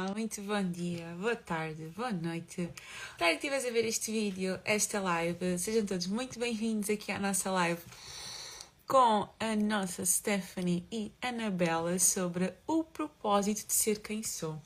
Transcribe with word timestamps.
muito 0.00 0.42
bom 0.42 0.62
dia, 0.72 1.06
boa 1.20 1.36
tarde, 1.36 1.86
boa 1.96 2.10
noite. 2.10 2.68
Para 3.16 3.28
que 3.28 3.34
estiveres 3.34 3.64
a 3.64 3.70
ver 3.70 3.84
este 3.84 4.10
vídeo, 4.10 4.58
esta 4.64 4.98
live, 5.00 5.56
sejam 5.56 5.86
todos 5.86 6.08
muito 6.08 6.36
bem-vindos 6.36 6.90
aqui 6.90 7.12
à 7.12 7.18
nossa 7.20 7.48
live 7.52 7.80
com 8.88 9.28
a 9.38 9.54
nossa 9.54 10.04
Stephanie 10.04 10.84
e 10.90 11.12
Anabela 11.22 11.96
sobre 12.00 12.52
o 12.66 12.82
propósito 12.82 13.68
de 13.68 13.72
ser 13.72 14.00
quem 14.00 14.24
sou. 14.24 14.60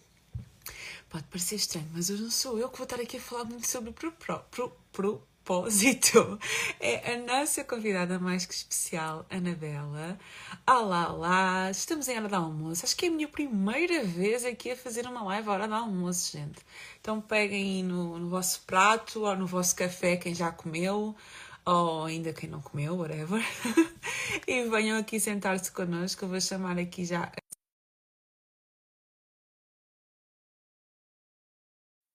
Pode 1.11 1.25
parecer 1.25 1.56
estranho, 1.56 1.90
mas 1.92 2.08
hoje 2.08 2.22
não 2.22 2.30
sou 2.30 2.58
eu 2.58 2.70
que 2.70 2.79
vou 2.79 2.84
estar 2.84 2.98
aqui 2.98 3.18
a 3.18 3.20
falar 3.20 3.45
muito 3.45 3.68
sobre 3.68 3.90
o 3.90 3.92
pro, 3.92 4.10
pro, 4.10 4.72
pro, 4.90 5.22
propósito. 5.48 6.38
É 6.80 7.14
a 7.14 7.18
nossa 7.18 7.64
convidada 7.64 8.18
mais 8.18 8.44
que 8.46 8.54
especial, 8.54 9.26
Anabela. 9.30 10.18
Olá, 10.66 11.12
olá! 11.12 11.70
Estamos 11.70 12.06
em 12.08 12.16
hora 12.16 12.28
de 12.28 12.34
almoço. 12.34 12.84
Acho 12.84 12.96
que 12.96 13.06
é 13.06 13.08
a 13.08 13.12
minha 13.12 13.26
primeira 13.28 14.04
vez 14.04 14.44
aqui 14.44 14.70
a 14.70 14.76
fazer 14.76 15.06
uma 15.06 15.22
live 15.24 15.48
à 15.48 15.52
hora 15.52 15.66
de 15.66 15.74
almoço, 15.74 16.36
gente. 16.36 16.61
Então 17.00 17.20
peguem 17.20 17.79
aí 17.79 17.82
no, 17.82 18.18
no 18.18 18.29
vosso 18.29 18.62
prato 18.66 19.25
ou 19.25 19.36
no 19.36 19.46
vosso 19.46 19.75
café, 19.75 20.16
quem 20.16 20.34
já 20.34 20.53
comeu 20.53 21.16
ou 21.64 22.04
ainda 22.04 22.32
quem 22.32 22.48
não 22.48 22.61
comeu, 22.62 22.96
whatever, 22.96 23.42
e 24.46 24.64
venham 24.68 24.98
aqui 24.98 25.18
sentar-se 25.20 25.72
connosco. 25.72 26.25
Eu 26.25 26.28
vou 26.28 26.40
chamar 26.40 26.78
aqui 26.78 27.04
já. 27.04 27.32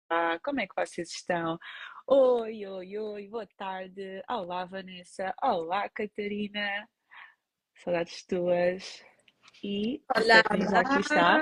Ah, 0.10 0.38
como 0.44 0.60
é 0.62 0.68
que 0.68 0.76
vocês 0.76 1.10
estão? 1.10 1.58
Oi, 2.06 2.66
oi, 2.66 2.98
oi, 2.98 3.28
boa 3.30 3.48
tarde. 3.58 4.22
Olá, 4.30 4.66
Vanessa. 4.66 5.34
Olá, 5.42 5.88
Catarina. 5.88 6.86
Saudades 7.76 8.26
tuas. 8.26 9.02
E 9.64 10.04
Olá, 10.14 10.44
já 10.70 10.80
aqui 10.82 11.00
está. 11.00 11.42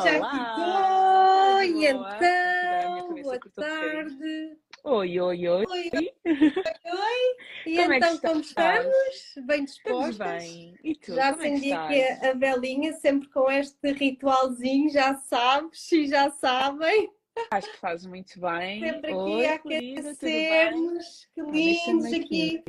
já 0.00 0.18
Olá, 0.18 0.30
aqui 0.30 0.36
estou. 0.38 1.62
E 1.64 1.86
então, 1.86 3.22
boa 3.22 3.40
tarde. 3.56 4.58
Oi, 4.84 5.20
oi, 5.20 5.48
oi. 5.48 5.64
Oi, 5.68 5.90
oi. 5.94 7.36
E 7.66 7.76
Como 7.76 7.92
é 7.92 7.96
então, 7.96 8.18
como 8.18 8.40
estás? 8.40 8.86
estamos? 8.86 9.46
Bem 9.46 9.64
Estamos 9.64 10.06
dispostas? 10.16 10.44
bem. 10.44 10.78
E 10.84 10.94
tu, 10.94 11.14
Já 11.14 11.32
como 11.32 11.42
é 11.42 11.46
acendi 11.48 11.72
aqui 11.72 12.02
a 12.26 12.32
velinha, 12.32 12.92
sempre 12.92 13.28
com 13.30 13.50
este 13.50 13.92
ritualzinho, 13.92 14.88
já 14.88 15.16
sabes 15.16 15.90
e 15.90 16.06
já 16.06 16.30
sabem. 16.30 17.10
Acho 17.50 17.70
que 17.70 17.78
fazes 17.78 18.06
muito 18.06 18.40
bem. 18.40 18.80
Sempre 18.80 19.12
aqui 19.12 19.14
Oi, 19.14 19.46
a 19.46 19.54
aquecer-nos. 19.54 21.26
Que 21.34 21.42
lindos 21.42 21.52
deixa-me 21.52 22.16
aqui, 22.16 22.64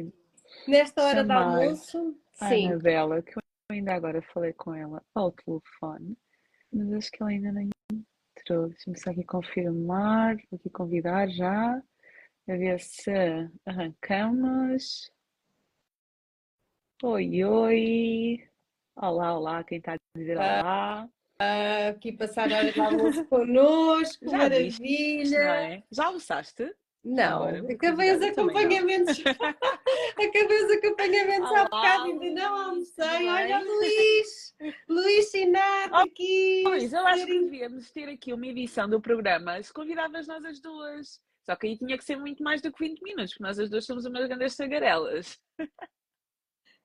nesta 0.68 1.04
hora 1.04 1.22
chamar 1.22 1.60
almoço. 1.60 2.20
a 2.40 2.50
Sim. 2.50 2.68
Anabela, 2.68 3.22
que 3.22 3.38
eu 3.38 3.42
ainda 3.72 3.94
agora 3.94 4.22
falei 4.22 4.54
com 4.54 4.74
ela 4.74 5.04
ao 5.16 5.32
telefone, 5.32 6.18
mas 6.72 6.94
acho 6.94 7.12
que 7.12 7.22
ela 7.22 7.32
ainda 7.32 7.52
nem 7.52 7.70
entrou. 8.38 8.70
Deixa-me 8.70 9.00
só 9.00 9.12
aqui 9.12 9.24
confirmar, 9.24 10.36
vou 10.50 10.60
aqui 10.60 10.70
convidar 10.70 11.28
já, 11.30 11.76
a 11.76 11.82
ver 12.54 12.80
se 12.80 13.12
arrancamos. 13.66 15.12
Oi, 17.04 17.44
oi. 17.44 18.50
Olá, 18.96 19.38
olá, 19.38 19.64
quem 19.64 19.78
está 19.78 19.94
a 19.94 19.98
dizer 20.18 20.38
olá? 20.38 21.10
Aqui 21.40 22.12
passar 22.14 22.52
a 22.52 22.58
hora 22.58 22.72
de 22.72 22.80
almoço 22.82 23.24
connosco, 23.26 24.28
Já 24.28 24.50
viste, 24.50 24.82
maravilha. 24.82 25.38
é? 25.38 25.84
Já 25.92 26.06
almoçaste? 26.06 26.74
Não, 27.04 27.44
Agora, 27.44 27.74
acabei 27.74 28.16
os 28.16 28.22
acompanhamentos. 28.24 29.18
acabei 30.18 30.64
os 30.66 30.72
acompanhamentos 30.72 31.48
há 31.52 31.54
Olá, 31.54 31.64
bocado, 31.66 32.04
ainda 32.06 32.26
não 32.42 32.56
Luís, 32.74 33.00
almocei. 33.00 33.30
Olha? 33.30 33.60
Luís, 33.64 34.56
Luís 34.90 35.26
Sinato 35.32 35.94
Oh, 35.94 35.98
aqui. 35.98 36.62
Pois, 36.64 36.92
eu 36.92 37.08
acho 37.08 37.26
que 37.26 37.40
devíamos 37.40 37.92
ter 37.92 38.10
aqui 38.10 38.34
uma 38.34 38.48
edição 38.48 38.90
do 38.90 39.00
programa 39.00 39.62
se 39.62 39.72
convidavas 39.72 40.28
nós 40.28 40.44
as 40.44 40.60
duas. 40.60 41.22
Só 41.46 41.56
que 41.56 41.68
aí 41.68 41.78
tinha 41.78 41.98
que 41.98 42.04
ser 42.04 42.18
muito 42.18 42.44
mais 42.44 42.62
do 42.62 42.74
que 42.74 42.84
20 42.84 43.02
minutos, 43.04 43.32
porque 43.34 43.44
nós 43.44 43.60
as 43.60 43.70
duas 43.70 43.86
somos 43.86 44.06
umas 44.06 44.28
grandes 44.28 44.56
tagarelas. 44.58 45.40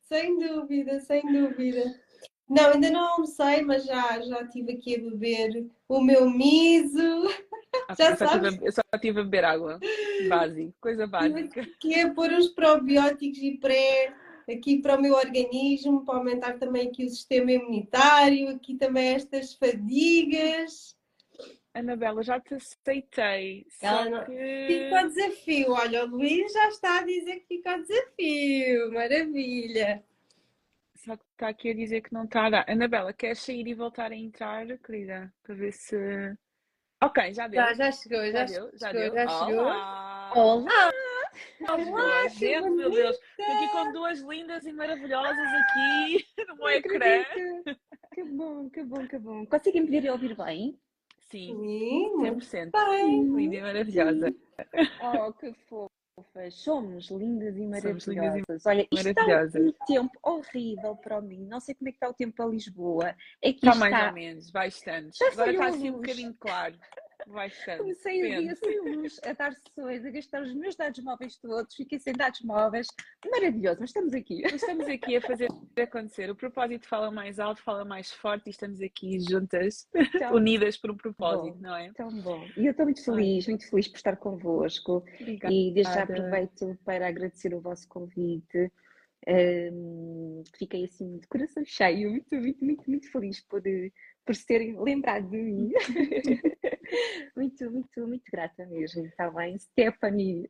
Sem 0.02 0.38
dúvida, 0.38 1.00
sem 1.00 1.22
dúvida. 1.32 2.00
Não, 2.48 2.72
ainda 2.72 2.90
não 2.90 3.12
almocei, 3.12 3.62
mas 3.62 3.84
já, 3.84 4.20
já 4.20 4.42
estive 4.42 4.72
aqui 4.72 4.96
a 4.96 4.98
beber 4.98 5.66
o 5.88 6.00
meu 6.00 6.28
miso, 6.28 7.24
Ok, 7.88 7.96
Já 7.98 8.10
eu, 8.10 8.16
só 8.16 8.38
tive 8.38 8.66
eu 8.66 8.72
só 8.72 8.82
tive 9.00 9.20
a 9.20 9.24
beber 9.24 9.44
água. 9.44 9.80
Básico, 10.28 10.74
coisa 10.80 11.06
básica. 11.06 11.66
que 11.80 11.94
é 11.94 12.08
pôr 12.10 12.30
os 12.32 12.48
probióticos 12.48 13.38
e 13.38 13.56
pré 13.58 14.14
aqui 14.50 14.82
para 14.82 14.98
o 14.98 15.00
meu 15.00 15.14
organismo, 15.14 16.04
para 16.04 16.16
aumentar 16.18 16.58
também 16.58 16.88
aqui 16.88 17.04
o 17.04 17.08
sistema 17.08 17.52
imunitário, 17.52 18.48
aqui 18.50 18.74
também 18.74 19.14
estas 19.14 19.54
fadigas. 19.54 20.96
Anabela, 21.74 22.22
já 22.22 22.38
te 22.38 22.54
aceitei. 22.54 23.64
Ela 23.80 24.10
não- 24.10 24.24
que. 24.26 24.66
Fica 24.66 25.00
ao 25.00 25.08
desafio. 25.08 25.72
Olha, 25.72 26.04
o 26.04 26.08
Luís 26.08 26.52
já 26.52 26.68
está 26.68 26.98
a 26.98 27.04
dizer 27.04 27.36
que 27.40 27.46
fica 27.46 27.72
ao 27.72 27.80
desafio. 27.80 28.92
Maravilha. 28.92 30.04
Está 31.42 31.50
aqui 31.50 31.70
a 31.70 31.74
dizer 31.74 32.02
que 32.02 32.14
não 32.14 32.22
está 32.22 32.46
a 32.46 32.50
dar. 32.50 32.70
Anabela, 32.70 33.12
queres 33.12 33.40
sair 33.40 33.66
e 33.66 33.74
voltar 33.74 34.12
a 34.12 34.14
entrar, 34.14 34.64
querida? 34.78 35.34
Para 35.42 35.56
ver 35.56 35.72
se. 35.72 35.96
Ok, 37.02 37.34
já 37.34 37.48
deu. 37.48 37.60
Já, 37.60 37.74
já 37.74 37.90
chegou, 37.90 38.24
já, 38.30 38.46
Já 38.46 38.60
deu, 38.60 38.70
já 38.78 38.88
chegou, 38.92 39.02
deu. 39.02 39.14
já 39.14 39.26
chegou. 39.26 39.64
Olá! 39.64 40.32
Olá! 40.36 40.92
Olá, 41.68 42.28
gente, 42.28 42.70
meu! 42.70 42.88
Deus. 42.92 43.18
Estou 43.36 43.56
aqui 43.56 43.68
com 43.72 43.92
duas 43.92 44.20
lindas 44.20 44.64
e 44.64 44.72
maravilhosas 44.72 45.36
aqui 45.36 46.24
no 46.46 46.54
meu 46.58 46.68
ecrã. 46.68 47.24
Que 48.14 48.22
bom, 48.22 48.70
que 48.70 48.84
bom, 48.84 49.08
que 49.08 49.18
bom. 49.18 49.44
Conseguem 49.46 49.82
me 49.82 49.90
ver 49.90 50.04
e 50.04 50.10
ouvir 50.10 50.36
bem? 50.36 50.78
Sim, 51.22 51.56
Sim, 51.56 52.12
muito 52.18 52.46
100%. 52.46 52.70
bem. 52.70 53.34
Linda 53.34 53.56
e 53.56 53.62
maravilhosa. 53.62 54.32
Oh, 55.02 55.32
que 55.32 55.52
fofas. 55.68 55.91
Somos 56.50 57.10
lindas 57.10 57.56
e 57.56 57.80
Somos 57.80 58.06
lindas 58.06 58.06
e 58.06 58.14
maravilhosas. 58.16 58.66
Olha, 58.66 58.86
isto 58.92 59.08
está 59.08 59.22
maravilhosas. 59.26 59.62
um 59.62 59.72
tempo 59.86 60.18
horrível 60.22 60.96
para 60.96 61.20
mim. 61.22 61.46
Não 61.46 61.58
sei 61.58 61.74
como 61.74 61.88
é 61.88 61.92
que 61.92 61.96
está 61.96 62.08
o 62.10 62.14
tempo 62.14 62.36
para 62.36 62.46
Lisboa. 62.46 63.08
Aqui 63.42 63.48
Está 63.54 63.74
mais 63.74 63.94
está. 63.94 64.08
ou 64.08 64.12
menos, 64.14 64.50
bastante. 64.50 65.24
Agora 65.24 65.50
está 65.52 65.66
assim 65.68 65.90
um 65.90 65.94
bocadinho 65.94 66.34
claro. 66.38 66.78
Bastante. 67.26 67.78
Comecei 67.78 68.22
o 68.22 68.40
dia 68.40 68.56
sem 68.56 68.80
luz, 68.80 69.20
a 69.24 69.32
dar 69.32 69.52
sessões, 69.54 70.04
a 70.04 70.10
gastar 70.10 70.42
os 70.42 70.54
meus 70.54 70.76
dados 70.76 71.02
móveis 71.02 71.36
todos. 71.36 71.74
Fiquei 71.74 71.98
sem 71.98 72.12
dados 72.14 72.40
móveis. 72.42 72.86
Maravilhoso, 73.30 73.78
mas 73.80 73.90
estamos 73.90 74.14
aqui. 74.14 74.42
Mas 74.42 74.54
Estamos 74.54 74.86
aqui 74.86 75.16
a 75.16 75.20
fazer 75.20 75.48
acontecer. 75.80 76.30
O 76.30 76.36
propósito 76.36 76.86
fala 76.88 77.10
mais 77.10 77.38
alto, 77.38 77.62
fala 77.62 77.84
mais 77.84 78.12
forte 78.12 78.46
e 78.46 78.50
estamos 78.50 78.80
aqui 78.80 79.20
juntas, 79.20 79.88
unidas 80.32 80.76
por 80.76 80.90
um 80.90 80.96
propósito, 80.96 81.56
bom. 81.56 81.62
não 81.62 81.76
é? 81.76 81.92
Tão 81.92 82.10
bom. 82.20 82.44
E 82.56 82.66
eu 82.66 82.70
estou 82.70 82.86
muito 82.86 83.04
feliz, 83.04 83.46
muito 83.46 83.68
feliz 83.68 83.88
por 83.88 83.96
estar 83.96 84.16
convosco. 84.16 85.04
Obrigada. 85.20 85.52
E 85.52 85.72
desde 85.72 85.94
já 85.94 86.02
aproveito 86.02 86.78
para 86.84 87.08
agradecer 87.08 87.54
o 87.54 87.60
vosso 87.60 87.88
convite. 87.88 88.72
Hum, 89.26 90.42
fiquei 90.56 90.84
assim 90.84 91.18
de 91.18 91.26
coração 91.28 91.64
cheio, 91.64 92.10
muito, 92.10 92.34
muito, 92.34 92.64
muito, 92.64 92.90
muito 92.90 93.12
feliz 93.12 93.40
por, 93.40 93.62
por 94.24 94.34
se 94.34 94.46
terem 94.46 94.80
lembrado 94.80 95.28
de 95.28 95.36
mim. 95.36 95.72
muito, 97.36 97.70
muito, 97.70 98.06
muito 98.06 98.24
grata 98.30 98.66
mesmo. 98.66 99.04
Está 99.06 99.30
bem, 99.30 99.58
Stephanie. 99.58 100.46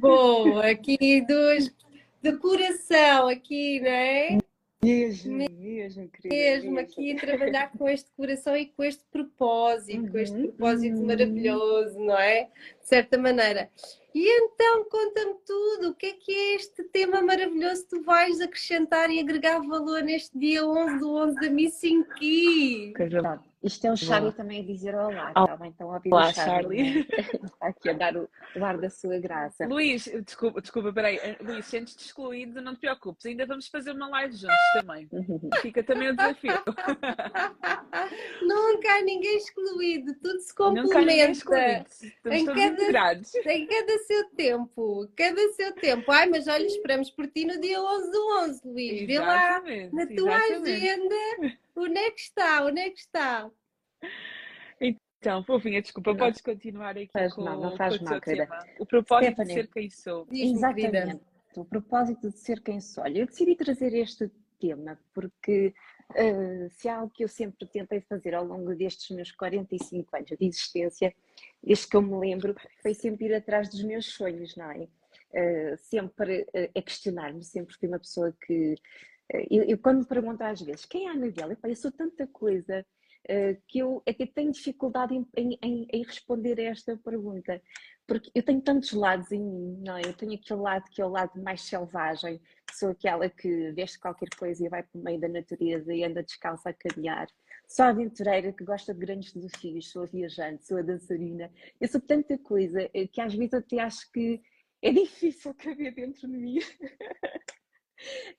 Boa, 0.00 0.70
aqui 0.70 1.20
dos 1.26 1.74
de 2.22 2.36
coração, 2.38 3.28
aqui, 3.28 3.80
não 3.80 3.88
é? 3.88 4.38
Mesmo, 4.86 5.36
mesmo, 5.36 6.08
querida. 6.08 6.34
Mesmo 6.34 6.78
aqui 6.78 7.12
a 7.12 7.20
trabalhar 7.20 7.72
com 7.76 7.88
este 7.88 8.10
coração 8.16 8.56
e 8.56 8.66
com 8.66 8.84
este 8.84 9.04
propósito, 9.10 10.10
com 10.10 10.18
este 10.18 10.36
Uhum, 10.36 10.46
propósito 10.48 10.96
uhum. 10.98 11.06
maravilhoso, 11.06 11.98
não 11.98 12.18
é? 12.18 12.44
De 12.44 12.88
certa 12.88 13.18
maneira. 13.18 13.68
E 14.14 14.26
então, 14.44 14.84
conta-me 14.88 15.34
tudo, 15.44 15.90
o 15.90 15.94
que 15.94 16.06
é 16.06 16.12
que 16.12 16.32
é 16.32 16.54
este 16.54 16.82
tema 16.84 17.20
maravilhoso 17.20 17.82
que 17.82 17.96
tu 17.96 18.02
vais 18.02 18.40
acrescentar 18.40 19.10
e 19.10 19.20
agregar 19.20 19.58
valor 19.60 20.02
neste 20.02 20.38
dia 20.38 20.66
11 20.66 20.98
do 20.98 21.14
11 21.16 21.34
da 21.38 21.50
Missing 21.50 22.02
Key? 22.18 22.94
Coisa 22.96 23.20
Pronto, 23.20 23.44
isto 23.66 23.84
é 23.86 23.92
o 23.92 23.96
Charlie 23.96 24.30
Boa. 24.30 24.32
também 24.32 24.60
a 24.60 24.64
dizer 24.64 24.94
olá, 24.94 25.32
Olá, 25.34 25.56
bem? 25.56 25.70
Então, 25.74 25.92
a 25.92 26.00
Olá, 26.04 26.28
o 26.28 26.32
Charlie. 26.32 26.34
Charlie. 26.34 26.94
né? 26.94 27.06
Está 27.44 27.66
aqui 27.66 27.88
a 27.88 27.92
dar 27.92 28.16
o, 28.16 28.28
o 28.56 28.64
ar 28.64 28.78
da 28.78 28.88
sua 28.88 29.18
graça. 29.18 29.66
Luís, 29.66 30.04
desculpa, 30.24 30.60
desculpa, 30.60 30.92
peraí. 30.92 31.16
Eh, 31.16 31.36
Luís, 31.40 31.66
sentes-te 31.66 32.04
excluído, 32.06 32.62
não 32.62 32.74
te 32.74 32.80
preocupes. 32.80 33.26
Ainda 33.26 33.44
vamos 33.44 33.66
fazer 33.68 33.90
uma 33.92 34.08
live 34.08 34.36
juntos 34.36 34.56
também. 34.74 35.08
Fica 35.62 35.82
também 35.82 36.10
o 36.10 36.16
desafio. 36.16 36.52
Nunca 38.42 38.88
há 38.94 39.02
ninguém 39.02 39.36
excluído, 39.36 40.14
tudo 40.22 40.38
se 40.40 40.54
complementa. 40.54 41.00
Em 42.26 42.44
cada-. 42.46 43.20
Tem 43.42 43.66
cada 43.66 43.98
seu 43.98 44.30
tempo, 44.30 45.08
cada 45.16 45.52
seu 45.52 45.72
tempo. 45.72 46.12
Ai, 46.12 46.28
mas 46.28 46.46
olha, 46.46 46.66
esperamos 46.66 47.10
por 47.10 47.26
ti 47.26 47.44
no 47.44 47.60
dia 47.60 47.80
11 47.82 48.10
do 48.10 48.38
11, 48.44 48.60
Luís. 48.64 49.06
Vê 49.06 49.18
lá 49.18 49.36
Exatamente, 49.36 49.94
na 49.94 50.06
tua 50.06 50.36
exatamente. 50.36 50.70
agenda 50.70 51.56
onde 51.76 51.98
é 51.98 52.10
que 52.10 52.20
está, 52.20 52.64
onde 52.64 52.80
é 52.80 52.90
que 52.90 52.98
está. 52.98 53.50
Então, 54.80 55.42
fofinha, 55.42 55.82
desculpa, 55.82 56.10
Não. 56.10 56.18
podes 56.18 56.40
continuar 56.40 56.96
aqui 56.96 57.10
Faz 57.12 57.34
com, 57.34 57.42
mal, 57.42 57.60
não 57.60 57.76
faz 57.76 57.96
o 58.00 58.04
mal, 58.04 58.20
querida. 58.20 58.46
tema. 58.46 58.64
O 58.78 58.86
propósito 58.86 59.32
Stephanie. 59.32 59.54
de 59.54 59.60
ser 59.60 59.72
quem 59.72 59.90
sou. 59.90 60.26
Exatamente. 60.30 61.20
O 61.56 61.64
propósito 61.64 62.30
de 62.30 62.38
ser 62.38 62.60
quem 62.62 62.80
sou. 62.80 63.02
Olha, 63.02 63.20
eu 63.20 63.26
decidi 63.26 63.56
trazer 63.56 63.94
este 63.94 64.30
tema 64.60 64.98
porque 65.14 65.74
uh, 66.10 66.70
se 66.70 66.88
há 66.88 66.98
algo 66.98 67.12
que 67.12 67.24
eu 67.24 67.28
sempre 67.28 67.66
tentei 67.66 68.00
fazer 68.02 68.34
ao 68.34 68.44
longo 68.44 68.74
destes 68.74 69.14
meus 69.14 69.32
45 69.32 70.16
anos 70.16 70.28
de 70.28 70.46
existência, 70.46 71.14
desde 71.62 71.88
que 71.88 71.96
eu 71.96 72.02
me 72.02 72.16
lembro, 72.18 72.54
foi 72.82 72.94
sempre 72.94 73.26
ir 73.26 73.34
atrás 73.34 73.68
dos 73.68 73.82
meus 73.82 74.06
sonhos, 74.06 74.54
não 74.56 74.70
é? 74.70 74.86
Uh, 75.32 75.76
sempre 75.78 76.42
uh, 76.42 76.78
a 76.78 76.82
questionar-me, 76.82 77.42
sempre 77.42 77.74
fui 77.74 77.88
uma 77.88 77.98
pessoa 77.98 78.32
que. 78.46 78.76
Eu, 79.50 79.64
eu, 79.64 79.78
quando 79.78 79.98
me 79.98 80.06
pergunto 80.06 80.42
às 80.42 80.60
vezes 80.60 80.84
quem 80.84 81.06
é 81.06 81.08
a 81.08 81.12
Anabela, 81.12 81.56
eu 81.64 81.76
sou 81.76 81.90
tanta 81.90 82.26
coisa 82.26 82.84
que 83.66 83.78
eu 83.80 84.02
até 84.06 84.24
tenho 84.24 84.52
dificuldade 84.52 85.14
em, 85.14 85.26
em, 85.36 85.88
em, 85.92 86.02
responder 86.04 86.60
a 86.60 86.70
esta 86.70 86.96
pergunta, 86.96 87.60
porque 88.06 88.30
eu 88.34 88.42
tenho 88.42 88.60
tantos 88.60 88.92
lados 88.92 89.32
em 89.32 89.42
mim, 89.42 89.82
não 89.84 89.96
é? 89.96 90.02
Eu 90.02 90.14
tenho 90.14 90.34
aquele 90.34 90.60
lado 90.60 90.88
que 90.90 91.02
é 91.02 91.04
o 91.04 91.10
lado 91.10 91.40
mais 91.42 91.62
selvagem, 91.62 92.40
sou 92.72 92.90
aquela 92.90 93.28
que 93.28 93.72
veste 93.72 93.98
qualquer 93.98 94.28
coisa 94.38 94.64
e 94.64 94.68
vai 94.68 94.82
para 94.82 94.98
o 94.98 95.02
meio 95.02 95.18
da 95.20 95.28
natureza 95.28 95.92
e 95.92 96.04
anda 96.04 96.22
descalça 96.22 96.70
a 96.70 96.72
caminhar. 96.72 97.26
Sou 97.66 97.84
a 97.84 97.88
aventureira 97.88 98.52
que 98.52 98.64
gosta 98.64 98.94
de 98.94 99.00
grandes 99.00 99.32
desafios, 99.32 99.90
sou 99.90 100.04
a 100.04 100.06
viajante, 100.06 100.64
sou 100.64 100.78
a 100.78 100.82
dançarina. 100.82 101.50
Eu 101.80 101.88
sou 101.88 102.00
tanta 102.00 102.38
coisa 102.38 102.88
eh, 102.94 103.08
que 103.08 103.20
às 103.20 103.34
vezes 103.34 103.54
até 103.54 103.80
acho 103.80 104.10
que 104.12 104.40
é 104.80 104.92
difícil 104.92 105.52
caber 105.58 105.92
dentro 105.92 106.28
de 106.28 106.36
mim. 106.36 106.60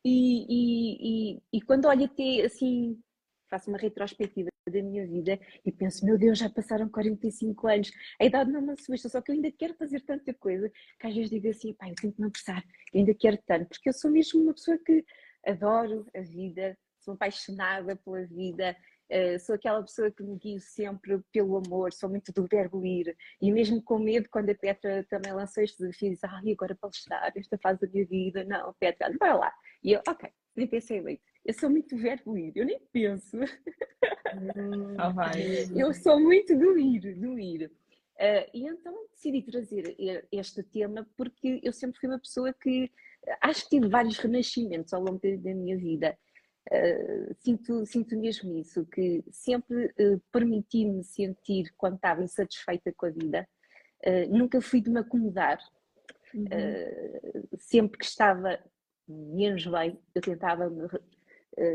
E, 0.04 1.36
e, 1.36 1.42
e, 1.54 1.62
quando 1.62 1.86
olho 1.86 2.06
até 2.06 2.46
assim, 2.46 3.00
faço 3.50 3.70
uma 3.70 3.78
retrospectiva 3.78 4.50
da 4.70 4.84
minha 4.84 5.06
vida 5.08 5.40
e 5.66 5.72
penso, 5.72 6.06
meu 6.06 6.18
Deus, 6.18 6.38
já 6.38 6.50
passaram 6.50 6.90
45 6.90 7.68
anos, 7.68 7.92
a 8.20 8.26
idade 8.26 8.52
não 8.52 8.62
me 8.62 8.74
assusta, 8.74 9.10
só 9.10 9.22
que 9.22 9.32
eu 9.32 9.36
ainda 9.36 9.52
quero 9.52 9.74
fazer 9.76 10.02
tanta 10.02 10.34
coisa 10.34 10.70
que 11.00 11.08
às 11.08 11.16
vezes 11.16 11.30
digo 11.30 11.48
assim, 11.50 11.74
pá, 11.74 11.88
eu 11.90 11.96
tenho 11.96 12.14
que 12.14 12.22
me 12.22 12.28
apressar, 12.28 12.64
eu 12.94 13.00
ainda 13.00 13.14
quero 13.14 13.38
tanto, 13.46 13.70
porque 13.70 13.90
eu 13.90 13.94
sou 13.94 14.12
mesmo 14.12 14.42
uma 14.42 14.54
pessoa 14.54 14.78
que 14.78 15.06
adoro 15.46 16.06
a 16.16 16.22
vida, 16.22 16.78
sou 17.00 17.14
apaixonada 17.14 17.96
pela 17.96 18.26
vida, 18.26 18.76
Uh, 19.10 19.40
sou 19.40 19.56
aquela 19.56 19.82
pessoa 19.82 20.12
que 20.12 20.22
me 20.22 20.38
guio 20.38 20.60
sempre 20.60 21.20
pelo 21.32 21.58
amor, 21.58 21.94
sou 21.94 22.10
muito 22.10 22.32
do 22.34 22.46
verbo 22.46 22.86
ir. 22.86 23.16
E 23.42 23.52
mesmo 23.52 23.82
com 23.82 23.98
medo, 23.98 24.28
quando 24.30 24.50
a 24.50 24.56
Petra 24.56 25.06
também 25.10 25.34
lançou 25.34 25.64
este 25.64 25.78
desafio, 25.78 26.12
diz: 26.12 26.24
Ai, 26.24 26.52
agora 26.52 26.76
palestrar, 26.76 27.32
esta 27.36 27.58
fase 27.58 27.80
da 27.80 27.88
minha 27.88 28.06
vida. 28.06 28.44
Não, 28.44 28.74
Petra, 28.80 29.14
vai 29.18 29.34
lá. 29.34 29.54
E 29.84 29.94
eu, 29.94 30.02
ok, 30.08 30.30
nem 30.56 30.68
pensei 30.68 31.02
muito. 31.02 31.22
Eu 31.46 31.54
sou 31.54 31.70
muito 31.70 31.96
verbo 31.96 32.38
ir, 32.38 32.52
eu 32.56 32.66
nem 32.66 32.80
penso. 32.92 33.38
Oh, 35.00 35.80
eu 35.80 35.94
sou 35.94 36.20
muito 36.20 36.58
do 36.58 36.78
ir, 36.78 37.16
do 37.16 37.40
ir. 37.40 37.72
Uh, 38.18 38.50
e 38.54 38.68
então 38.68 39.08
decidi 39.12 39.42
trazer 39.44 39.96
este 40.32 40.64
tema 40.64 41.08
porque 41.16 41.62
eu 41.64 41.72
sempre 41.72 42.00
fui 42.00 42.10
uma 42.10 42.20
pessoa 42.20 42.52
que 42.52 42.92
acho 43.42 43.64
que 43.64 43.70
tive 43.70 43.88
vários 43.88 44.18
renascimentos 44.18 44.94
ao 44.94 45.02
longo 45.02 45.20
da, 45.20 45.30
da 45.38 45.56
minha 45.56 45.78
vida. 45.78 46.18
Uh, 46.72 47.34
sinto, 47.40 47.86
sinto 47.86 48.18
mesmo 48.18 48.58
isso, 48.58 48.86
que 48.86 49.24
sempre 49.32 49.86
uh, 49.86 50.20
permiti-me 50.32 51.04
sentir 51.04 51.74
quando 51.78 51.96
estava 51.96 52.24
insatisfeita 52.24 52.94
com 52.94 53.06
a 53.06 53.10
vida. 53.10 53.48
nunca 54.30 54.62
fui 54.62 54.82
de 54.82 54.90
me 54.90 55.00
acomodar. 55.00 55.60
Uhum. 56.34 56.44
sempre 57.58 57.98
que 57.98 58.06
estava 58.06 58.60
menos 59.08 59.66
bem, 59.66 59.98
eu 60.14 60.22
tentava 60.22 60.70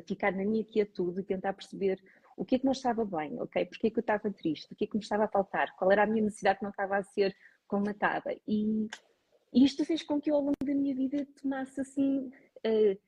ficar 0.06 0.30
na 0.30 0.44
minha 0.44 0.62
quietude 0.62 1.20
e 1.20 1.24
tentar 1.24 1.54
perceber 1.54 1.98
o 2.36 2.44
que 2.44 2.56
é 2.56 2.58
que 2.58 2.64
não 2.64 2.72
estava 2.72 3.04
bem, 3.04 3.40
ok? 3.40 3.64
Porque 3.66 3.86
é 3.86 3.90
que 3.90 3.98
eu 3.98 4.02
estava 4.02 4.30
triste? 4.30 4.72
O 4.72 4.76
que 4.76 4.84
é 4.84 4.86
que 4.86 4.96
me 4.96 5.02
estava 5.02 5.24
a 5.24 5.28
faltar? 5.28 5.74
Qual 5.76 5.90
era 5.90 6.02
a 6.02 6.06
minha 6.06 6.24
necessidade 6.24 6.58
que 6.58 6.64
não 6.64 6.70
estava 6.70 6.96
a 6.96 7.02
ser 7.02 7.34
colmatada? 7.66 8.36
E 8.46 8.88
isto 9.52 9.84
fez 9.84 10.02
com 10.02 10.20
que 10.20 10.30
eu, 10.30 10.36
ao 10.36 10.40
longo 10.40 10.64
da 10.64 10.74
minha 10.74 10.94
vida, 10.94 11.26
tomasse, 11.40 11.80
assim, 11.80 12.30
uh, 12.66 12.98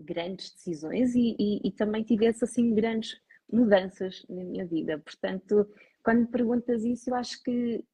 grandes 0.00 0.52
decisões 0.52 1.14
e, 1.14 1.36
e, 1.38 1.68
e, 1.68 1.72
também 1.72 2.02
tivesse, 2.02 2.44
assim, 2.44 2.74
grandes 2.74 3.20
mudanças 3.52 4.24
na 4.28 4.44
minha 4.44 4.66
vida. 4.66 4.98
Portanto, 4.98 5.68
quando 6.02 6.20
me 6.20 6.26
perguntas 6.26 6.84
isso, 6.84 7.10
eu 7.10 7.14
acho 7.14 7.42
que 7.42 7.84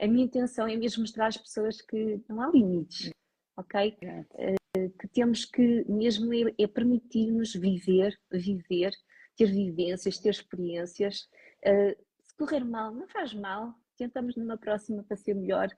a 0.00 0.06
minha 0.06 0.24
intenção 0.24 0.66
é 0.66 0.76
mesmo 0.76 1.02
mostrar 1.02 1.28
às 1.28 1.36
pessoas 1.36 1.80
que 1.80 2.20
não 2.28 2.40
há 2.40 2.50
limites, 2.50 3.10
ok? 3.56 3.96
Uh, 4.34 4.90
que 4.98 5.08
temos 5.08 5.44
que 5.44 5.84
mesmo 5.88 6.32
é, 6.34 6.52
é 6.58 6.66
permitir-nos 6.66 7.54
viver, 7.54 8.18
viver 8.32 8.92
ter 9.36 9.50
vivências, 9.50 10.18
ter 10.18 10.30
experiências. 10.30 11.28
Uh, 11.64 11.96
se 12.22 12.36
correr 12.36 12.64
mal, 12.64 12.92
não 12.92 13.08
faz 13.08 13.34
mal, 13.34 13.74
tentamos 13.96 14.36
numa 14.36 14.56
próxima 14.56 15.02
para 15.02 15.16
ser 15.16 15.34
melhor. 15.34 15.68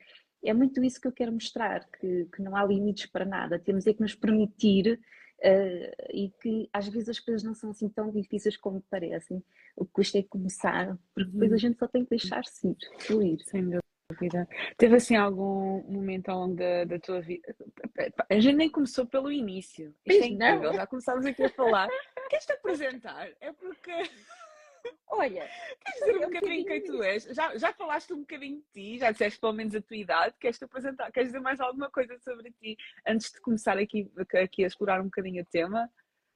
É 0.45 0.53
muito 0.53 0.83
isso 0.85 1.01
que 1.01 1.09
eu 1.09 1.13
quero 1.13 1.33
mostrar, 1.33 1.87
que, 1.99 2.27
que 2.27 2.43
não 2.43 2.57
há 2.57 2.65
limites 2.65 3.07
para 3.07 3.25
nada, 3.25 3.59
temos 3.59 3.87
é 3.87 3.93
que 3.93 4.01
nos 4.01 4.15
permitir 4.15 5.01
uh, 5.39 6.07
e 6.13 6.31
que 6.41 6.69
às 6.73 6.89
vezes 6.89 7.09
as 7.09 7.21
coisas 7.21 7.43
não 7.43 7.55
são 7.55 7.71
assim 7.71 7.89
tão 7.89 8.11
difíceis 8.11 8.57
como 8.57 8.83
parecem. 8.91 9.43
O 9.77 9.85
que 9.85 9.93
custa 9.93 10.19
é 10.19 10.23
começar, 10.23 10.97
porque 11.15 11.31
depois 11.31 11.51
a 11.51 11.55
uhum. 11.55 11.59
gente 11.59 11.79
só 11.79 11.87
tem 11.87 12.05
que 12.05 12.11
deixar-se 12.11 12.69
ir, 12.69 12.77
fluir. 13.01 13.39
Sem 13.45 13.63
dúvida. 13.63 14.49
Teve 14.79 14.97
assim 14.97 15.17
algum 15.17 15.83
momento 15.83 16.29
ao 16.29 16.41
longo 16.41 16.55
da, 16.55 16.85
da 16.85 16.99
tua 16.99 17.21
vida? 17.21 17.55
A 18.31 18.41
gente 18.41 18.57
nem 18.57 18.71
começou 18.71 19.05
pelo 19.07 19.31
início. 19.31 19.95
Isto 20.07 20.25
é 20.25 20.27
incrível, 20.29 20.73
já 20.73 20.87
começámos 20.87 21.27
aqui 21.27 21.43
a 21.45 21.51
falar. 21.51 21.89
Queres-te 22.31 22.53
apresentar? 22.53 23.29
É 23.41 23.53
porque. 23.53 23.93
Olha, 25.09 25.49
queres 25.85 26.01
dizer 26.01 26.17
um, 26.17 26.17
um 26.17 26.31
bocadinho 26.31 26.65
quem 26.67 26.85
tu 26.85 27.03
és? 27.03 27.25
Já, 27.25 27.57
já 27.57 27.73
falaste 27.73 28.13
um 28.13 28.21
bocadinho 28.21 28.59
de 28.59 28.67
ti, 28.73 28.99
já 28.99 29.11
disseste 29.11 29.41
pelo 29.41 29.53
menos 29.53 29.75
a 29.75 29.81
tua 29.81 29.97
idade. 29.97 30.35
Queres-te 30.39 30.65
apresentar? 30.65 31.11
Queres 31.13 31.29
dizer 31.29 31.41
mais 31.41 31.61
alguma 31.61 31.91
coisa 31.91 32.19
sobre 32.19 32.53
ti 32.53 32.77
antes 33.07 33.33
de 33.33 33.41
começar 33.41 33.79
aqui, 33.79 34.11
aqui 34.43 34.65
a 34.65 34.67
explorar 34.67 35.01
um 35.01 35.05
bocadinho 35.05 35.43
o 35.43 35.47
tema? 35.47 35.91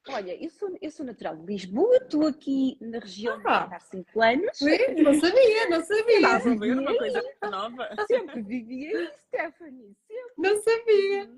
Olha, 0.08 0.34
eu 0.42 0.50
sou, 0.50 0.76
eu 0.80 0.90
sou 0.90 1.04
natural 1.04 1.36
de 1.36 1.44
Lisboa, 1.44 1.96
estou 1.96 2.26
aqui 2.26 2.78
na 2.80 2.98
região 2.98 3.40
ah, 3.44 3.68
há 3.70 3.80
5 3.80 4.22
anos. 4.22 4.58
Não 5.02 5.14
sabia, 5.14 5.68
não 5.68 5.84
sabia. 5.84 6.16
Estás 6.16 6.46
a 6.46 6.54
ver 6.54 6.78
uma 6.78 6.96
coisa 6.96 7.22
nova. 7.50 7.88
Sempre 8.06 8.42
vivi 8.42 8.86
aí, 8.86 9.10
Stephanie, 9.26 9.94
sempre. 10.06 10.34
Não 10.38 10.62
sabia. 10.62 11.30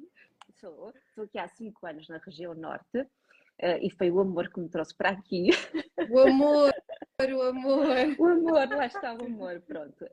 Estou 0.49 1.25
aqui 1.25 1.38
há 1.38 1.49
5 1.49 1.87
anos 1.87 2.08
na 2.08 2.19
região 2.19 2.55
norte. 2.55 3.05
Uh, 3.60 3.78
e 3.81 3.90
foi 3.90 4.10
o 4.10 4.19
amor 4.19 4.49
que 4.49 4.60
me 4.60 4.69
trouxe 4.69 4.94
para 4.94 5.10
aqui. 5.10 5.50
O 6.10 6.19
amor, 6.19 6.72
o 7.20 7.43
amor. 7.43 7.87
O 8.19 8.25
amor, 8.26 8.69
lá 8.69 8.87
está 8.87 9.14
o 9.14 9.25
amor, 9.25 9.60
pronto. 9.60 10.04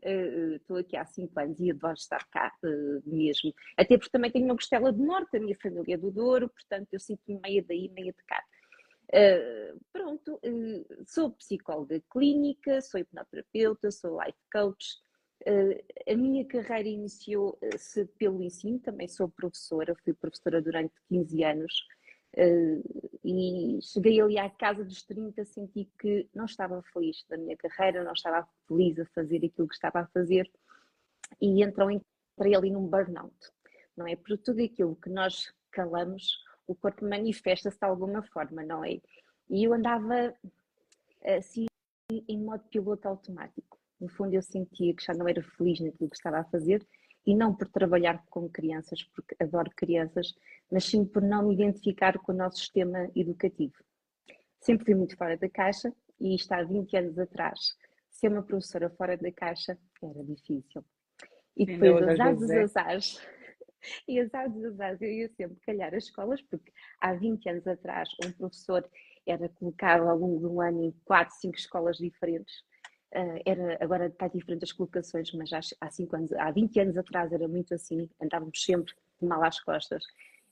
Estou 0.55 0.77
uh, 0.77 0.79
aqui 0.79 0.95
há 0.95 1.03
cinco 1.05 1.39
anos 1.39 1.59
e 1.59 1.71
adoro 1.71 1.95
estar 1.95 2.23
cá 2.29 2.53
uh, 2.63 3.09
mesmo. 3.09 3.51
Até 3.75 3.97
porque 3.97 4.11
também 4.11 4.29
tenho 4.29 4.45
uma 4.45 4.55
costela 4.55 4.91
do 4.91 5.03
norte, 5.03 5.37
a 5.37 5.39
minha 5.39 5.55
família 5.55 5.95
é 5.95 5.97
do 5.97 6.11
Douro, 6.11 6.47
portanto 6.49 6.89
eu 6.91 6.99
sinto-me 6.99 7.39
meia 7.41 7.63
daí, 7.67 7.89
meia 7.89 8.13
de 8.13 8.23
cá. 8.23 8.43
pronto, 9.91 10.39
sou 11.07 11.31
psicóloga 11.31 11.99
clínica, 12.11 12.81
sou 12.81 12.99
hipnoterapeuta, 12.99 13.89
sou 13.89 14.21
life 14.21 14.37
coach. 14.51 14.97
a 16.07 16.15
minha 16.15 16.45
carreira 16.45 16.87
iniciou-se 16.87 18.05
pelo 18.19 18.43
ensino, 18.43 18.79
também 18.79 19.07
sou 19.07 19.27
professora, 19.27 19.95
fui 20.03 20.13
professora 20.13 20.61
durante 20.61 20.93
15 21.09 21.43
anos 21.43 21.73
e 22.35 23.79
cheguei 23.81 24.21
ali 24.21 24.37
à 24.37 24.49
casa 24.49 24.83
dos 24.83 25.03
30, 25.03 25.43
senti 25.45 25.89
que 25.99 26.29
não 26.33 26.45
estava 26.45 26.81
feliz 26.93 27.25
da 27.27 27.37
minha 27.37 27.57
carreira, 27.57 28.03
não 28.03 28.13
estava 28.13 28.47
feliz 28.67 28.99
a 28.99 29.05
fazer 29.07 29.37
aquilo 29.37 29.67
que 29.67 29.73
estava 29.73 30.01
a 30.01 30.07
fazer 30.07 30.49
e 31.41 31.63
então 31.63 31.89
entrei 31.89 32.55
ali 32.55 32.71
num 32.71 32.87
burnout, 32.87 33.35
não 33.95 34.07
é? 34.07 34.15
Por 34.15 34.37
tudo 34.37 34.63
aquilo 34.63 34.95
que 34.95 35.09
nós 35.09 35.53
calamos, 35.71 36.37
o 36.67 36.75
corpo 36.75 37.05
manifesta-se 37.05 37.79
de 37.79 37.85
alguma 37.85 38.21
forma, 38.23 38.63
não 38.63 38.83
é? 38.83 38.99
E 39.49 39.63
eu 39.63 39.73
andava 39.73 40.33
assim 41.23 41.65
em 42.11 42.39
modo 42.39 42.63
piloto 42.69 43.07
automático. 43.07 43.77
No 43.99 44.07
fundo 44.07 44.33
eu 44.33 44.41
sentia 44.41 44.93
que 44.93 45.03
já 45.03 45.13
não 45.13 45.27
era 45.27 45.43
feliz 45.43 45.79
naquilo 45.79 46.09
que 46.09 46.15
estava 46.15 46.39
a 46.39 46.45
fazer 46.45 46.85
e 47.25 47.35
não 47.35 47.53
por 47.53 47.67
trabalhar 47.67 48.23
com 48.29 48.49
crianças, 48.49 49.03
porque 49.03 49.35
adoro 49.39 49.69
crianças, 49.75 50.33
mas 50.71 50.85
sim 50.85 51.05
por 51.05 51.21
não 51.21 51.47
me 51.47 51.53
identificar 51.53 52.17
com 52.19 52.31
o 52.31 52.35
nosso 52.35 52.57
sistema 52.57 53.09
educativo. 53.15 53.75
Sempre 54.59 54.85
fui 54.85 54.95
muito 54.95 55.15
fora 55.15 55.37
da 55.37 55.49
caixa 55.49 55.93
e 56.19 56.35
isto 56.35 56.51
há 56.51 56.63
20 56.63 56.97
anos 56.97 57.19
atrás. 57.19 57.75
Ser 58.09 58.29
uma 58.29 58.43
professora 58.43 58.89
fora 58.89 59.15
da 59.15 59.31
caixa 59.31 59.77
era 60.01 60.23
difícil. 60.23 60.83
E 61.55 61.65
depois, 61.65 62.07
azar 62.07 62.35
dos 62.35 62.49
é. 62.49 62.61
azares, 62.63 63.21
e 64.07 64.19
azar 64.19 64.49
dos 64.49 64.63
azares, 64.65 65.01
eu 65.01 65.09
ia 65.09 65.29
sempre 65.29 65.59
calhar 65.65 65.93
as 65.93 66.05
escolas, 66.05 66.41
porque 66.41 66.71
há 66.99 67.13
20 67.13 67.49
anos 67.49 67.67
atrás 67.67 68.09
um 68.25 68.31
professor 68.31 68.89
era 69.25 69.47
colocado 69.49 70.07
ao 70.07 70.17
longo 70.17 70.39
de 70.39 70.45
um 70.47 70.61
ano 70.61 70.83
em 70.83 70.91
4, 71.05 71.35
5 71.35 71.55
escolas 71.55 71.97
diferentes 71.97 72.63
era, 73.11 73.77
agora 73.81 74.07
está 74.07 74.27
diferente 74.27 74.63
as 74.63 74.71
colocações, 74.71 75.31
mas 75.33 75.51
há, 75.51 75.59
há, 75.81 75.89
cinco 75.89 76.15
anos, 76.15 76.31
há 76.33 76.51
20 76.51 76.79
anos 76.79 76.97
atrás 76.97 77.31
era 77.31 77.47
muito 77.47 77.73
assim, 77.73 78.09
andávamos 78.21 78.63
sempre 78.63 78.93
de 79.21 79.27
mal 79.27 79.43
às 79.43 79.59
costas. 79.59 80.03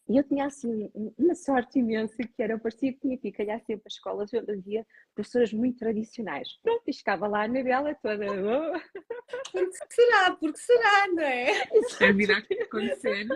E 0.10 0.16
eu 0.16 0.24
tinha 0.24 0.46
assim 0.46 0.90
uma 1.18 1.36
sorte 1.36 1.80
imensa 1.80 2.16
que 2.16 2.42
era, 2.42 2.58
parecia 2.58 2.94
que 2.94 3.00
tinha 3.00 3.18
que 3.18 3.28
ir 3.28 3.32
calhar 3.34 3.60
sempre 3.60 3.84
as 3.86 3.94
escolas 3.94 4.34
onde 4.34 4.52
havia 4.52 4.88
professoras 5.14 5.52
muito 5.52 5.80
tradicionais. 5.80 6.58
Pronto, 6.64 6.84
e 6.88 6.94
ficava 6.94 7.28
lá 7.28 7.48
na 7.48 7.62
bela 7.64 7.94
toda. 7.96 8.26
Oh. 9.28 9.52
Porque 9.52 9.78
será? 9.94 10.32
Porque 10.32 10.58
será, 10.58 11.08
não 11.10 11.24
é? 11.24 11.52
Isso 11.74 12.00
vai 12.00 12.14
virar 12.14 12.38
acontecer. 12.38 13.28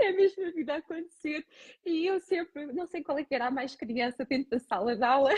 é 0.00 0.08
a 0.08 0.12
mesma 0.12 0.50
vida 0.52 0.74
a 0.74 0.76
acontecer. 0.78 1.46
E 1.84 2.06
eu 2.06 2.18
sempre, 2.20 2.66
não 2.72 2.86
sei 2.86 3.02
qual 3.02 3.18
é 3.18 3.24
que 3.24 3.34
era 3.34 3.48
a 3.48 3.50
mais 3.50 3.74
criança 3.74 4.24
dentro 4.24 4.50
da 4.50 4.58
sala 4.58 4.96
de 4.96 5.04
aula, 5.04 5.30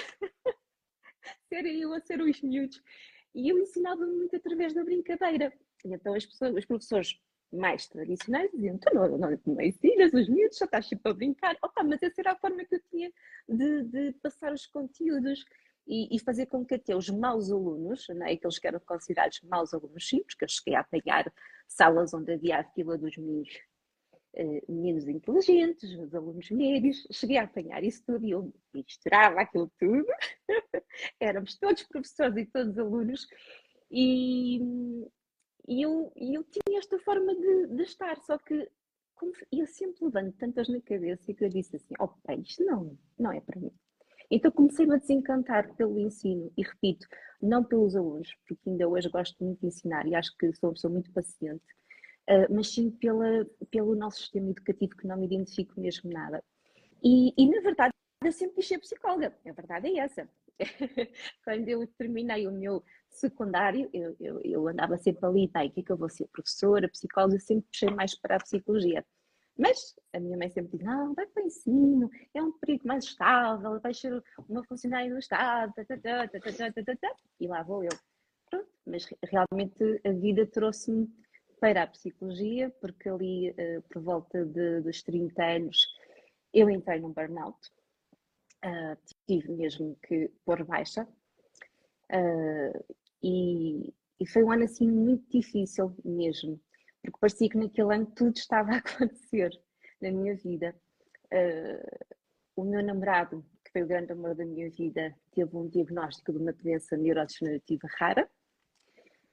ser 1.48 1.66
eu 1.66 1.92
a 1.92 2.00
ser 2.00 2.20
os 2.20 2.40
miúdos. 2.42 2.82
E 3.34 3.48
eu 3.48 3.58
ensinava 3.58 4.06
muito 4.06 4.36
através 4.36 4.74
da 4.74 4.84
brincadeira. 4.84 5.52
E 5.84 5.94
então 5.94 6.14
as 6.14 6.26
pessoas, 6.26 6.54
os 6.54 6.64
professores 6.64 7.18
mais 7.52 7.86
tradicionais 7.86 8.50
diziam: 8.52 8.78
Tu 8.78 8.94
não, 8.94 9.18
não, 9.18 9.40
não 9.46 9.60
ensinas 9.60 10.12
os 10.12 10.28
miúdos, 10.28 10.58
só 10.58 10.64
estás 10.64 10.88
sempre 10.88 11.10
a 11.10 11.14
brincar. 11.14 11.56
Opa, 11.62 11.82
mas 11.82 12.02
essa 12.02 12.20
era 12.20 12.32
a 12.32 12.36
forma 12.36 12.64
que 12.64 12.74
eu 12.74 12.80
tinha 12.90 13.10
de, 13.48 13.82
de 13.84 14.12
passar 14.22 14.52
os 14.52 14.66
conteúdos 14.66 15.44
e, 15.86 16.14
e, 16.14 16.18
fazer 16.20 16.46
com 16.46 16.64
que 16.64 16.74
até 16.74 16.94
os 16.94 17.10
maus 17.10 17.50
alunos, 17.50 18.06
não 18.10 18.26
é? 18.26 18.32
aqueles 18.32 18.58
que 18.58 18.68
eram 18.68 18.80
considerados 18.80 19.40
maus 19.42 19.74
alunos 19.74 20.08
simples, 20.08 20.36
que 20.36 20.44
eu 20.44 20.48
cheguei 20.48 20.74
a 20.76 20.80
apanhar 20.80 21.32
salas 21.66 22.14
onde 22.14 22.32
havia 22.32 22.60
a 22.60 22.64
fila 22.64 22.96
dos 22.96 23.16
uh, 23.16 23.42
meninos 24.68 25.06
inteligentes, 25.08 25.90
os 25.98 26.14
alunos 26.14 26.50
médios, 26.50 27.06
cheguei 27.10 27.36
a 27.36 27.44
apanhar 27.44 27.84
isso 27.84 28.02
tudo 28.06 28.24
e 28.24 28.30
eu 28.30 28.52
misturava 28.72 29.40
aquilo 29.40 29.70
tudo. 29.78 30.06
Éramos 31.20 31.58
todos 31.58 31.82
professores 31.84 32.36
e 32.36 32.46
todos 32.46 32.78
alunos 32.78 33.26
e, 33.90 34.58
e 35.68 35.82
eu, 35.82 36.12
eu 36.16 36.44
tinha 36.44 36.78
esta 36.78 36.98
forma 37.00 37.34
de, 37.34 37.66
de 37.68 37.82
estar, 37.82 38.18
só 38.22 38.38
que 38.38 38.68
como 39.14 39.32
eu 39.52 39.66
sempre 39.66 40.04
levando 40.04 40.32
tantas 40.32 40.68
na 40.68 40.80
cabeça 40.80 41.32
que 41.32 41.44
eu 41.44 41.48
disse 41.48 41.76
assim, 41.76 41.94
pai, 42.24 42.40
isto 42.40 42.64
não, 42.64 42.98
não 43.18 43.32
é 43.32 43.40
para 43.40 43.60
mim. 43.60 43.70
Então 44.30 44.50
comecei-me 44.50 44.94
a 44.94 44.98
desencantar 44.98 45.74
pelo 45.76 45.98
ensino 45.98 46.50
e 46.56 46.62
repito, 46.62 47.06
não 47.40 47.62
pelos 47.62 47.94
alunos, 47.94 48.34
porque 48.48 48.70
ainda 48.70 48.88
hoje 48.88 49.08
gosto 49.10 49.44
muito 49.44 49.60
de 49.60 49.66
ensinar 49.66 50.06
e 50.06 50.14
acho 50.14 50.34
que 50.38 50.52
sou 50.54 50.70
uma 50.70 50.74
pessoa 50.74 50.92
muito 50.92 51.12
paciente, 51.12 51.62
mas 52.50 52.68
sim 52.68 52.90
pela, 52.90 53.46
pelo 53.70 53.94
nosso 53.94 54.18
sistema 54.18 54.50
educativo 54.50 54.96
que 54.96 55.06
não 55.06 55.16
me 55.16 55.26
identifico 55.26 55.80
mesmo 55.80 56.10
nada. 56.10 56.42
E, 57.02 57.32
e 57.36 57.50
na 57.50 57.60
verdade 57.60 57.92
eu 58.24 58.32
sempre 58.32 58.56
quis 58.56 58.68
ser 58.68 58.78
psicóloga, 58.78 59.34
a 59.46 59.52
verdade 59.52 59.88
é 59.88 59.98
essa. 59.98 60.28
Quando 61.44 61.68
eu 61.68 61.86
terminei 61.98 62.46
o 62.46 62.52
meu 62.52 62.84
secundário, 63.08 63.90
eu, 63.92 64.16
eu, 64.20 64.40
eu 64.42 64.68
andava 64.68 64.96
sempre 64.96 65.26
ali, 65.26 65.48
tá, 65.48 65.64
o 65.64 65.70
que 65.70 65.80
é 65.80 65.82
que 65.82 65.90
eu 65.90 65.96
vou 65.96 66.08
ser? 66.08 66.28
Professora, 66.28 66.88
psicóloga, 66.88 67.38
sempre 67.40 67.66
puxei 67.70 67.90
mais 67.90 68.14
para 68.14 68.36
a 68.36 68.40
psicologia. 68.40 69.04
Mas 69.58 69.94
a 70.12 70.20
minha 70.20 70.36
mãe 70.36 70.48
sempre 70.48 70.78
diz: 70.78 70.86
não, 70.86 71.14
vai 71.14 71.26
para 71.26 71.42
o 71.42 71.46
ensino, 71.46 72.10
é 72.32 72.42
um 72.42 72.52
período 72.52 72.86
mais 72.86 73.04
estável, 73.04 73.80
vai 73.80 73.92
ser 73.92 74.22
uma 74.48 74.64
funcionária 74.64 75.12
do 75.12 75.18
Estado, 75.18 75.72
tá, 75.74 75.84
tá, 75.84 76.96
tá, 76.96 77.14
e 77.38 77.46
lá 77.46 77.62
vou 77.62 77.84
eu. 77.84 77.90
Pronto, 78.50 78.68
mas 78.86 79.06
realmente 79.24 80.00
a 80.04 80.12
vida 80.12 80.46
trouxe-me 80.46 81.08
para 81.62 81.84
a 81.84 81.86
psicologia, 81.86 82.74
porque 82.80 83.08
ali 83.08 83.50
uh, 83.50 83.82
por 83.88 84.02
volta 84.02 84.44
de, 84.44 84.80
dos 84.80 85.00
30 85.04 85.44
anos 85.44 85.86
eu 86.52 86.68
entrei 86.68 86.98
num 86.98 87.12
burnout, 87.12 87.56
uh, 88.64 88.98
tive 89.28 89.52
mesmo 89.52 89.96
que 90.02 90.28
pôr 90.44 90.64
baixa, 90.64 91.04
uh, 92.12 92.94
e, 93.22 93.94
e 94.18 94.26
foi 94.26 94.42
um 94.42 94.50
ano 94.50 94.64
assim 94.64 94.90
muito 94.90 95.30
difícil 95.30 95.94
mesmo 96.04 96.60
porque 97.02 97.18
parecia 97.18 97.48
que 97.48 97.58
naquele 97.58 97.94
ano 97.94 98.06
tudo 98.06 98.36
estava 98.36 98.72
a 98.72 98.76
acontecer 98.78 99.50
na 100.00 100.10
minha 100.10 100.36
vida. 100.36 100.74
Uh, 101.32 102.16
o 102.54 102.64
meu 102.64 102.82
namorado, 102.82 103.44
que 103.64 103.72
foi 103.72 103.82
o 103.82 103.86
grande 103.86 104.12
amor 104.12 104.34
da 104.34 104.44
minha 104.44 104.70
vida, 104.70 105.14
teve 105.32 105.56
um 105.56 105.68
diagnóstico 105.68 106.32
de 106.32 106.38
uma 106.38 106.52
doença 106.52 106.96
neurodegenerativa 106.96 107.88
rara, 107.98 108.30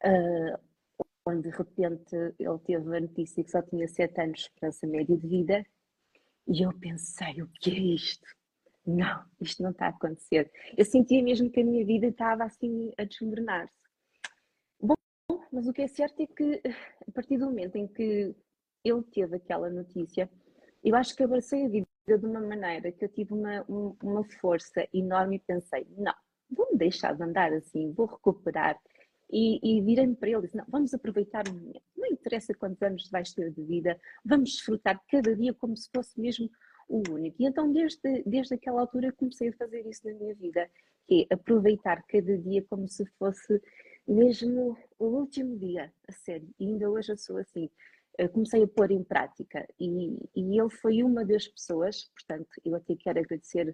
uh, 0.03 0.59
onde 1.29 1.49
de 1.49 1.55
repente 1.55 2.15
ele 2.37 2.59
teve 2.65 2.97
a 2.97 3.01
notícia 3.01 3.43
que 3.43 3.51
só 3.51 3.61
tinha 3.61 3.87
7 3.87 4.21
anos 4.21 4.39
de 4.39 4.45
esperança 4.45 4.87
média 4.87 5.17
de 5.17 5.27
vida, 5.27 5.65
e 6.47 6.63
eu 6.63 6.73
pensei: 6.79 7.41
o 7.41 7.47
que 7.59 7.71
é 7.71 7.79
isto? 7.79 8.27
Não, 8.85 9.23
isto 9.39 9.61
não 9.61 9.71
está 9.71 9.87
a 9.87 9.89
acontecer. 9.89 10.51
Eu 10.77 10.85
sentia 10.85 11.23
mesmo 11.23 11.49
que 11.51 11.61
a 11.61 11.65
minha 11.65 11.85
vida 11.85 12.07
estava 12.07 12.43
assim 12.43 12.91
a 12.97 13.03
desmoronar-se 13.03 13.79
mas 15.51 15.67
o 15.67 15.73
que 15.73 15.81
é 15.81 15.87
certo 15.87 16.21
é 16.21 16.27
que 16.27 16.61
a 17.07 17.11
partir 17.11 17.37
do 17.37 17.45
momento 17.45 17.75
em 17.75 17.87
que 17.87 18.35
ele 18.83 19.03
teve 19.11 19.35
aquela 19.35 19.69
notícia, 19.69 20.29
eu 20.83 20.95
acho 20.95 21.15
que 21.15 21.23
abracei 21.23 21.65
a 21.65 21.69
vida 21.69 21.87
de 22.07 22.25
uma 22.25 22.39
maneira 22.39 22.91
que 22.91 23.03
eu 23.03 23.09
tive 23.09 23.33
uma, 23.33 23.65
uma 23.67 24.23
força 24.39 24.87
enorme 24.93 25.35
e 25.35 25.39
pensei, 25.39 25.87
não, 25.97 26.13
vou-me 26.49 26.77
deixar 26.77 27.15
de 27.15 27.23
andar 27.23 27.51
assim, 27.53 27.91
vou 27.91 28.05
recuperar. 28.05 28.79
E, 29.31 29.59
e 29.61 29.81
virei-me 29.81 30.15
para 30.15 30.29
ele 30.29 30.39
e 30.39 30.41
disse, 30.41 30.57
não, 30.57 30.65
vamos 30.67 30.93
aproveitar 30.93 31.47
o 31.47 31.53
momento. 31.53 31.83
Não 31.95 32.07
interessa 32.07 32.53
quantos 32.53 32.81
anos 32.81 33.09
vais 33.09 33.31
ter 33.33 33.51
de 33.51 33.63
vida, 33.63 33.99
vamos 34.25 34.51
desfrutar 34.51 34.99
cada 35.09 35.35
dia 35.35 35.53
como 35.53 35.77
se 35.77 35.89
fosse 35.93 36.19
mesmo 36.19 36.49
o 36.87 37.03
único. 37.11 37.39
E 37.39 37.45
então 37.45 37.71
desde, 37.71 38.23
desde 38.25 38.55
aquela 38.55 38.81
altura 38.81 39.11
comecei 39.11 39.49
a 39.49 39.53
fazer 39.53 39.85
isso 39.85 40.07
na 40.07 40.13
minha 40.13 40.33
vida, 40.33 40.69
que 41.07 41.27
é 41.29 41.33
aproveitar 41.33 42.03
cada 42.07 42.37
dia 42.37 42.65
como 42.67 42.87
se 42.87 43.05
fosse 43.17 43.61
mesmo 44.07 44.75
o 44.97 45.05
último 45.05 45.55
dia, 45.57 45.93
a 46.07 46.11
sério, 46.11 46.49
e 46.59 46.65
ainda 46.65 46.89
hoje 46.89 47.11
eu 47.11 47.17
sou 47.17 47.37
assim. 47.37 47.69
Comecei 48.33 48.63
a 48.63 48.67
pôr 48.67 48.91
em 48.91 49.03
prática 49.03 49.65
e, 49.79 50.17
e 50.35 50.59
ele 50.59 50.69
foi 50.69 51.03
uma 51.03 51.23
das 51.23 51.47
pessoas, 51.47 52.11
portanto, 52.15 52.49
eu 52.65 52.75
até 52.75 52.95
quero 52.95 53.19
agradecer 53.19 53.73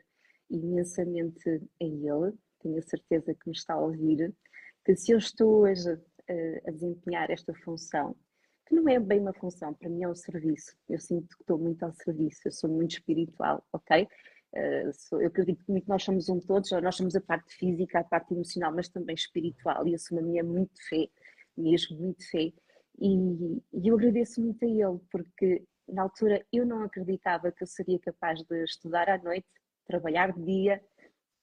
imensamente 0.50 1.50
a 1.50 1.84
ele, 1.84 2.34
tenho 2.60 2.78
a 2.78 2.82
certeza 2.82 3.34
que 3.34 3.48
me 3.48 3.56
está 3.56 3.74
a 3.74 3.80
ouvir, 3.80 4.34
que 4.86 4.96
se 4.96 5.12
eu 5.12 5.18
estou 5.18 5.64
hoje 5.64 5.90
a, 5.90 6.70
a 6.70 6.72
desempenhar 6.72 7.32
esta 7.32 7.54
função, 7.56 8.16
que 8.68 8.76
não 8.76 8.88
é 8.88 9.00
bem 9.00 9.20
uma 9.20 9.34
função, 9.34 9.74
para 9.74 9.90
mim 9.90 10.04
é 10.04 10.08
um 10.08 10.16
serviço, 10.16 10.76
eu 10.88 11.00
sinto 11.00 11.36
que 11.36 11.44
estou 11.44 11.58
muito 11.58 11.84
ao 11.84 11.92
serviço, 11.94 12.42
eu 12.46 12.52
sou 12.52 12.70
muito 12.70 12.92
espiritual, 12.92 13.66
ok? 13.74 14.08
Uh, 14.54 15.20
eu 15.20 15.28
acredito 15.28 15.64
muito 15.68 15.84
que 15.84 15.90
nós 15.90 16.04
somos 16.04 16.30
um 16.30 16.40
todos, 16.40 16.72
nós 16.72 16.96
somos 16.96 17.16
a 17.16 17.22
parte 17.22 17.54
física, 17.56 18.00
a 18.00 18.04
parte 18.04 18.34
emocional, 18.34 18.74
mas 18.74 18.88
também 18.88 19.16
espiritual, 19.16 19.88
e 19.88 19.94
eu 19.94 20.00
sou 20.00 20.18
uma 20.18 20.26
minha 20.26 20.44
muito 20.44 20.74
fé, 20.88 21.08
mesmo 21.58 21.98
muito 21.98 22.30
fé, 22.30 22.54
e, 23.00 23.62
e 23.74 23.88
eu 23.88 23.96
agradeço 23.96 24.42
muito 24.42 24.64
a 24.64 24.68
ele, 24.68 25.00
porque 25.12 25.64
na 25.88 26.04
altura 26.04 26.46
eu 26.52 26.66
não 26.66 26.84
acreditava 26.84 27.52
que 27.52 27.64
eu 27.64 27.68
seria 27.68 28.00
capaz 28.00 28.42
de 28.44 28.64
estudar 28.64 29.10
à 29.10 29.18
noite, 29.18 29.48
trabalhar 29.86 30.32
de 30.32 30.42
dia, 30.44 30.82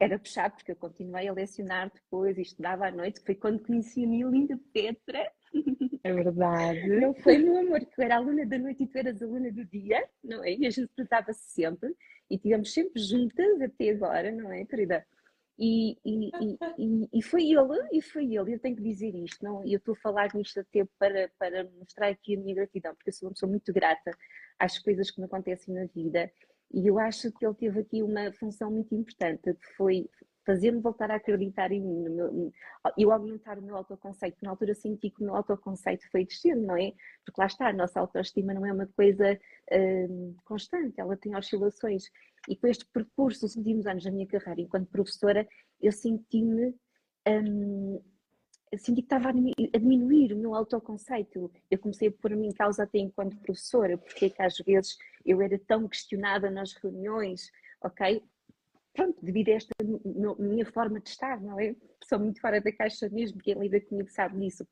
era 0.03 0.19
puxado, 0.19 0.55
porque 0.55 0.73
eu 0.73 0.77
continuei 0.77 1.29
a 1.29 1.33
lecionar 1.33 1.91
depois 1.93 2.37
e 2.37 2.43
estudava 2.43 2.87
à 2.87 2.91
noite, 2.91 3.21
foi 3.25 3.35
quando 3.35 3.63
conheci 3.63 4.05
a 4.05 4.09
minha 4.09 4.27
linda 4.27 4.59
Petra. 4.73 5.31
É 6.03 6.13
verdade. 6.13 6.89
Não 7.01 7.15
foi, 7.15 7.39
meu 7.39 7.59
amor, 7.59 7.81
que 7.81 8.01
eu 8.01 8.05
era 8.05 8.17
aluna 8.17 8.45
da 8.45 8.59
noite 8.59 8.83
e 8.83 8.87
tu 8.87 8.99
eras 8.99 9.23
aluna 9.23 9.53
do 9.53 9.65
dia, 9.65 10.05
não 10.25 10.43
é? 10.45 10.55
E 10.55 10.67
a 10.67 10.71
gente 10.71 10.89
tratava-se 10.97 11.53
sempre 11.53 11.95
e 12.31 12.35
estivemos 12.35 12.73
sempre 12.73 13.01
juntas 13.01 13.61
até 13.61 13.91
agora, 13.91 14.33
não 14.33 14.51
é, 14.51 14.65
querida? 14.65 15.07
E, 15.59 15.97
e, 16.05 16.31
e, 16.79 17.09
e, 17.13 17.23
foi 17.23 17.45
ele, 17.45 17.89
e 17.93 18.01
foi 18.01 18.25
ele, 18.35 18.55
eu 18.55 18.59
tenho 18.59 18.75
que 18.75 18.83
dizer 18.83 19.15
isto, 19.15 19.45
não? 19.45 19.63
Eu 19.65 19.77
estou 19.77 19.95
a 19.95 19.99
falar 19.99 20.35
nisto 20.35 20.59
até 20.59 20.85
para, 20.99 21.31
para 21.39 21.65
mostrar 21.79 22.09
aqui 22.09 22.35
a 22.35 22.41
minha 22.41 22.55
gratidão, 22.55 22.95
porque 22.95 23.11
eu 23.11 23.15
sou 23.15 23.29
uma 23.29 23.35
pessoa 23.35 23.51
muito 23.51 23.73
grata 23.73 24.11
às 24.59 24.79
coisas 24.79 25.11
que 25.11 25.21
me 25.21 25.27
acontecem 25.27 25.75
na 25.75 25.85
vida, 25.85 26.33
e 26.73 26.87
eu 26.87 26.99
acho 26.99 27.31
que 27.33 27.45
ele 27.45 27.55
teve 27.55 27.81
aqui 27.81 28.03
uma 28.03 28.33
função 28.33 28.71
muito 28.71 28.95
importante, 28.95 29.55
que 29.55 29.67
foi 29.77 30.09
fazer-me 30.45 30.81
voltar 30.81 31.11
a 31.11 31.17
acreditar 31.17 31.71
em 31.71 31.81
mim, 31.81 32.09
meu, 32.09 32.53
eu 32.99 33.13
aumentar 33.13 33.59
o 33.59 33.63
meu 33.63 33.77
autoconceito, 33.77 34.39
na 34.43 34.51
altura 34.51 34.75
senti 34.75 35.11
que 35.11 35.23
o 35.23 35.25
meu 35.25 35.37
autoconceito 35.37 36.09
foi 36.11 36.25
descendo, 36.25 36.63
não 36.63 36.77
é? 36.77 36.93
Porque 37.25 37.41
lá 37.41 37.47
está, 37.47 37.69
a 37.69 37.73
nossa 37.73 38.01
autoestima 38.01 38.53
não 38.53 38.67
é 38.67 38.73
uma 38.73 38.87
coisa 38.89 39.39
hum, 39.73 40.35
constante, 40.45 41.01
ela 41.01 41.17
tem 41.17 41.37
oscilações. 41.37 42.11
E 42.49 42.57
com 42.57 42.67
este 42.67 42.85
percurso, 42.87 43.47
os 43.47 43.55
últimos 43.55 43.87
anos 43.87 44.03
da 44.03 44.11
minha 44.11 44.27
carreira 44.27 44.63
enquanto 44.63 44.89
professora, 44.89 45.47
eu 45.81 45.93
senti-me. 45.93 46.75
Hum, 47.27 48.01
senti 48.79 49.03
que 49.03 49.07
estava 49.07 49.29
a 49.29 49.79
diminuir 49.79 50.33
o 50.33 50.37
meu 50.37 50.55
autoconceito. 50.55 51.51
Eu 51.71 51.79
comecei 51.79 52.09
a 52.09 52.13
pôr-me 52.13 52.47
em 52.47 52.53
causa 52.53 52.85
até 52.85 52.99
enquanto 52.99 53.37
professora, 53.39 53.99
porque 53.99 54.27
é 54.27 54.31
que 54.31 54.43
às 54.43 54.57
vezes 54.59 54.97
eu 55.25 55.41
era 55.43 55.59
tão 55.59 55.89
questionada 55.89 56.51
nas 56.51 56.73
reuniões, 56.75 57.51
ok? 57.83 58.23
pronto, 58.93 59.19
devido 59.25 59.49
a 59.49 59.53
esta 59.53 59.73
minha 60.39 60.67
forma 60.67 61.01
de 61.01 61.09
estar, 61.09 61.41
não 61.41 61.59
é? 61.59 61.75
Sou 62.05 62.19
muito 62.19 62.41
fora 62.41 62.61
da 62.61 62.73
caixa 62.73 63.09
mesmo, 63.09 63.41
quem 63.41 63.55
lida 63.55 63.81
comigo 63.81 64.11
sabe 64.11 64.39
disso. 64.39 64.65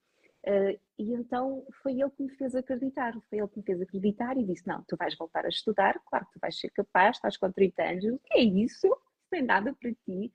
Uh, 0.47 0.79
e 0.99 1.13
então 1.13 1.67
foi 1.83 2.01
ele 2.01 2.11
que 2.11 2.23
me 2.23 2.31
fez 2.31 2.55
acreditar, 2.55 3.13
foi 3.29 3.39
ele 3.39 3.49
que 3.49 3.59
me 3.59 3.65
fez 3.65 3.81
acreditar 3.81 4.37
e 4.39 4.45
disse: 4.45 4.67
Não, 4.67 4.83
tu 4.89 4.97
vais 4.97 5.15
voltar 5.17 5.45
a 5.45 5.49
estudar, 5.49 6.01
claro 6.07 6.27
que 6.27 6.33
tu 6.33 6.41
vais 6.41 6.59
ser 6.59 6.71
capaz, 6.71 7.17
estás 7.17 7.37
com 7.37 7.51
30 7.53 7.83
anos, 7.83 8.05
o 8.05 8.19
que 8.19 8.39
é 8.39 8.43
isso? 8.43 8.89
Não 8.89 8.99
tem 9.31 9.43
nada 9.43 9.75
para 9.75 9.93
ti. 9.93 10.33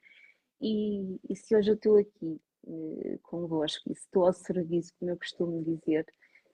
E, 0.61 1.19
e 1.29 1.35
se 1.35 1.55
hoje 1.55 1.71
eu 1.71 1.75
estou 1.75 1.97
aqui 1.97 2.39
uh, 2.65 3.19
convosco 3.23 3.89
e 3.89 3.93
estou 3.93 4.25
ao 4.25 4.33
serviço, 4.33 4.93
como 4.99 5.11
eu 5.11 5.17
costumo 5.17 5.63
dizer, 5.63 6.05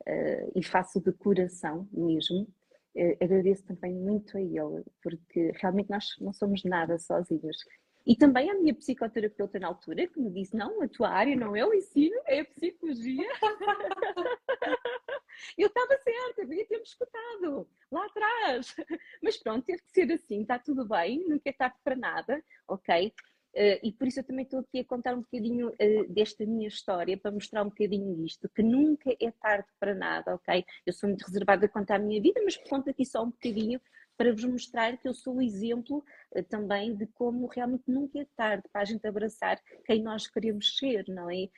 uh, 0.01 0.51
e 0.55 0.63
faço 0.63 0.99
de 1.01 1.11
coração 1.13 1.87
mesmo, 1.91 2.47
eh, 2.95 3.17
agradeço 3.21 3.65
também 3.65 3.93
muito 3.93 4.37
a 4.37 4.41
ele, 4.41 4.83
porque 5.01 5.51
realmente 5.55 5.89
nós 5.89 6.15
não 6.19 6.33
somos 6.33 6.63
nada 6.63 6.99
sozinhos. 6.99 7.57
E 8.05 8.15
também 8.15 8.49
a 8.49 8.55
minha 8.55 8.73
psicoterapeuta 8.73 9.59
na 9.59 9.67
altura, 9.67 10.07
que 10.07 10.19
me 10.19 10.31
disse: 10.31 10.55
não, 10.55 10.81
a 10.81 10.87
tua 10.87 11.09
área 11.09 11.35
não 11.35 11.55
é 11.55 11.65
o 11.65 11.73
ensino, 11.73 12.19
é 12.25 12.41
a 12.41 12.45
psicologia. 12.45 13.27
eu 15.57 15.67
estava 15.67 15.97
certa, 15.99 16.45
devia 16.45 16.65
ter-me 16.65 16.83
escutado. 16.83 17.67
lá 17.91 18.05
atrás. 18.05 18.75
Mas 19.21 19.37
pronto, 19.37 19.65
teve 19.65 19.81
que 19.83 19.91
ser 19.91 20.11
assim, 20.11 20.41
está 20.41 20.57
tudo 20.59 20.85
bem, 20.85 21.23
nunca 21.27 21.49
é 21.49 21.53
tarde 21.53 21.77
para 21.83 21.95
nada, 21.95 22.43
ok? 22.67 23.13
Uh, 23.53 23.79
e 23.84 23.91
por 23.91 24.08
isso 24.08 24.22
eu 24.22 24.24
também 24.24 24.46
estou 24.46 24.62
aqui 24.62 24.79
a 24.79 24.86
contar 24.86 25.13
um 25.13 25.22
bocadinho 25.22 25.70
uh, 25.70 26.13
desta 26.13 26.46
minha 26.46 26.67
história, 26.67 27.17
para 27.17 27.31
mostrar 27.31 27.63
um 27.63 27.70
bocadinho 27.70 28.24
isto, 28.25 28.48
que 28.50 28.63
nunca 28.63 29.12
é 29.20 29.31
tarde 29.31 29.67
para 29.77 29.93
nada, 29.93 30.36
ok? 30.36 30.63
Eu 30.86 30.93
sou 30.93 31.10
muito 31.10 31.25
reservada 31.25 31.67
quanto 31.67 31.91
à 31.91 32.00
minha 32.00 32.22
vida, 32.22 32.39
mas 32.46 32.55
conto 32.55 32.89
aqui 32.89 33.05
só 33.05 33.24
um 33.24 33.29
bocadinho 33.29 33.81
para 34.17 34.31
vos 34.31 34.46
mostrar 34.46 34.98
que 34.98 35.08
eu 35.08 35.13
sou 35.13 35.38
o 35.38 35.41
exemplo 35.41 36.03
uh, 36.34 36.43
também 36.43 36.96
de 36.96 37.05
como 37.08 37.48
realmente 37.48 37.84
nunca 37.88 38.20
é 38.20 38.27
tarde 38.38 38.63
para 38.72 38.84
a 38.84 38.86
gente 38.86 39.05
abraçar 39.05 39.60
quem 39.86 40.01
nós 40.01 40.27
queremos 40.27 40.77
ser, 40.77 41.05
não 41.10 41.29
é? 41.29 41.50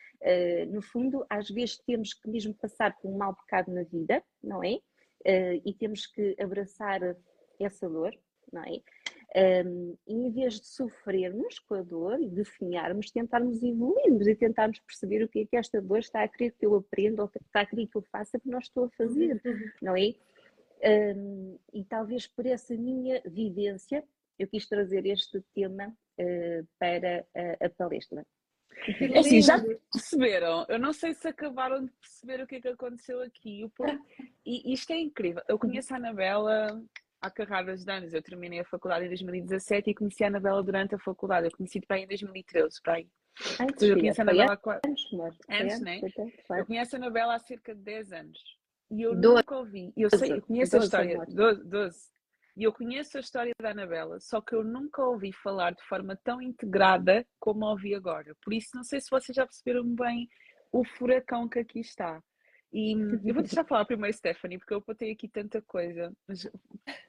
no 0.68 0.82
fundo, 0.82 1.26
às 1.30 1.50
vezes 1.50 1.78
temos 1.80 2.14
que 2.14 2.30
mesmo 2.30 2.54
passar 2.54 2.98
por 2.98 3.12
um 3.12 3.18
mau 3.18 3.34
bocado 3.34 3.72
na 3.72 3.84
vida, 3.84 4.24
não 4.42 4.64
é? 4.64 4.80
e 5.66 5.74
temos 5.74 6.08
que 6.08 6.34
abraçar 6.40 7.02
essa 7.60 7.90
dor, 7.90 8.18
não 8.52 8.64
é? 8.64 8.82
Um, 9.36 9.98
e 10.08 10.14
em 10.14 10.32
vez 10.32 10.60
de 10.60 10.68
sofrermos 10.68 11.58
com 11.58 11.74
a 11.74 11.82
dor 11.82 12.22
e 12.22 12.30
definharmos, 12.30 13.10
tentarmos 13.10 13.64
evoluirmos 13.64 14.28
e 14.28 14.36
tentarmos 14.36 14.80
perceber 14.80 15.24
o 15.24 15.28
que 15.28 15.40
é 15.40 15.46
que 15.48 15.58
esta 15.58 15.82
dor 15.82 15.98
está 15.98 16.22
a 16.22 16.28
querer 16.28 16.52
que 16.52 16.64
eu 16.64 16.76
aprenda 16.76 17.24
ou 17.24 17.32
está 17.42 17.62
a 17.62 17.66
querer 17.66 17.88
que 17.88 17.98
eu 17.98 18.04
faça 18.04 18.40
que 18.40 18.48
não 18.48 18.60
estou 18.60 18.86
a 18.86 18.90
fazer, 18.92 19.42
uhum. 19.44 19.70
não 19.82 19.96
é? 19.98 20.14
Um, 21.16 21.58
e 21.74 21.84
talvez 21.86 22.28
por 22.28 22.46
essa 22.46 22.76
minha 22.76 23.22
vivência 23.26 24.04
eu 24.38 24.48
quis 24.48 24.68
trazer 24.68 25.06
este 25.08 25.42
tema 25.56 25.88
uh, 25.88 26.68
para 26.78 27.26
a, 27.36 27.66
a 27.66 27.70
palestra. 27.70 28.24
É 29.00 29.20
assim, 29.20 29.42
já 29.42 29.64
perceberam? 29.92 30.66
Eu 30.68 30.78
não 30.78 30.94
sei 30.94 31.14
se 31.14 31.28
acabaram 31.28 31.86
de 31.86 31.92
perceber 31.92 32.44
o 32.44 32.48
que 32.48 32.56
é 32.56 32.62
que 32.62 32.68
aconteceu 32.68 33.22
aqui. 33.22 33.66
E 34.46 34.74
isto 34.74 34.92
é 34.92 34.98
incrível. 34.98 35.42
Eu 35.48 35.58
conheço 35.58 35.94
a 35.94 35.98
Anabela 35.98 36.84
há 37.24 37.32
carradas 37.32 37.86
de 37.86 37.92
anos. 37.92 38.14
Eu 38.14 38.22
terminei 38.22 38.60
a 38.60 38.66
faculdade 38.66 39.06
em 39.06 39.08
2017 39.08 39.90
e 39.90 39.96
conheci 39.96 40.24
a 40.24 40.28
Anabela 40.28 40.62
durante 40.62 40.94
a 40.94 41.00
faculdade. 41.00 41.48
Eu 41.48 41.52
conheci-te 41.52 41.88
bem 41.88 42.04
em 42.04 42.08
2013, 42.08 42.82
para 42.84 42.96
aí. 42.96 43.08
Antes, 43.60 43.82
eu 43.82 43.96
conheço 43.96 44.22
a 44.22 44.24
Anabela 44.24 44.54
há 44.54 44.82
Antes, 44.86 45.14
antes 45.50 45.82
né? 45.82 46.02
Eu 46.52 46.66
conheço 46.66 46.96
a 46.96 47.00
Anabela 47.00 47.36
há 47.36 47.40
cerca 47.40 47.74
de 47.74 47.82
10 47.82 48.12
anos. 48.12 48.40
E 48.92 49.02
eu 49.02 49.16
doze. 49.16 49.36
nunca 49.38 49.58
ouvi. 49.58 49.94
Eu 49.96 50.10
sei, 50.10 50.34
eu 50.34 50.42
conheço 50.42 50.76
a 50.76 50.80
história. 50.80 51.26
12, 51.28 51.64
12. 51.64 52.14
E 52.56 52.64
eu 52.64 52.72
conheço 52.72 53.18
a 53.18 53.20
história 53.20 53.52
da 53.60 53.72
Anabela, 53.72 54.20
só 54.20 54.40
que 54.40 54.54
eu 54.54 54.64
nunca 54.64 55.04
ouvi 55.04 55.34
falar 55.34 55.72
de 55.72 55.84
forma 55.86 56.16
tão 56.24 56.40
integrada 56.40 57.26
como 57.40 57.66
ouvi 57.66 57.96
agora. 57.96 58.36
Por 58.44 58.54
isso, 58.54 58.70
não 58.76 58.84
sei 58.84 59.00
se 59.02 59.10
vocês 59.10 59.36
já 59.36 59.44
perceberam 59.44 59.84
bem 59.96 60.30
o 60.72 60.86
furacão 60.86 61.50
que 61.50 61.58
aqui 61.58 61.80
está. 61.80 62.22
E 62.74 62.94
eu 63.24 63.36
vou 63.36 63.44
deixar 63.44 63.64
falar 63.64 63.86
primeiro, 63.86 64.18
Stephanie, 64.18 64.58
porque 64.58 64.74
eu 64.74 64.82
botei 64.82 65.12
aqui 65.12 65.28
tanta 65.28 65.62
coisa. 65.62 66.12
Mas 66.28 66.50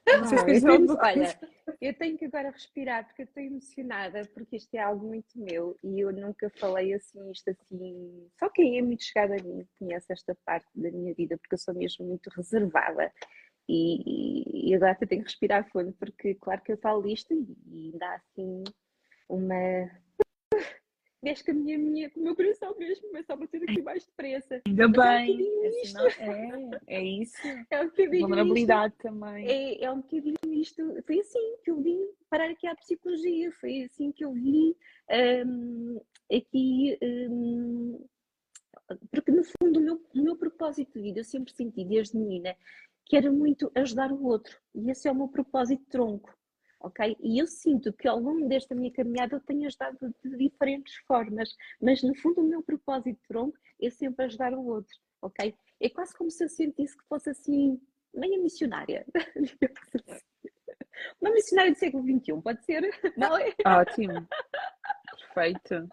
não 0.06 0.25
se 0.26 0.35
eu 0.35 0.44
tenho, 0.44 0.97
olha, 0.99 1.40
eu 1.80 1.94
tenho 1.94 2.18
que 2.18 2.26
agora 2.26 2.50
respirar 2.50 3.06
porque 3.06 3.23
eu 3.23 3.25
estou 3.25 3.42
emocionada, 3.42 4.28
porque 4.35 4.56
isto 4.56 4.75
é 4.75 4.80
algo 4.80 5.06
muito 5.06 5.38
meu 5.38 5.75
e 5.83 6.00
eu 6.00 6.12
nunca 6.12 6.50
falei 6.50 6.92
assim, 6.92 7.30
isto 7.30 7.49
assim. 7.49 8.28
Só 8.38 8.50
quem 8.50 8.78
é 8.78 8.83
muito 8.83 9.04
chegado 9.04 9.33
a 9.33 9.42
mim 9.42 9.66
conhece 9.78 10.12
esta 10.12 10.37
parte 10.44 10.68
da 10.75 10.90
minha 10.90 11.14
vida, 11.14 11.38
porque 11.38 11.54
eu 11.54 11.59
sou 11.59 11.75
mesmo 11.75 12.04
muito 12.04 12.28
reservada. 12.37 13.11
E, 13.66 14.68
e 14.68 14.75
agora 14.75 14.92
até 14.92 15.06
tenho 15.06 15.23
que 15.23 15.28
respirar 15.28 15.66
fundo, 15.71 15.94
porque 15.94 16.35
claro 16.35 16.61
que 16.61 16.73
eu 16.73 16.76
falo 16.76 17.09
isto 17.09 17.33
e, 17.33 17.90
e 17.90 17.99
dá 17.99 18.16
assim 18.16 18.62
uma 19.26 19.90
mexe 21.25 21.43
com, 21.43 21.52
a 21.52 21.54
minha, 21.54 21.78
minha, 21.78 22.11
o 22.14 22.21
meu 22.21 22.37
coração 22.37 22.76
mesmo, 22.78 23.09
começa 23.09 23.33
a 23.33 23.37
bater 23.37 23.62
aqui 23.62 23.81
mais 23.81 24.04
depressa. 24.04 24.61
Ainda 24.66 24.88
bem, 24.88 25.40
é, 26.19 26.28
um 26.28 26.75
é, 26.75 26.81
é 26.87 27.02
isso. 27.02 27.37
É 27.71 27.81
um 27.81 27.87
bocadinho 27.87 28.28
Vulnerabilidade 28.28 28.95
também. 28.99 29.47
É, 29.49 29.85
é 29.85 29.90
um 29.90 30.02
bocadinho 30.02 30.37
isto. 30.52 31.02
Foi 31.07 31.19
assim 31.19 31.57
que 31.64 31.71
eu 31.71 31.81
vim 31.81 31.99
parar 32.28 32.50
aqui 32.50 32.66
à 32.66 32.75
psicologia, 32.76 33.50
foi 33.52 33.85
assim 33.85 34.12
que 34.12 34.25
eu 34.25 34.33
vim 34.33 34.75
um, 35.47 36.00
aqui. 36.31 36.99
Um, 37.02 38.07
porque 39.11 39.33
no 39.33 39.43
fundo 39.45 39.81
o 39.81 39.83
meu, 39.83 40.02
o 40.14 40.23
meu 40.23 40.37
propósito 40.37 40.93
de 40.93 41.00
vida 41.00 41.21
eu 41.21 41.25
sempre 41.25 41.54
senti 41.54 41.85
desde 41.87 42.19
menina 42.19 42.54
que 43.07 43.16
era 43.16 43.33
muito 43.33 43.72
ajudar 43.75 44.12
o 44.12 44.25
outro 44.27 44.59
e 44.75 44.90
esse 44.90 45.09
é 45.09 45.12
o 45.12 45.14
meu 45.14 45.27
propósito 45.27 45.83
tronco 45.88 46.31
ok? 46.85 47.16
E 47.20 47.38
eu 47.40 47.47
sinto 47.47 47.92
que 47.92 48.07
ao 48.07 48.18
longo 48.18 48.47
desta 48.47 48.75
minha 48.75 48.92
caminhada 48.92 49.37
eu 49.37 49.40
tenho 49.40 49.66
ajudado 49.66 50.14
de 50.23 50.37
diferentes 50.37 50.94
formas, 51.07 51.49
mas 51.81 52.03
no 52.03 52.14
fundo 52.16 52.42
o 52.42 52.49
meu 52.49 52.62
propósito 52.62 53.18
tronco 53.27 53.57
é 53.81 53.90
sempre 53.90 54.27
ajudar 54.27 54.53
o 54.53 54.66
outro, 54.66 54.94
ok? 55.23 55.55
É 55.81 55.88
quase 55.88 56.14
como 56.16 56.31
se 56.31 56.44
eu 56.44 56.49
sentisse 56.49 56.97
que 56.97 57.05
fosse 57.09 57.31
assim, 57.31 57.81
meia 58.12 58.38
missionária. 58.38 59.07
Uma 61.20 61.33
missionária 61.33 61.73
do 61.73 61.79
século 61.79 62.05
XXI, 62.05 62.42
pode 62.42 62.64
ser? 62.64 62.83
Não 63.16 63.37
é? 63.37 63.53
Ótimo. 63.66 64.29
Perfeito. 65.35 65.88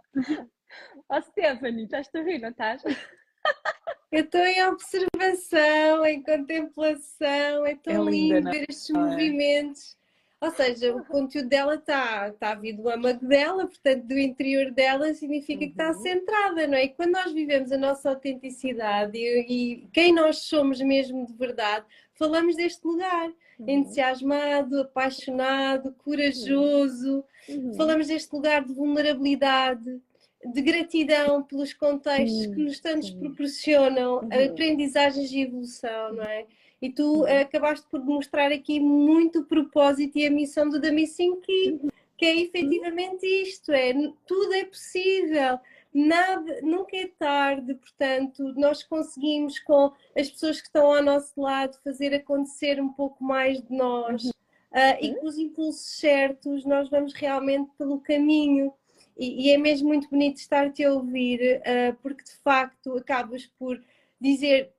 Oh, 1.10 1.22
Stephanie, 1.22 1.86
estás-te 1.86 2.18
a 2.18 2.24
rir, 2.24 2.40
não 2.40 2.50
estás? 2.50 2.84
Eu 4.12 4.26
estou 4.26 4.42
em 4.42 4.64
observação, 4.66 6.06
em 6.06 6.22
contemplação, 6.22 7.66
é 7.66 7.76
tão 7.76 8.08
é 8.08 8.12
lindo 8.12 8.52
ver 8.52 8.66
estes 8.70 8.90
é? 8.90 8.94
movimentos. 8.94 9.98
Ou 10.42 10.50
seja, 10.50 10.96
o 10.96 11.06
conteúdo 11.06 11.48
dela 11.48 11.76
está 11.76 12.32
tá 12.32 12.54
a 12.54 12.56
vir 12.56 12.74
do 12.74 12.90
âmago 12.90 13.24
dela, 13.28 13.68
portanto, 13.68 14.06
do 14.06 14.18
interior 14.18 14.72
dela, 14.72 15.14
significa 15.14 15.60
que 15.60 15.72
está 15.72 15.90
uhum. 15.90 16.02
centrada, 16.02 16.66
não 16.66 16.74
é? 16.74 16.86
E 16.86 16.90
quando 16.90 17.12
nós 17.12 17.32
vivemos 17.32 17.72
a 17.72 17.78
nossa 17.78 18.10
autenticidade 18.10 19.16
e, 19.16 19.46
e 19.48 19.88
quem 19.94 20.12
nós 20.12 20.38
somos 20.40 20.82
mesmo 20.82 21.28
de 21.28 21.34
verdade, 21.34 21.86
falamos 22.16 22.56
deste 22.56 22.84
lugar. 22.88 23.30
Uhum. 23.60 23.70
Entusiasmado, 23.70 24.82
apaixonado, 24.82 25.94
corajoso. 26.04 27.24
Uhum. 27.48 27.74
Falamos 27.76 28.08
deste 28.08 28.34
lugar 28.34 28.66
de 28.66 28.74
vulnerabilidade, 28.74 30.02
de 30.44 30.62
gratidão 30.64 31.44
pelos 31.44 31.72
contextos 31.72 32.48
que 32.48 32.64
nos 32.64 32.80
tantos 32.80 33.12
proporcionam, 33.12 34.28
aprendizagens 34.32 35.32
e 35.32 35.42
evolução, 35.42 36.14
não 36.14 36.24
é? 36.24 36.48
E 36.82 36.90
tu 36.90 37.24
uh, 37.24 37.42
acabaste 37.42 37.86
por 37.90 38.00
demonstrar 38.00 38.52
aqui 38.52 38.80
muito 38.80 39.40
o 39.40 39.46
propósito 39.46 40.18
e 40.18 40.26
a 40.26 40.32
missão 40.32 40.68
do 40.68 40.82
The 40.82 40.92
Missing 40.92 41.40
Key, 41.42 41.80
que 42.18 42.26
é 42.26 42.42
efetivamente 42.42 43.26
isto: 43.26 43.72
é 43.72 43.94
tudo 44.26 44.54
é 44.54 44.66
possível, 44.66 45.60
nada, 45.94 46.62
nunca 46.62 46.98
é 46.98 47.08
tarde, 47.20 47.76
portanto, 47.76 48.54
nós 48.56 48.82
conseguimos 48.82 49.60
com 49.60 49.92
as 50.18 50.30
pessoas 50.30 50.60
que 50.60 50.68
estão 50.68 50.94
ao 50.94 51.04
nosso 51.04 51.40
lado 51.40 51.78
fazer 51.84 52.14
acontecer 52.14 52.82
um 52.82 52.90
pouco 52.90 53.24
mais 53.24 53.62
de 53.62 53.76
nós. 53.76 54.26
Uh, 54.26 54.96
e 55.02 55.16
com 55.16 55.28
os 55.28 55.38
impulsos 55.38 56.00
certos, 56.00 56.66
nós 56.66 56.90
vamos 56.90 57.14
realmente 57.14 57.70
pelo 57.78 58.00
caminho. 58.00 58.74
E, 59.18 59.48
e 59.48 59.52
é 59.52 59.58
mesmo 59.58 59.90
muito 59.90 60.10
bonito 60.10 60.38
estar-te 60.38 60.84
a 60.84 60.94
ouvir, 60.94 61.60
uh, 61.60 61.96
porque 62.02 62.24
de 62.24 62.36
facto 62.38 62.98
acabas 62.98 63.46
por 63.60 63.80
dizer 64.20 64.72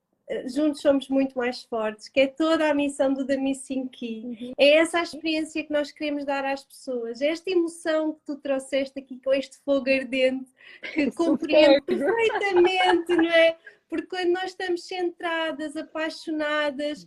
juntos 0.47 0.81
somos 0.81 1.09
muito 1.09 1.37
mais 1.37 1.63
fortes, 1.63 2.09
que 2.09 2.21
é 2.21 2.27
toda 2.27 2.69
a 2.69 2.75
missão 2.75 3.13
do 3.13 3.27
Missing 3.27 3.89
Key. 3.89 4.23
Uhum. 4.25 4.53
É 4.59 4.77
essa 4.77 4.99
a 4.99 5.03
experiência 5.03 5.65
que 5.65 5.73
nós 5.73 5.91
queremos 5.91 6.25
dar 6.25 6.45
às 6.45 6.65
pessoas, 6.65 7.21
é 7.21 7.29
esta 7.29 7.51
emoção 7.51 8.15
que 8.15 8.21
tu 8.25 8.37
trouxeste 8.37 8.99
aqui 8.99 9.21
com 9.23 9.33
este 9.33 9.59
fogo 9.65 9.91
ardente, 9.91 10.51
que 10.95 11.11
compreendo 11.13 11.83
perfeitamente, 11.83 13.15
não 13.15 13.31
é? 13.31 13.57
Porque 13.89 14.07
quando 14.07 14.31
nós 14.31 14.51
estamos 14.51 14.87
centradas, 14.87 15.77
apaixonadas, 15.77 17.07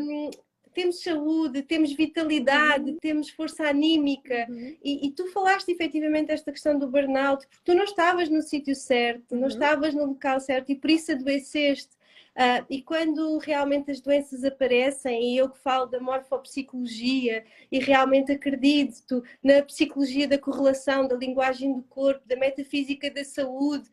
um, 0.00 0.30
temos 0.72 1.02
saúde, 1.02 1.62
temos 1.62 1.92
vitalidade, 1.92 2.92
uhum. 2.92 2.98
temos 3.00 3.30
força 3.30 3.64
anímica. 3.64 4.46
Uhum. 4.48 4.76
E, 4.82 5.06
e, 5.06 5.10
tu 5.10 5.26
falaste 5.32 5.70
efetivamente 5.70 6.30
esta 6.30 6.52
questão 6.52 6.78
do 6.78 6.88
burnout, 6.88 7.46
porque 7.46 7.64
tu 7.64 7.74
não 7.74 7.84
estavas 7.84 8.28
no 8.28 8.42
sítio 8.42 8.74
certo, 8.74 9.34
não 9.34 9.42
uhum. 9.42 9.48
estavas 9.48 9.94
no 9.94 10.06
local 10.06 10.40
certo 10.40 10.70
e 10.70 10.76
por 10.76 10.90
isso 10.90 11.12
adoeceste. 11.12 11.98
Uh, 12.36 12.64
e 12.70 12.80
quando 12.82 13.38
realmente 13.38 13.90
as 13.90 14.00
doenças 14.00 14.44
aparecem, 14.44 15.34
e 15.34 15.36
eu 15.36 15.50
que 15.50 15.58
falo 15.58 15.86
da 15.86 16.00
morfopsicologia 16.00 17.44
e 17.70 17.78
realmente 17.78 18.32
acredito 18.32 19.22
na 19.42 19.62
psicologia 19.62 20.28
da 20.28 20.38
correlação, 20.38 21.08
da 21.08 21.16
linguagem 21.16 21.74
do 21.74 21.82
corpo, 21.82 22.26
da 22.26 22.36
metafísica 22.36 23.10
da 23.10 23.24
saúde, 23.24 23.90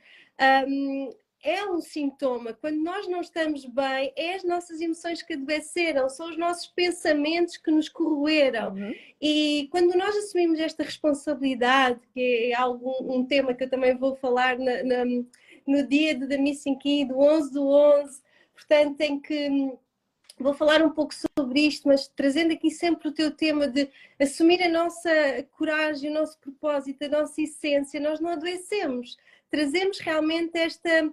um, 0.67 1.09
é 1.43 1.65
um 1.65 1.81
sintoma. 1.81 2.53
Quando 2.53 2.83
nós 2.83 3.07
não 3.07 3.21
estamos 3.21 3.65
bem, 3.65 4.11
é 4.15 4.35
as 4.35 4.43
nossas 4.43 4.81
emoções 4.81 5.21
que 5.21 5.33
adoeceram, 5.33 6.09
são 6.09 6.29
os 6.29 6.37
nossos 6.37 6.67
pensamentos 6.67 7.57
que 7.57 7.71
nos 7.71 7.89
corroeram. 7.89 8.73
Uhum. 8.73 8.93
E 9.21 9.67
quando 9.71 9.95
nós 9.95 10.15
assumimos 10.15 10.59
esta 10.59 10.83
responsabilidade, 10.83 11.99
que 12.13 12.51
é 12.51 12.55
algo, 12.55 12.95
um 13.01 13.25
tema 13.25 13.53
que 13.53 13.63
eu 13.63 13.69
também 13.69 13.95
vou 13.97 14.15
falar 14.15 14.57
na, 14.57 14.83
na, 14.83 15.05
no 15.65 15.87
dia 15.87 16.19
The 16.19 16.37
Missing 16.37 16.77
Key, 16.79 17.05
do 17.05 17.19
11 17.19 17.53
do 17.53 17.67
11, 17.67 18.26
portanto, 18.57 18.99
em 19.01 19.19
que 19.19 19.49
hum, 19.49 19.77
vou 20.39 20.53
falar 20.53 20.81
um 20.81 20.89
pouco 20.89 21.13
sobre 21.13 21.61
isto, 21.61 21.87
mas 21.87 22.07
trazendo 22.07 22.51
aqui 22.53 22.71
sempre 22.71 23.07
o 23.07 23.11
teu 23.13 23.31
tema 23.31 23.67
de 23.67 23.87
assumir 24.19 24.61
a 24.63 24.69
nossa 24.69 25.09
coragem, 25.51 26.09
o 26.09 26.13
nosso 26.13 26.39
propósito, 26.39 27.05
a 27.05 27.07
nossa 27.07 27.39
essência, 27.39 27.99
nós 27.99 28.19
não 28.19 28.31
adoecemos. 28.31 29.15
Trazemos 29.49 29.99
realmente 29.99 30.57
esta 30.57 31.11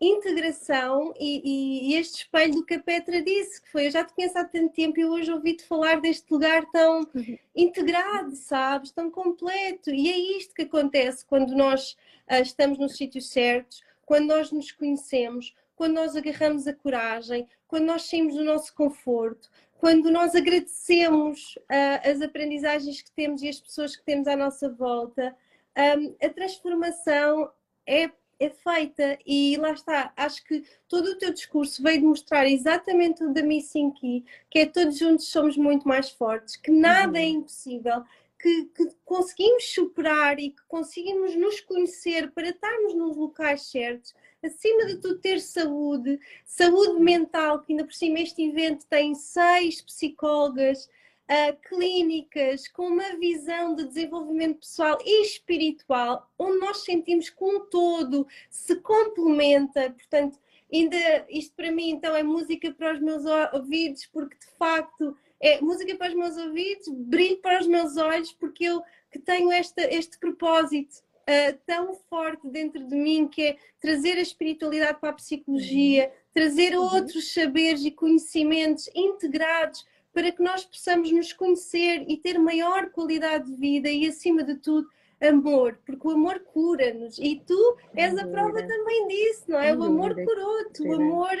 integração 0.00 1.14
e, 1.18 1.90
e, 1.92 1.94
este 1.94 2.22
espelho 2.22 2.54
do 2.54 2.64
que 2.64 2.74
a 2.74 2.80
Petra 2.80 3.22
disse, 3.22 3.62
que 3.62 3.70
foi, 3.70 3.86
eu 3.86 3.90
já 3.90 4.04
te 4.04 4.12
conheço 4.12 4.38
há 4.38 4.44
tanto 4.44 4.74
tempo 4.74 4.98
e 4.98 5.04
hoje 5.04 5.32
ouvi-te 5.32 5.64
falar 5.64 6.00
deste 6.00 6.30
lugar 6.32 6.64
tão 6.72 7.08
uhum. 7.14 7.38
integrado, 7.54 8.34
sabes, 8.34 8.90
tão 8.90 9.10
completo. 9.10 9.90
E 9.90 10.10
é 10.10 10.36
isto 10.36 10.54
que 10.54 10.62
acontece 10.62 11.24
quando 11.24 11.54
nós 11.54 11.92
uh, 12.30 12.42
estamos 12.42 12.78
nos 12.78 12.96
sítios 12.96 13.30
certos, 13.30 13.82
quando 14.04 14.26
nós 14.26 14.50
nos 14.50 14.70
conhecemos, 14.72 15.54
quando 15.74 15.94
nós 15.94 16.16
agarramos 16.16 16.66
a 16.66 16.72
coragem, 16.72 17.48
quando 17.66 17.84
nós 17.84 18.02
saímos 18.02 18.34
do 18.34 18.44
nosso 18.44 18.74
conforto, 18.74 19.50
quando 19.78 20.10
nós 20.10 20.34
agradecemos 20.34 21.56
uh, 21.56 22.10
as 22.10 22.22
aprendizagens 22.22 23.02
que 23.02 23.10
temos 23.12 23.42
e 23.42 23.48
as 23.48 23.60
pessoas 23.60 23.96
que 23.96 24.04
temos 24.04 24.26
à 24.26 24.36
nossa 24.36 24.68
volta, 24.68 25.36
um, 25.76 26.14
a 26.24 26.28
transformação 26.30 27.50
é 27.86 28.10
é 28.38 28.50
feita 28.50 29.18
e 29.24 29.56
lá 29.56 29.72
está, 29.72 30.12
acho 30.16 30.44
que 30.44 30.64
todo 30.88 31.06
o 31.06 31.18
teu 31.18 31.32
discurso 31.32 31.82
veio 31.82 32.00
demonstrar 32.00 32.46
exatamente 32.46 33.22
o 33.22 33.32
da 33.32 33.42
Missing 33.42 33.92
Key, 33.92 34.24
que 34.50 34.60
é 34.60 34.66
todos 34.66 34.98
juntos 34.98 35.28
somos 35.28 35.56
muito 35.56 35.86
mais 35.86 36.10
fortes, 36.10 36.56
que 36.56 36.70
nada 36.70 37.18
é 37.18 37.22
uhum. 37.22 37.26
é 37.26 37.30
impossível, 37.30 38.02
que, 38.40 38.64
que, 38.76 38.88
conseguimos 39.04 39.72
superar 39.72 40.38
e 40.38 40.50
que 40.50 40.62
conseguimos 40.68 41.34
nos 41.36 41.60
conhecer 41.60 42.30
para 42.32 42.50
estarmos 42.50 42.94
nos 42.94 43.16
locais 43.16 43.70
certos, 43.70 44.14
acima 44.44 44.86
de 44.86 44.96
tudo 44.96 45.18
ter 45.18 45.40
saúde, 45.40 46.20
saúde 46.44 47.00
mental, 47.00 47.60
que 47.60 47.72
ainda 47.72 47.84
por 47.84 47.94
cima 47.94 48.20
este 48.20 48.42
evento 48.42 48.86
tem 48.86 49.14
seis 49.14 49.80
psicólogas, 49.80 50.88
uh, 51.28 51.56
clínicas 51.68 52.68
com 52.68 52.86
uma 52.88 53.16
visão 53.16 53.74
de 53.74 53.84
desenvolvimento 53.84 54.60
pessoal 54.60 54.98
e 55.04 55.22
espiritual, 55.22 56.30
onde 56.38 56.58
nós 56.58 56.84
sentimos 56.84 57.30
que 57.30 57.44
um 57.44 57.60
todo 57.66 58.26
se 58.50 58.76
complementa, 58.76 59.90
portanto, 59.90 60.38
ainda 60.72 61.26
isto 61.28 61.54
para 61.54 61.70
mim 61.70 61.90
então 61.90 62.14
é 62.14 62.22
música 62.22 62.72
para 62.72 62.94
os 62.94 63.00
meus 63.00 63.24
ouvidos, 63.52 64.06
porque 64.06 64.36
de 64.36 64.46
facto 64.58 65.16
é 65.40 65.60
música 65.60 65.94
para 65.96 66.08
os 66.08 66.14
meus 66.14 66.36
ouvidos, 66.36 66.88
brilho 66.88 67.38
para 67.38 67.60
os 67.60 67.66
meus 67.66 67.96
olhos, 67.96 68.32
porque 68.32 68.64
eu 68.64 68.82
que 69.10 69.18
tenho 69.18 69.52
esta, 69.52 69.82
este 69.94 70.18
propósito 70.18 71.03
uh, 71.28 71.58
tão 71.66 71.94
forte 71.94 72.48
dentro 72.48 72.84
de 72.84 72.94
mim, 72.94 73.28
que 73.28 73.42
é 73.42 73.56
trazer 73.80 74.18
a 74.18 74.22
espiritualidade 74.22 74.98
para 75.00 75.10
a 75.10 75.14
psicologia, 75.14 76.12
trazer 76.32 76.76
uhum. 76.76 76.84
outros 76.84 77.32
saberes 77.32 77.84
e 77.84 77.90
conhecimentos 77.90 78.88
integrados 78.94 79.84
para 80.12 80.30
que 80.30 80.42
nós 80.42 80.64
possamos 80.64 81.10
nos 81.10 81.32
conhecer 81.32 82.04
e 82.08 82.16
ter 82.16 82.38
maior 82.38 82.90
qualidade 82.90 83.50
de 83.50 83.56
vida 83.56 83.90
e, 83.90 84.06
acima 84.06 84.44
de 84.44 84.54
tudo, 84.56 84.88
amor, 85.20 85.78
porque 85.84 86.06
o 86.06 86.10
amor 86.12 86.40
cura-nos 86.40 87.18
e 87.18 87.42
tu 87.46 87.76
és 87.94 88.16
a 88.16 88.26
prova 88.26 88.62
também 88.62 89.08
disso, 89.08 89.44
não 89.48 89.58
é? 89.58 89.74
O 89.74 89.82
amor 89.82 90.14
curou-te, 90.14 90.82
o 90.82 90.94
amor 90.94 91.36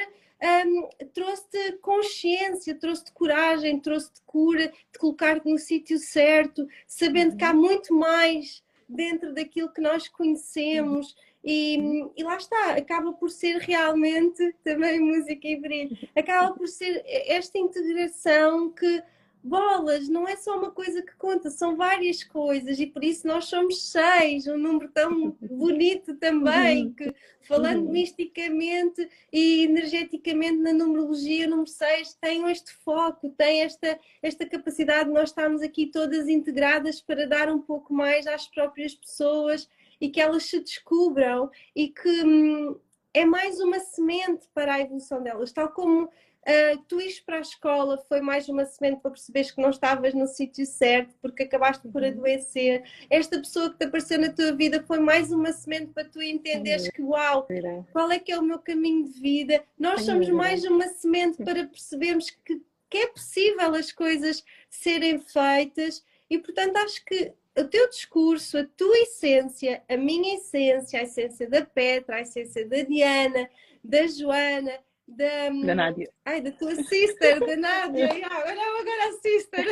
um, 0.66 0.88
trouxe-te 1.12 1.72
consciência, 1.78 2.74
trouxe-te 2.74 3.12
coragem, 3.12 3.80
trouxe-te 3.80 4.20
cura, 4.26 4.68
de 4.68 4.98
colocar-te 4.98 5.48
no 5.48 5.58
sítio 5.58 5.98
certo, 5.98 6.66
sabendo 6.86 7.32
uhum. 7.32 7.36
que 7.36 7.44
há 7.44 7.52
uhum. 7.52 7.60
muito 7.60 7.94
mais 7.94 8.62
dentro 8.88 9.32
daquilo 9.34 9.72
que 9.72 9.80
nós 9.80 10.08
conhecemos. 10.08 11.12
Uhum 11.12 11.34
e, 11.46 11.76
e, 12.16 12.24
lá 12.24 12.36
está, 12.38 12.72
acaba 12.72 13.12
por 13.12 13.28
ser 13.28 13.58
realmente 13.58 14.56
também 14.64 14.98
música 14.98 15.46
e 15.46 15.60
brilho, 15.60 15.98
acaba 16.16 16.54
por 16.54 16.66
ser 16.66 17.02
esta 17.04 17.58
integração 17.58 18.70
que 18.70 19.02
bolas, 19.44 20.08
não 20.08 20.26
é 20.26 20.36
só 20.36 20.56
uma 20.56 20.70
coisa 20.70 21.02
que 21.02 21.14
conta, 21.16 21.50
são 21.50 21.76
várias 21.76 22.24
coisas 22.24 22.80
e 22.80 22.86
por 22.86 23.04
isso 23.04 23.26
nós 23.26 23.44
somos 23.44 23.90
seis, 23.90 24.46
um 24.46 24.56
número 24.56 24.90
tão 24.90 25.36
bonito 25.42 26.14
também, 26.16 26.90
que 26.92 27.14
falando 27.42 27.82
misticamente 27.90 29.06
e 29.30 29.64
energeticamente 29.64 30.56
na 30.56 30.72
numerologia, 30.72 31.46
o 31.46 31.50
número 31.50 31.68
seis 31.68 32.14
tem 32.14 32.50
este 32.50 32.72
foco, 32.72 33.28
tem 33.36 33.60
esta, 33.60 34.00
esta 34.22 34.46
capacidade 34.46 35.10
de 35.10 35.14
nós 35.14 35.28
estarmos 35.28 35.60
aqui 35.60 35.86
todas 35.86 36.26
integradas 36.26 37.02
para 37.02 37.26
dar 37.26 37.50
um 37.50 37.60
pouco 37.60 37.92
mais 37.92 38.26
às 38.26 38.46
próprias 38.48 38.94
pessoas 38.94 39.68
e 40.00 40.08
que 40.08 40.20
elas 40.20 40.44
se 40.44 40.58
descubram 40.58 41.50
e 41.76 41.88
que 41.88 42.24
hum, 42.24 42.76
é 43.12 43.24
mais 43.24 43.60
uma 43.60 43.78
semente 43.78 44.48
para 44.52 44.74
a 44.74 44.80
evolução 44.80 45.22
delas, 45.22 45.52
tal 45.52 45.68
como 45.68 46.10
Uh, 46.46 46.78
tu 46.86 47.00
ires 47.00 47.20
para 47.20 47.38
a 47.38 47.40
escola 47.40 47.96
foi 48.06 48.20
mais 48.20 48.48
uma 48.50 48.66
semente 48.66 49.00
para 49.00 49.12
perceberes 49.12 49.50
que 49.50 49.62
não 49.62 49.70
estavas 49.70 50.12
no 50.12 50.26
sítio 50.26 50.66
certo 50.66 51.14
porque 51.22 51.44
acabaste 51.44 51.88
por 51.88 52.02
uhum. 52.02 52.08
adoecer. 52.08 52.82
Esta 53.08 53.38
pessoa 53.38 53.70
que 53.70 53.78
te 53.78 53.84
apareceu 53.84 54.18
na 54.18 54.30
tua 54.30 54.52
vida 54.52 54.84
foi 54.86 54.98
mais 55.00 55.32
uma 55.32 55.52
semente 55.52 55.92
para 55.92 56.04
tu 56.04 56.20
entenderes 56.20 56.88
que, 56.90 57.00
uau, 57.00 57.48
qual 57.92 58.10
é 58.10 58.18
que 58.18 58.30
é 58.30 58.38
o 58.38 58.42
meu 58.42 58.58
caminho 58.58 59.04
de 59.04 59.20
vida? 59.20 59.64
Nós 59.78 60.02
somos 60.02 60.28
mais 60.28 60.64
uma 60.64 60.86
semente 60.88 61.42
para 61.42 61.66
percebermos 61.66 62.28
que, 62.30 62.60
que 62.90 62.98
é 62.98 63.06
possível 63.06 63.74
as 63.74 63.90
coisas 63.90 64.44
serem 64.68 65.18
feitas 65.18 66.04
e, 66.28 66.38
portanto, 66.38 66.76
acho 66.76 67.04
que 67.04 67.32
o 67.56 67.64
teu 67.64 67.88
discurso, 67.88 68.58
a 68.58 68.66
tua 68.76 68.98
essência, 68.98 69.82
a 69.88 69.96
minha 69.96 70.36
essência, 70.36 71.00
a 71.00 71.04
essência 71.04 71.48
da 71.48 71.64
Petra, 71.64 72.16
a 72.16 72.20
essência 72.20 72.66
da 72.66 72.82
Diana, 72.82 73.48
da 73.82 74.06
Joana, 74.06 74.72
da, 75.06 75.50
da 75.66 75.74
Nádia. 75.74 76.10
Ai, 76.24 76.40
da 76.40 76.50
tua 76.52 76.74
sister, 76.74 77.38
da 77.40 77.56
Nádia. 77.56 78.06
agora, 78.06 78.80
agora 78.80 79.08
a 79.08 79.12
sister. 79.20 79.64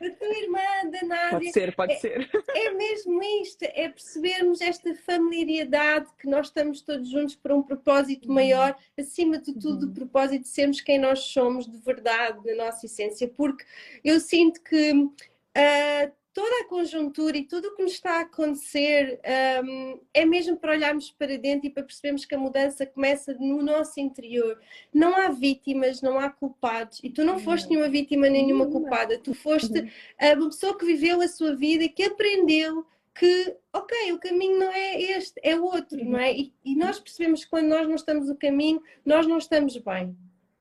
da 0.00 0.10
tua 0.10 0.38
irmã, 0.38 0.90
da 0.90 1.06
Nádia. 1.06 1.30
Pode 1.30 1.52
ser, 1.52 1.76
pode 1.76 1.92
é, 1.92 1.96
ser. 1.96 2.30
É 2.54 2.70
mesmo 2.70 3.22
isto, 3.42 3.62
é 3.64 3.88
percebermos 3.88 4.60
esta 4.60 4.94
familiaridade 4.94 6.08
que 6.18 6.28
nós 6.28 6.46
estamos 6.46 6.80
todos 6.80 7.10
juntos 7.10 7.34
para 7.34 7.54
um 7.54 7.62
propósito 7.62 8.28
uhum. 8.28 8.34
maior, 8.34 8.76
acima 8.98 9.38
de 9.38 9.52
tudo, 9.54 9.86
uhum. 9.86 9.90
o 9.90 9.94
propósito 9.94 10.42
de 10.42 10.48
sermos 10.48 10.80
quem 10.80 10.98
nós 10.98 11.20
somos 11.20 11.66
de 11.66 11.78
verdade, 11.78 12.38
na 12.44 12.66
nossa 12.66 12.86
essência, 12.86 13.28
porque 13.28 13.64
eu 14.04 14.20
sinto 14.20 14.62
que. 14.62 14.92
Uh, 14.92 16.23
toda 16.34 16.62
a 16.62 16.68
conjuntura 16.68 17.38
e 17.38 17.44
tudo 17.44 17.68
o 17.68 17.76
que 17.76 17.82
nos 17.84 17.92
está 17.92 18.18
a 18.18 18.22
acontecer 18.22 19.20
um, 19.64 20.00
é 20.12 20.26
mesmo 20.26 20.56
para 20.56 20.72
olharmos 20.72 21.12
para 21.12 21.38
dentro 21.38 21.68
e 21.68 21.70
para 21.70 21.84
percebermos 21.84 22.24
que 22.24 22.34
a 22.34 22.38
mudança 22.38 22.84
começa 22.84 23.32
no 23.34 23.62
nosso 23.62 24.00
interior. 24.00 24.60
Não 24.92 25.14
há 25.14 25.28
vítimas, 25.28 26.02
não 26.02 26.18
há 26.18 26.28
culpados. 26.28 27.00
E 27.04 27.08
tu 27.08 27.24
não 27.24 27.38
foste 27.38 27.70
nenhuma 27.70 27.88
vítima 27.88 28.28
nenhuma 28.28 28.66
culpada. 28.66 29.16
Tu 29.16 29.32
foste 29.32 29.78
uhum. 29.78 30.32
uma 30.36 30.48
pessoa 30.50 30.76
que 30.76 30.84
viveu 30.84 31.20
a 31.20 31.28
sua 31.28 31.54
vida 31.54 31.84
e 31.84 31.88
que 31.88 32.02
aprendeu 32.02 32.84
que, 33.14 33.56
ok, 33.72 34.12
o 34.12 34.18
caminho 34.18 34.58
não 34.58 34.72
é 34.72 35.00
este, 35.00 35.40
é 35.40 35.56
outro, 35.56 36.04
não 36.04 36.18
é? 36.18 36.36
E, 36.36 36.52
e 36.64 36.74
nós 36.74 36.98
percebemos 36.98 37.44
que 37.44 37.50
quando 37.50 37.68
nós 37.68 37.86
não 37.86 37.94
estamos 37.94 38.28
no 38.28 38.36
caminho, 38.36 38.82
nós 39.06 39.24
não 39.24 39.38
estamos 39.38 39.76
bem. 39.76 40.16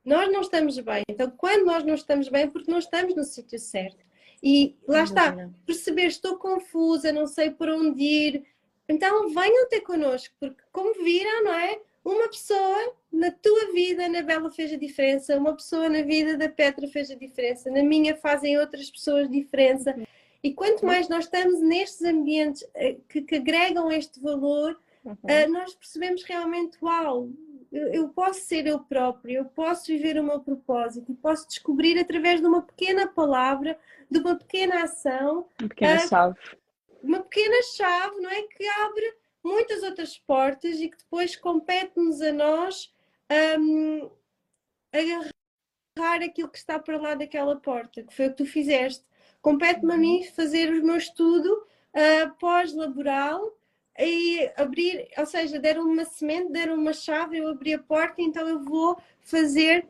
Nós 0.06 0.32
não 0.32 0.42
estamos 0.42 0.78
bem. 0.78 1.02
Então, 1.10 1.32
quando 1.32 1.66
nós 1.66 1.84
não 1.84 1.96
estamos 1.96 2.30
bem, 2.30 2.44
é 2.44 2.48
porque 2.48 2.70
não 2.70 2.78
estamos 2.78 3.16
no 3.16 3.24
sítio 3.24 3.58
certo. 3.58 4.06
E 4.44 4.76
lá 4.86 5.04
está, 5.04 5.50
perceber, 5.66 6.08
estou 6.08 6.38
confusa, 6.38 7.14
não 7.14 7.26
sei 7.26 7.50
por 7.50 7.70
onde 7.70 8.04
ir. 8.04 8.44
Então 8.90 9.30
venham 9.30 9.70
ter 9.70 9.80
connosco, 9.80 10.36
porque 10.38 10.62
como 10.70 11.02
viram, 11.02 11.46
não 11.46 11.54
é? 11.54 11.80
Uma 12.04 12.28
pessoa 12.28 12.94
na 13.10 13.32
tua 13.32 13.72
vida, 13.72 14.10
na 14.10 14.22
Bela 14.22 14.52
fez 14.52 14.74
a 14.74 14.76
diferença, 14.76 15.38
uma 15.38 15.56
pessoa 15.56 15.88
na 15.88 16.02
vida 16.02 16.36
da 16.36 16.50
Petra 16.50 16.86
fez 16.90 17.10
a 17.10 17.16
diferença, 17.16 17.72
na 17.72 17.82
minha 17.82 18.18
fazem 18.18 18.60
outras 18.60 18.92
pessoas 18.92 19.30
diferença. 19.30 19.96
E 20.44 20.54
quanto 20.54 20.86
mais 20.86 21.08
nós 21.08 21.24
estamos 21.24 21.62
nestes 21.62 22.02
ambientes 22.02 22.68
eh, 22.74 22.98
que, 23.08 23.22
que 23.22 23.36
agregam 23.36 23.90
este 23.90 24.20
valor, 24.20 24.78
uhum. 25.06 25.14
uh, 25.14 25.50
nós 25.54 25.74
percebemos 25.74 26.22
realmente, 26.24 26.78
uau, 26.82 27.30
eu, 27.74 28.10
posso 28.10 28.42
ser 28.42 28.68
eu 28.68 28.80
próprio, 28.80 29.38
eu 29.38 29.46
posso 29.46 29.88
viver 29.88 30.20
o 30.20 30.24
meu 30.24 30.40
propósito, 30.40 31.14
posso 31.16 31.48
descobrir 31.48 31.98
através 31.98 32.40
de 32.40 32.46
uma 32.46 32.62
pequena 32.62 33.08
palavra 33.08 33.80
de 34.10 34.20
uma 34.20 34.36
pequena 34.36 34.84
ação. 34.84 35.48
Uma 35.60 35.70
pequena 35.70 35.96
uh, 35.96 36.08
chave. 36.08 36.40
Uma 37.02 37.20
pequena 37.22 37.64
chave, 37.76 38.20
não 38.20 38.30
é? 38.30 38.44
Que 38.44 38.68
abre 38.68 39.16
muitas 39.44 39.82
outras 39.82 40.18
portas 40.20 40.80
e 40.80 40.88
que 40.88 40.98
depois 40.98 41.36
compete-nos 41.36 42.22
a 42.22 42.32
nós 42.32 42.94
um, 43.60 44.10
agarrar 44.92 46.24
aquilo 46.24 46.50
que 46.50 46.58
está 46.60 46.78
para 46.78 46.98
lá 46.98 47.16
daquela 47.16 47.56
porta, 47.56 48.04
que 48.04 48.14
foi 48.14 48.28
o 48.28 48.30
que 48.30 48.38
tu 48.38 48.46
fizeste. 48.46 49.04
Compete-me 49.42 49.94
a 49.94 49.98
mim 49.98 50.24
fazer 50.24 50.70
o 50.72 50.86
meu 50.86 50.98
estudo 50.98 51.50
uh, 51.50 52.36
pós-laboral 52.40 53.58
e 54.00 54.50
abrir, 54.56 55.08
ou 55.18 55.26
seja, 55.26 55.60
deram 55.60 55.84
uma 55.84 56.06
semente, 56.06 56.52
deram 56.52 56.76
uma 56.76 56.94
chave, 56.94 57.38
eu 57.38 57.48
abri 57.48 57.74
a 57.74 57.80
porta, 57.80 58.22
então 58.22 58.48
eu 58.48 58.64
vou 58.64 58.98
fazer 59.22 59.88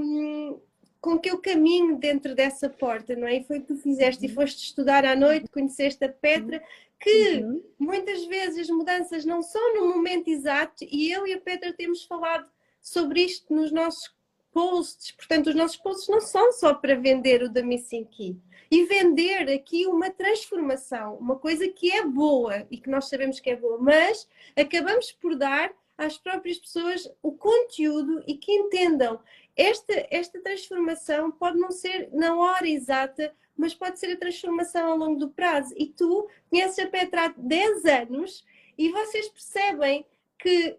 um, 0.00 0.58
com 1.00 1.18
que 1.18 1.30
eu 1.30 1.38
caminho 1.38 1.96
dentro 1.96 2.34
dessa 2.34 2.70
porta, 2.70 3.14
não 3.14 3.26
é? 3.26 3.36
E 3.36 3.44
foi 3.44 3.58
o 3.58 3.60
que 3.60 3.68
tu 3.68 3.76
fizeste, 3.76 4.24
uhum. 4.24 4.30
e 4.30 4.34
foste 4.34 4.64
estudar 4.64 5.04
à 5.04 5.14
noite, 5.14 5.48
conheceste 5.48 6.04
a 6.04 6.08
Petra, 6.08 6.62
que 6.98 7.42
uhum. 7.42 7.62
muitas 7.78 8.24
vezes 8.24 8.60
as 8.60 8.68
mudanças 8.68 9.24
não 9.24 9.42
são 9.42 9.74
no 9.74 9.94
momento 9.94 10.28
exato, 10.28 10.84
e 10.84 11.10
eu 11.10 11.26
e 11.26 11.34
a 11.34 11.40
Petra 11.40 11.72
temos 11.72 12.04
falado 12.04 12.48
sobre 12.80 13.22
isto 13.22 13.52
nos 13.52 13.70
nossos 13.70 14.14
posts, 14.52 15.10
portanto, 15.12 15.48
os 15.48 15.54
nossos 15.54 15.76
posts 15.76 16.08
não 16.08 16.20
são 16.20 16.52
só 16.52 16.74
para 16.74 16.94
vender 16.94 17.42
o 17.42 17.48
da 17.48 17.62
Missing 17.62 18.04
Key. 18.04 18.36
E 18.70 18.84
vender 18.86 19.50
aqui 19.50 19.86
uma 19.86 20.10
transformação, 20.10 21.16
uma 21.16 21.38
coisa 21.38 21.68
que 21.68 21.92
é 21.92 22.04
boa 22.04 22.66
e 22.70 22.78
que 22.78 22.88
nós 22.88 23.08
sabemos 23.08 23.38
que 23.38 23.50
é 23.50 23.56
boa, 23.56 23.78
mas 23.78 24.26
acabamos 24.56 25.12
por 25.12 25.36
dar 25.36 25.72
às 25.98 26.16
próprias 26.16 26.58
pessoas 26.58 27.10
o 27.22 27.32
conteúdo 27.32 28.22
e 28.26 28.34
que 28.34 28.50
entendam 28.50 29.20
esta, 29.56 30.06
esta 30.10 30.40
transformação 30.40 31.30
pode 31.30 31.58
não 31.58 31.70
ser 31.70 32.08
na 32.12 32.34
hora 32.34 32.66
exata, 32.66 33.34
mas 33.56 33.74
pode 33.74 33.98
ser 33.98 34.12
a 34.12 34.18
transformação 34.18 34.92
ao 34.92 34.96
longo 34.96 35.18
do 35.18 35.30
prazo. 35.30 35.74
E 35.76 35.86
tu 35.86 36.28
conheces 36.48 36.78
a 36.78 36.88
Petra 36.88 37.26
há 37.26 37.34
10 37.36 37.84
anos 37.84 38.44
e 38.78 38.90
vocês 38.90 39.28
percebem 39.28 40.06
que 40.38 40.78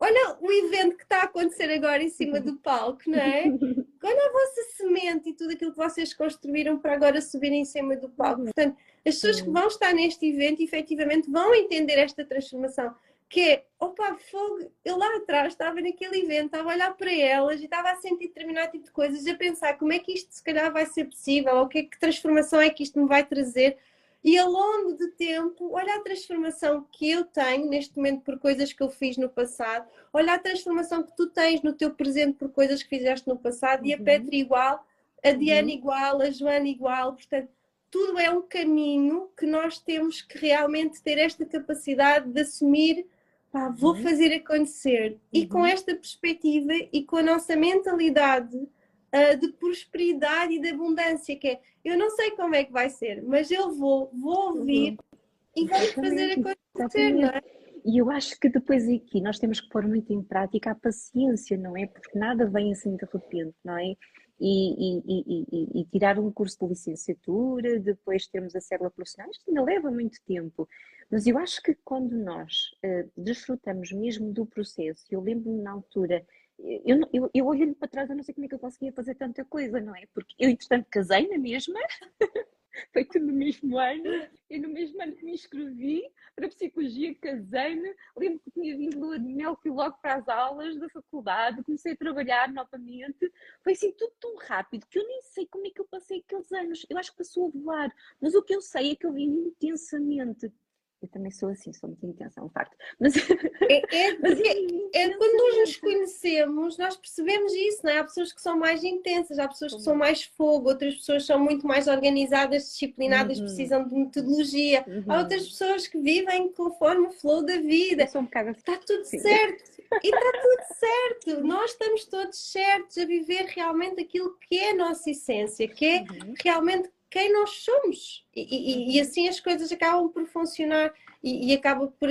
olha 0.00 0.36
o 0.40 0.50
evento 0.50 0.96
que 0.96 1.02
está 1.02 1.20
a 1.20 1.24
acontecer 1.24 1.70
agora 1.70 2.02
em 2.02 2.08
cima 2.08 2.40
do 2.40 2.56
palco, 2.56 3.02
não 3.06 3.18
é? 3.18 3.44
Olha 4.02 4.28
a 4.28 4.32
vossa 4.32 4.62
semente 4.76 5.30
e 5.30 5.34
tudo 5.34 5.52
aquilo 5.52 5.72
que 5.72 5.76
vocês 5.76 6.14
construíram 6.14 6.78
para 6.78 6.94
agora 6.94 7.20
subir 7.20 7.52
em 7.52 7.64
cima 7.64 7.96
do 7.96 8.08
palco. 8.08 8.42
Portanto, 8.44 8.76
as 9.06 9.14
pessoas 9.14 9.40
que 9.40 9.50
vão 9.50 9.66
estar 9.66 9.92
neste 9.92 10.26
evento 10.26 10.62
efetivamente 10.62 11.30
vão 11.30 11.52
entender 11.54 11.98
esta 11.98 12.24
transformação. 12.24 12.94
Que 13.28 13.40
é, 13.40 13.64
opa, 13.78 14.16
fogo, 14.30 14.70
eu 14.84 14.96
lá 14.96 15.16
atrás 15.16 15.52
estava 15.52 15.80
naquele 15.80 16.20
evento, 16.20 16.46
estava 16.46 16.70
a 16.70 16.74
olhar 16.74 16.96
para 16.96 17.12
elas 17.12 17.60
e 17.60 17.64
estava 17.64 17.90
a 17.90 17.96
sentir 17.96 18.28
determinado 18.28 18.70
tipo 18.70 18.84
de 18.84 18.90
coisas, 18.92 19.26
a 19.26 19.34
pensar 19.34 19.76
como 19.76 19.92
é 19.92 19.98
que 19.98 20.12
isto 20.14 20.32
se 20.32 20.42
calhar 20.42 20.72
vai 20.72 20.86
ser 20.86 21.04
possível, 21.04 21.56
ou 21.56 21.68
que, 21.68 21.82
que 21.82 21.98
transformação 21.98 22.60
é 22.60 22.70
que 22.70 22.82
isto 22.82 22.98
me 22.98 23.06
vai 23.06 23.26
trazer. 23.26 23.76
E 24.22 24.36
ao 24.36 24.50
longo 24.50 24.94
do 24.94 25.10
tempo, 25.12 25.72
olha 25.72 25.96
a 25.96 26.00
transformação 26.00 26.86
que 26.90 27.08
eu 27.08 27.24
tenho 27.24 27.68
neste 27.68 27.96
momento 27.96 28.22
por 28.22 28.38
coisas 28.38 28.72
que 28.72 28.82
eu 28.82 28.90
fiz 28.90 29.16
no 29.16 29.28
passado, 29.28 29.88
olha 30.12 30.34
a 30.34 30.38
transformação 30.38 31.02
que 31.02 31.16
tu 31.16 31.28
tens 31.28 31.62
no 31.62 31.72
teu 31.72 31.90
presente 31.94 32.34
por 32.34 32.50
coisas 32.50 32.82
que 32.82 32.88
fizeste 32.88 33.28
no 33.28 33.38
passado, 33.38 33.82
uhum. 33.82 33.86
e 33.86 33.94
a 33.94 33.96
uhum. 33.96 34.04
Petra 34.04 34.34
igual, 34.34 34.86
a 35.24 35.30
Diana 35.30 35.68
uhum. 35.68 35.74
igual, 35.74 36.20
a 36.20 36.30
Joana 36.30 36.68
igual, 36.68 37.14
portanto, 37.14 37.48
tudo 37.90 38.18
é 38.18 38.30
um 38.30 38.42
caminho 38.42 39.30
que 39.36 39.46
nós 39.46 39.78
temos 39.78 40.20
que 40.20 40.36
realmente 40.36 41.00
ter 41.02 41.16
esta 41.18 41.46
capacidade 41.46 42.30
de 42.30 42.40
assumir, 42.40 43.06
pá, 43.50 43.70
vou 43.70 43.94
uhum. 43.94 44.02
fazer 44.02 44.34
acontecer. 44.34 45.18
E 45.32 45.46
com 45.46 45.58
uhum. 45.58 45.66
esta 45.66 45.94
perspectiva 45.94 46.72
e 46.92 47.02
com 47.02 47.16
a 47.16 47.22
nossa 47.22 47.56
mentalidade 47.56 48.68
uh, 49.14 49.38
de 49.38 49.52
prosperidade 49.52 50.54
e 50.54 50.60
de 50.60 50.70
abundância, 50.70 51.36
que 51.36 51.48
é 51.48 51.60
eu 51.84 51.96
não 51.96 52.10
sei 52.10 52.32
como 52.32 52.54
é 52.54 52.64
que 52.64 52.72
vai 52.72 52.90
ser, 52.90 53.22
mas 53.22 53.50
eu 53.50 53.74
vou, 53.74 54.10
vou 54.12 54.58
ouvir 54.58 54.90
uhum. 54.90 55.18
e 55.56 55.66
vamos 55.66 55.90
fazer 55.92 56.32
acontecer, 56.32 57.12
não 57.14 57.28
é? 57.28 57.42
E 57.84 57.98
eu 57.98 58.10
acho 58.10 58.38
que 58.38 58.48
depois 58.48 58.86
aqui 58.88 59.20
nós 59.20 59.38
temos 59.38 59.60
que 59.60 59.68
pôr 59.70 59.86
muito 59.86 60.12
em 60.12 60.22
prática 60.22 60.72
a 60.72 60.74
paciência, 60.74 61.56
não 61.56 61.76
é? 61.76 61.86
Porque 61.86 62.18
nada 62.18 62.46
vem 62.46 62.72
assim 62.72 62.96
de 62.96 63.06
repente, 63.10 63.54
não 63.64 63.78
é? 63.78 63.94
E, 64.40 64.98
e, 65.00 65.46
e, 65.50 65.80
e, 65.80 65.84
tirar 65.86 66.18
um 66.18 66.30
curso 66.30 66.58
de 66.60 66.68
licenciatura, 66.68 67.80
depois 67.80 68.28
termos 68.28 68.54
a 68.54 68.60
célula 68.60 68.90
profissional, 68.90 69.30
isto 69.30 69.48
ainda 69.48 69.62
leva 69.62 69.90
muito 69.90 70.18
tempo. 70.26 70.68
Mas 71.10 71.26
eu 71.26 71.38
acho 71.38 71.60
que 71.62 71.74
quando 71.84 72.16
nós 72.16 72.70
uh, 72.84 73.10
desfrutamos 73.16 73.90
mesmo 73.90 74.32
do 74.32 74.46
processo, 74.46 75.04
eu 75.10 75.20
lembro-me 75.20 75.60
na 75.60 75.72
altura 75.72 76.24
eu, 76.58 77.00
eu, 77.12 77.30
eu 77.32 77.46
olhando 77.46 77.74
para 77.74 77.88
trás, 77.88 78.10
eu 78.10 78.16
não 78.16 78.22
sei 78.22 78.34
como 78.34 78.44
é 78.44 78.48
que 78.48 78.54
eu 78.54 78.58
conseguia 78.58 78.92
fazer 78.92 79.14
tanta 79.14 79.44
coisa, 79.44 79.80
não 79.80 79.94
é? 79.94 80.06
Porque 80.12 80.34
eu, 80.38 80.50
entretanto, 80.50 80.86
casei 80.90 81.28
na 81.28 81.38
mesma, 81.38 81.78
foi 82.92 83.04
tudo 83.04 83.26
no 83.26 83.32
mesmo 83.32 83.78
ano, 83.78 84.28
e 84.50 84.58
no 84.58 84.68
mesmo 84.68 85.00
ano 85.02 85.14
que 85.14 85.24
me 85.24 85.32
inscrevi 85.32 86.02
para 86.34 86.48
Psicologia, 86.48 87.14
casei-me, 87.16 87.94
lembro 88.16 88.40
que 88.40 88.50
tinha 88.50 88.76
vindo 88.76 88.98
lua 88.98 89.18
de 89.18 89.28
mel, 89.28 89.56
fui 89.62 89.70
logo 89.70 89.96
para 90.00 90.16
as 90.16 90.28
aulas 90.28 90.78
da 90.78 90.88
faculdade, 90.88 91.62
comecei 91.62 91.92
a 91.92 91.96
trabalhar 91.96 92.52
novamente, 92.52 93.32
foi 93.62 93.72
assim 93.72 93.92
tudo 93.92 94.12
tão 94.20 94.36
rápido 94.36 94.86
que 94.88 94.98
eu 94.98 95.06
nem 95.06 95.22
sei 95.22 95.46
como 95.46 95.66
é 95.66 95.70
que 95.70 95.80
eu 95.80 95.86
passei 95.88 96.18
aqueles 96.20 96.50
anos, 96.52 96.86
eu 96.88 96.98
acho 96.98 97.10
que 97.12 97.18
passou 97.18 97.48
a 97.48 97.50
voar, 97.50 97.94
mas 98.20 98.34
o 98.34 98.42
que 98.42 98.54
eu 98.54 98.60
sei 98.60 98.92
é 98.92 98.96
que 98.96 99.06
eu 99.06 99.12
vivi 99.12 99.36
intensamente 99.36 100.52
eu 101.00 101.08
também 101.08 101.30
sou 101.30 101.48
assim, 101.48 101.72
sou 101.72 101.88
muito 101.88 102.04
intensa, 102.04 102.40
é 102.40 102.42
um 102.42 102.48
facto. 102.48 102.76
Mas, 102.98 103.14
é, 103.16 103.82
é, 103.90 104.18
mas 104.18 104.40
é, 104.40 104.52
é, 104.94 105.08
quando 105.10 105.38
nós 105.38 105.58
nos 105.58 105.76
conhecemos, 105.76 106.76
nós 106.76 106.96
percebemos 106.96 107.52
isso, 107.52 107.80
não 107.84 107.92
é? 107.92 107.98
Há 107.98 108.04
pessoas 108.04 108.32
que 108.32 108.42
são 108.42 108.58
mais 108.58 108.82
intensas, 108.82 109.38
há 109.38 109.46
pessoas 109.46 109.74
que 109.74 109.82
são 109.82 109.94
mais 109.94 110.24
fogo, 110.24 110.68
outras 110.68 110.96
pessoas 110.96 111.24
são 111.24 111.38
muito 111.38 111.66
mais 111.66 111.86
organizadas, 111.86 112.64
disciplinadas, 112.64 113.38
uhum. 113.38 113.44
precisam 113.44 113.86
de 113.86 113.94
metodologia. 113.94 114.84
Uhum. 114.86 115.04
Há 115.06 115.18
outras 115.20 115.48
pessoas 115.48 115.86
que 115.86 115.98
vivem 115.98 116.52
conforme 116.52 117.06
o 117.06 117.12
flow 117.12 117.44
da 117.44 117.58
vida. 117.58 118.02
Eu 118.02 118.08
sou 118.08 118.20
um 118.20 118.24
bocado 118.24 118.50
Está 118.50 118.76
tudo 118.78 119.04
Sim. 119.04 119.18
certo. 119.18 119.78
E 120.04 120.08
está 120.08 120.32
tudo 120.32 120.76
certo. 120.78 121.46
Nós 121.46 121.70
estamos 121.70 122.04
todos 122.04 122.52
certos 122.52 122.98
a 122.98 123.06
viver 123.06 123.46
realmente 123.46 124.02
aquilo 124.02 124.36
que 124.36 124.58
é 124.58 124.72
a 124.72 124.76
nossa 124.76 125.10
essência, 125.10 125.66
que 125.66 125.82
é 125.82 126.00
uhum. 126.00 126.34
realmente 126.44 126.90
quem 127.10 127.32
nós 127.32 127.50
somos. 127.50 128.24
E, 128.34 128.42
e, 128.42 128.96
e, 128.96 129.00
assim 129.00 129.28
as 129.28 129.40
coisas 129.40 129.70
acabam 129.72 130.08
por 130.08 130.26
funcionar 130.26 130.92
e, 131.22 131.50
e 131.50 131.54
acaba 131.54 131.88
por 131.88 132.08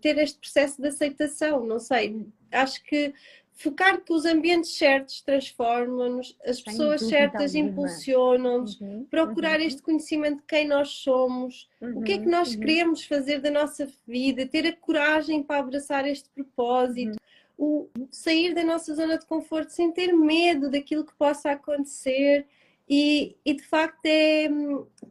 ter 0.00 0.18
este 0.18 0.38
processo 0.38 0.80
de 0.80 0.88
aceitação. 0.88 1.64
Não 1.64 1.78
sei, 1.78 2.26
acho 2.50 2.82
que 2.84 3.14
focar 3.60 4.00
que 4.00 4.12
os 4.12 4.24
ambientes 4.24 4.76
certos 4.76 5.20
transformam-nos, 5.20 6.34
as 6.46 6.62
pessoas 6.62 7.02
certas 7.02 7.54
impulsionam-nos, 7.54 8.80
uhum, 8.80 9.04
procurar 9.10 9.60
uhum. 9.60 9.66
este 9.66 9.82
conhecimento 9.82 10.38
de 10.38 10.46
quem 10.46 10.66
nós 10.66 10.88
somos, 10.88 11.68
uhum, 11.78 11.98
o 11.98 12.02
que 12.02 12.12
é 12.12 12.18
que 12.18 12.26
nós 12.26 12.54
uhum. 12.54 12.60
queremos 12.60 13.04
fazer 13.04 13.38
da 13.40 13.50
nossa 13.50 13.86
vida, 14.08 14.46
ter 14.46 14.66
a 14.66 14.74
coragem 14.74 15.42
para 15.42 15.60
abraçar 15.60 16.06
este 16.06 16.30
propósito, 16.30 17.18
uhum. 17.58 17.86
o 17.94 18.08
sair 18.10 18.54
da 18.54 18.64
nossa 18.64 18.94
zona 18.94 19.18
de 19.18 19.26
conforto 19.26 19.70
sem 19.70 19.92
ter 19.92 20.10
medo 20.10 20.70
daquilo 20.70 21.04
que 21.04 21.14
possa 21.14 21.50
acontecer. 21.50 22.46
E, 22.92 23.36
e, 23.44 23.54
de 23.54 23.62
facto 23.62 24.04
é, 24.04 24.48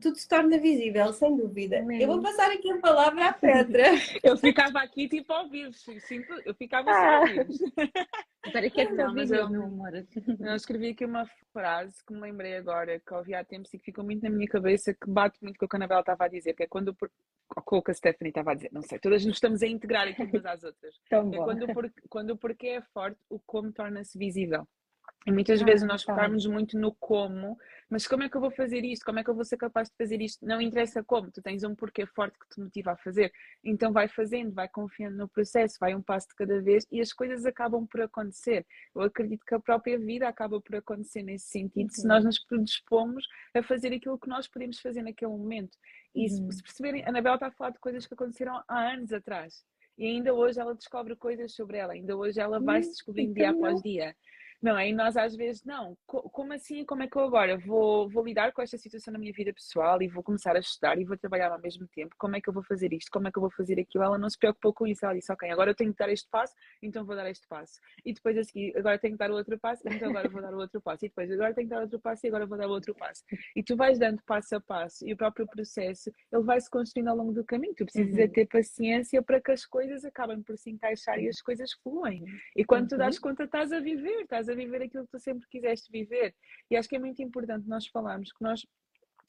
tudo 0.01 0.17
se 0.17 0.27
torna 0.27 0.57
visível, 0.57 1.13
sem 1.13 1.37
dúvida. 1.37 1.77
Eu 1.97 2.07
vou 2.07 2.21
passar 2.21 2.51
aqui 2.51 2.69
a 2.69 2.77
palavra 2.77 3.27
à 3.27 3.31
Petra. 3.31 3.83
eu 4.21 4.35
ficava 4.35 4.81
aqui 4.81 5.07
tipo 5.07 5.31
ao 5.31 5.47
vivo, 5.47 5.73
eu 6.43 6.53
ficava 6.55 6.91
ah. 6.91 6.93
só 6.93 7.15
ao 7.15 7.25
vivo. 7.27 7.53
Espera 8.45 8.69
que 8.69 8.81
é 8.81 8.85
que 8.85 8.91
eu, 8.91 9.37
eu, 9.37 9.49
meu 9.49 9.63
amor. 9.63 9.93
Eu 9.93 10.55
escrevi 10.55 10.89
aqui 10.89 11.05
uma 11.05 11.25
frase 11.53 12.03
que 12.05 12.13
me 12.13 12.19
lembrei 12.19 12.57
agora, 12.57 12.99
que 12.99 13.13
ouvi 13.13 13.33
há 13.33 13.45
tempos 13.45 13.73
e 13.73 13.79
que 13.79 13.85
ficou 13.85 14.03
muito 14.03 14.23
na 14.23 14.29
minha 14.29 14.47
cabeça, 14.47 14.93
que 14.93 15.09
bate 15.09 15.37
muito 15.41 15.57
com 15.57 15.65
o 15.65 15.69
que 15.69 15.75
a 15.77 15.79
Anabela 15.79 16.01
estava 16.01 16.25
a 16.25 16.27
dizer, 16.27 16.53
que 16.55 16.63
é 16.63 16.67
quando 16.67 16.93
com 17.63 17.77
o 17.77 17.81
que 17.81 17.91
a 17.91 17.93
Stephanie 17.93 18.29
estava 18.29 18.51
a 18.51 18.55
dizer, 18.55 18.69
não 18.73 18.81
sei, 18.81 18.99
todas 18.99 19.25
nos 19.25 19.37
estamos 19.37 19.63
a 19.63 19.67
integrar 19.67 20.05
aqui 20.05 20.21
umas 20.23 20.45
às 20.45 20.63
outras. 20.65 20.95
Tão 21.09 21.33
é 21.33 21.37
bom. 21.37 21.43
quando, 21.45 21.93
quando 22.09 22.29
o 22.31 22.37
porquê 22.37 22.67
é 22.67 22.81
forte, 22.93 23.17
o 23.29 23.39
como 23.39 23.71
torna-se 23.71 24.17
visível. 24.17 24.67
E 25.27 25.31
muitas 25.31 25.61
ah, 25.61 25.65
vezes 25.65 25.85
nós 25.85 26.03
tá. 26.03 26.13
focarmos 26.13 26.45
muito 26.45 26.79
no 26.79 26.93
como, 26.95 27.57
mas 27.89 28.07
como 28.07 28.23
é 28.23 28.29
que 28.29 28.37
eu 28.37 28.41
vou 28.41 28.51
fazer 28.51 28.85
isto? 28.85 29.03
Como 29.03 29.19
é 29.19 29.23
que 29.23 29.29
eu 29.29 29.35
vou 29.35 29.43
ser 29.43 29.57
capaz 29.57 29.89
de 29.89 29.95
fazer 29.97 30.21
isto? 30.21 30.45
Não 30.45 30.61
interessa 30.61 31.03
como, 31.03 31.29
tu 31.29 31.41
tens 31.41 31.63
um 31.63 31.75
porquê 31.75 32.05
forte 32.05 32.37
que 32.39 32.47
te 32.49 32.61
motiva 32.61 32.91
a 32.93 32.97
fazer. 32.97 33.31
Então 33.63 33.91
vai 33.91 34.07
fazendo, 34.07 34.53
vai 34.53 34.69
confiando 34.69 35.17
no 35.17 35.27
processo, 35.27 35.77
vai 35.79 35.93
um 35.93 36.01
passo 36.01 36.29
de 36.29 36.35
cada 36.35 36.61
vez 36.61 36.87
e 36.91 37.01
as 37.01 37.11
coisas 37.11 37.45
acabam 37.45 37.85
por 37.85 38.01
acontecer. 38.01 38.65
Eu 38.95 39.01
acredito 39.01 39.45
que 39.45 39.53
a 39.53 39.59
própria 39.59 39.99
vida 39.99 40.27
acaba 40.27 40.61
por 40.61 40.75
acontecer 40.75 41.21
nesse 41.21 41.47
sentido, 41.47 41.89
uhum. 41.89 41.95
se 41.95 42.07
nós 42.07 42.23
nos 42.23 42.39
predispomos 42.39 43.27
a 43.53 43.61
fazer 43.61 43.93
aquilo 43.93 44.17
que 44.17 44.29
nós 44.29 44.47
podemos 44.47 44.79
fazer 44.79 45.01
naquele 45.01 45.31
momento. 45.31 45.77
E 46.15 46.31
uhum. 46.31 46.51
se 46.51 46.63
perceberem, 46.63 47.03
a 47.03 47.09
Anabela 47.09 47.35
está 47.35 47.47
a 47.47 47.51
falar 47.51 47.71
de 47.71 47.79
coisas 47.79 48.07
que 48.07 48.13
aconteceram 48.13 48.63
há 48.67 48.93
anos 48.93 49.11
atrás. 49.11 49.65
E 49.97 50.05
ainda 50.05 50.33
hoje 50.33 50.59
ela 50.61 50.73
descobre 50.73 51.13
coisas 51.15 51.53
sobre 51.53 51.77
ela, 51.77 51.91
ainda 51.91 52.15
hoje 52.15 52.39
ela 52.39 52.57
vai 52.59 52.81
se 52.81 52.91
descobrindo 52.91 53.33
dia 53.33 53.49
após 53.49 53.81
dia. 53.81 54.15
Não 54.61 54.77
é? 54.77 54.89
E 54.89 54.93
nós 54.93 55.15
às 55.15 55.35
vezes, 55.35 55.63
não, 55.63 55.97
como 56.05 56.53
assim? 56.53 56.83
Como 56.83 57.01
é 57.01 57.07
que 57.07 57.15
eu 57.15 57.21
agora 57.21 57.57
vou, 57.57 58.09
vou 58.09 58.25
lidar 58.25 58.51
com 58.51 58.61
esta 58.61 58.77
situação 58.77 59.13
na 59.13 59.19
minha 59.19 59.31
vida 59.31 59.53
pessoal 59.53 60.01
e 60.01 60.07
vou 60.07 60.21
começar 60.21 60.55
a 60.55 60.59
estudar 60.59 60.99
e 60.99 61.05
vou 61.05 61.17
trabalhar 61.17 61.49
ao 61.49 61.61
mesmo 61.61 61.87
tempo? 61.87 62.13
Como 62.17 62.35
é 62.35 62.41
que 62.41 62.49
eu 62.49 62.53
vou 62.53 62.63
fazer 62.63 62.91
isto? 62.91 63.09
Como 63.09 63.27
é 63.27 63.31
que 63.31 63.37
eu 63.37 63.41
vou 63.41 63.51
fazer 63.51 63.79
aquilo? 63.79 64.03
Ela 64.03 64.17
não 64.17 64.29
se 64.29 64.37
preocupou 64.37 64.73
com 64.73 64.85
isso. 64.85 65.05
Ela 65.05 65.15
disse, 65.15 65.31
ok, 65.31 65.49
agora 65.49 65.71
eu 65.71 65.75
tenho 65.75 65.93
que 65.93 65.97
dar 65.97 66.09
este 66.09 66.27
passo, 66.29 66.53
então 66.81 67.05
vou 67.05 67.15
dar 67.15 67.29
este 67.29 67.47
passo. 67.47 67.79
E 68.05 68.13
depois 68.13 68.37
a 68.37 68.43
seguir, 68.43 68.77
agora 68.77 68.99
tenho 68.99 69.13
que 69.13 69.17
dar 69.19 69.31
o 69.31 69.35
outro 69.35 69.57
passo, 69.57 69.81
então 69.85 70.09
agora 70.09 70.27
vou 70.27 70.41
dar 70.41 70.53
o 70.53 70.57
outro 70.57 70.81
passo. 70.81 71.05
E 71.05 71.07
depois, 71.07 71.31
agora 71.31 71.53
tenho 71.53 71.67
que 71.67 71.73
dar 71.73 71.81
outro 71.81 71.99
passo 71.99 72.25
e 72.25 72.27
agora 72.27 72.45
vou 72.45 72.57
dar 72.57 72.67
o 72.67 72.71
outro 72.71 72.93
passo. 72.95 73.23
E 73.55 73.63
tu 73.63 73.77
vais 73.77 73.97
dando 73.97 74.21
passo 74.23 74.55
a 74.55 74.61
passo 74.61 75.07
e 75.07 75.13
o 75.13 75.17
próprio 75.17 75.47
processo, 75.47 76.11
ele 76.31 76.43
vai 76.43 76.59
se 76.59 76.69
construindo 76.69 77.07
ao 77.07 77.15
longo 77.15 77.31
do 77.31 77.45
caminho. 77.45 77.73
Tu 77.75 77.85
precisas 77.85 78.17
uhum. 78.17 78.31
ter 78.31 78.45
paciência 78.45 79.21
para 79.23 79.39
que 79.39 79.51
as 79.51 79.65
coisas 79.65 80.03
acabem 80.03 80.41
por 80.41 80.57
se 80.57 80.69
encaixar 80.69 81.17
e 81.19 81.29
as 81.29 81.41
coisas 81.41 81.71
fluem. 81.81 82.25
E 82.55 82.65
quando 82.65 82.89
tu 82.89 82.97
dás 82.97 83.15
uhum. 83.15 83.21
conta, 83.21 83.43
estás 83.45 83.71
a 83.71 83.79
viver, 83.79 84.21
estás 84.21 84.48
a 84.51 84.55
viver 84.55 84.81
aquilo 84.81 85.05
que 85.05 85.11
tu 85.11 85.19
sempre 85.19 85.47
quiseste 85.49 85.91
viver. 85.91 86.35
E 86.69 86.75
acho 86.75 86.89
que 86.89 86.95
é 86.95 86.99
muito 86.99 87.21
importante 87.21 87.67
nós 87.67 87.87
falarmos 87.87 88.31
que 88.31 88.43
nós 88.43 88.65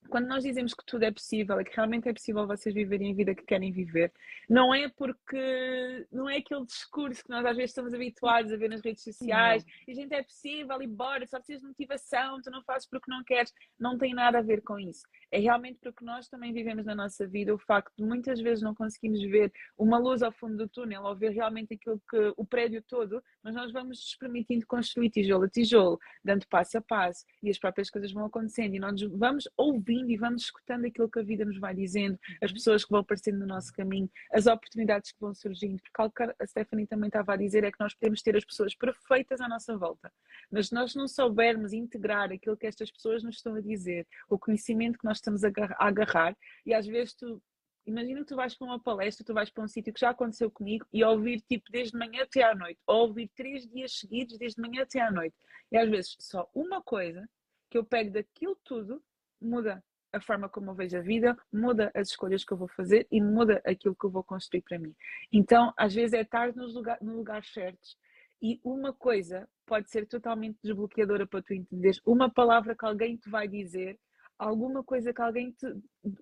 quando 0.09 0.27
nós 0.27 0.43
dizemos 0.43 0.75
que 0.75 0.85
tudo 0.85 1.05
é 1.05 1.11
possível 1.11 1.61
e 1.61 1.65
que 1.65 1.75
realmente 1.75 2.09
é 2.09 2.13
possível 2.13 2.47
vocês 2.47 2.75
viverem 2.75 3.13
a 3.13 3.15
vida 3.15 3.35
que 3.35 3.45
querem 3.45 3.71
viver, 3.71 4.13
não 4.49 4.75
é 4.75 4.89
porque 4.89 6.07
não 6.11 6.29
é 6.29 6.39
aquele 6.39 6.65
discurso 6.65 7.23
que 7.23 7.31
nós 7.31 7.45
às 7.45 7.57
vezes 7.57 7.71
estamos 7.71 7.95
habituados 7.95 8.53
a 8.53 8.57
ver 8.57 8.71
nas 8.71 8.81
redes 8.81 9.05
sociais 9.05 9.65
não. 9.65 9.73
e 9.87 9.95
gente 9.95 10.13
é 10.15 10.23
possível 10.23 10.83
e 10.83 10.87
bora, 10.87 11.27
só 11.27 11.39
precisas 11.39 11.63
de 11.63 11.69
motivação, 11.69 12.41
tu 12.43 12.51
não 12.51 12.63
fazes 12.63 12.89
porque 12.89 13.11
não 13.11 13.23
queres, 13.23 13.53
não 13.79 13.99
tem 13.99 14.15
nada 14.15 14.39
a 14.39 14.43
ver 14.43 14.63
com 14.63 14.79
isso. 14.79 15.03
É 15.31 15.39
realmente 15.39 15.79
porque 15.81 16.05
nós 16.05 16.29
também 16.29 16.53
vivemos 16.53 16.87
na 16.87 16.95
nossa 16.95 17.27
vida 17.27 17.55
o 17.55 17.59
facto 17.59 17.95
de 17.97 18.05
muitas 18.05 18.41
vezes 18.41 18.63
não 18.63 18.75
conseguimos 18.75 19.21
ver 19.23 19.53
uma 19.79 19.99
luz 19.99 20.23
ao 20.23 20.33
fundo 20.33 20.57
do 20.57 20.69
túnel 20.69 21.05
ou 21.05 21.17
ver 21.17 21.31
realmente 21.31 21.75
aquilo 21.75 22.01
que 22.11 22.33
o 22.37 22.45
prédio 22.45 22.83
todo, 22.83 23.23
mas 23.43 23.55
nós 23.55 23.73
vamos 23.73 23.99
nos 23.99 24.17
permitindo 24.17 24.67
construir 24.67 25.11
tijolo 25.11 25.45
a 25.45 25.49
tijolo, 25.49 25.99
dando 26.25 26.47
passo 26.49 26.79
a 26.79 26.81
passo 26.81 27.25
e 27.43 27.51
as 27.51 27.59
próprias 27.59 27.91
coisas 27.91 28.13
vão 28.13 28.25
acontecendo 28.25 28.75
e 28.75 28.81
nós 28.81 29.01
vamos 29.03 29.49
ouvir 29.57 29.90
ouvindo 29.91 30.11
e 30.11 30.17
vamos 30.17 30.43
escutando 30.43 30.87
aquilo 30.87 31.11
que 31.11 31.19
a 31.19 31.23
vida 31.23 31.45
nos 31.45 31.59
vai 31.59 31.75
dizendo, 31.75 32.19
as 32.41 32.53
pessoas 32.53 32.85
que 32.85 32.91
vão 32.91 33.01
aparecendo 33.01 33.39
no 33.39 33.47
nosso 33.47 33.73
caminho, 33.73 34.09
as 34.33 34.47
oportunidades 34.47 35.13
que 35.13 35.21
vão 35.21 35.35
surgindo. 35.35 35.81
Porque 35.81 36.01
algo 36.01 36.15
que 36.15 36.23
a 36.23 36.47
Stephanie 36.47 36.87
também 36.87 37.09
estava 37.09 37.35
a 37.35 37.37
dizer 37.37 37.65
é 37.65 37.73
que 37.73 37.81
nós 37.81 37.95
podemos 37.95 38.23
ter 38.23 38.37
as 38.37 38.45
pessoas 38.45 38.75
perfeitas 38.75 39.41
à 39.41 39.49
nossa 39.49 39.77
volta, 39.77 40.13
mas 40.51 40.71
nós 40.71 40.95
não 40.95 41.09
soubermos 41.09 41.73
integrar 41.73 42.31
aquilo 42.31 42.57
que 42.57 42.67
estas 42.67 42.91
pessoas 42.91 43.23
nos 43.23 43.37
estão 43.37 43.55
a 43.55 43.61
dizer, 43.61 44.07
o 44.29 44.39
conhecimento 44.39 44.99
que 44.99 45.05
nós 45.05 45.19
estamos 45.19 45.43
a 45.45 45.51
agarrar, 45.79 46.37
e 46.65 46.73
às 46.73 46.87
vezes 46.87 47.15
tu 47.15 47.43
imagina 47.87 48.21
que 48.21 48.27
tu 48.27 48.37
vais 48.37 48.55
para 48.55 48.67
uma 48.67 48.79
palestra, 48.79 49.25
tu 49.25 49.35
vais 49.35 49.51
para 49.51 49.65
um 49.65 49.69
sítio 49.69 49.93
que 49.93 50.01
já 50.01 50.11
aconteceu 50.11 50.51
comigo 50.51 50.87
e 50.93 51.03
ouvir 51.03 51.41
tipo 51.41 51.65
desde 51.73 51.99
manhã 51.99 52.23
até 52.23 52.43
à 52.43 52.55
noite, 52.55 52.79
ou 52.87 53.09
ouvir 53.09 53.29
três 53.35 53.67
dias 53.67 53.99
seguidos 53.99 54.39
desde 54.39 54.61
manhã 54.61 54.83
até 54.83 55.01
à 55.01 55.11
noite. 55.11 55.35
E 55.73 55.77
às 55.77 55.89
vezes 55.89 56.17
só 56.21 56.49
uma 56.55 56.81
coisa 56.83 57.29
que 57.69 57.79
eu 57.79 57.85
pego 57.85 58.13
daquilo 58.13 58.57
tudo 58.65 59.03
muda 59.41 59.83
a 60.13 60.21
forma 60.21 60.49
como 60.49 60.71
eu 60.71 60.75
vejo 60.75 60.97
a 60.97 61.01
vida, 61.01 61.37
muda 61.53 61.91
as 61.95 62.09
escolhas 62.09 62.45
que 62.45 62.53
eu 62.53 62.57
vou 62.57 62.69
fazer 62.69 63.07
e 63.11 63.23
muda 63.23 63.63
aquilo 63.65 63.95
que 63.95 64.05
eu 64.05 64.11
vou 64.11 64.25
construir 64.25 64.63
para 64.63 64.79
mim. 64.79 64.95
Então, 65.33 65.73
às 65.77 65.95
vezes 65.95 66.13
é 66.13 66.25
tarde 66.25 66.57
nos 66.57 66.75
lugar, 66.75 66.99
no 67.01 67.17
lugares 67.17 67.53
certos. 67.53 67.97
E 68.43 68.59
uma 68.65 68.93
coisa 68.93 69.49
pode 69.67 69.91
ser 69.91 70.07
totalmente 70.07 70.59
desbloqueadora 70.65 71.27
para 71.27 71.43
tu 71.43 71.55
entenderes. 71.55 72.01
Uma 72.05 72.29
palavra 72.33 72.75
que 72.75 72.85
alguém 72.85 73.17
te 73.17 73.29
vai 73.29 73.47
dizer 73.47 73.99
alguma 74.41 74.83
coisa 74.83 75.13
que 75.13 75.21
alguém 75.21 75.53
te. 75.53 75.67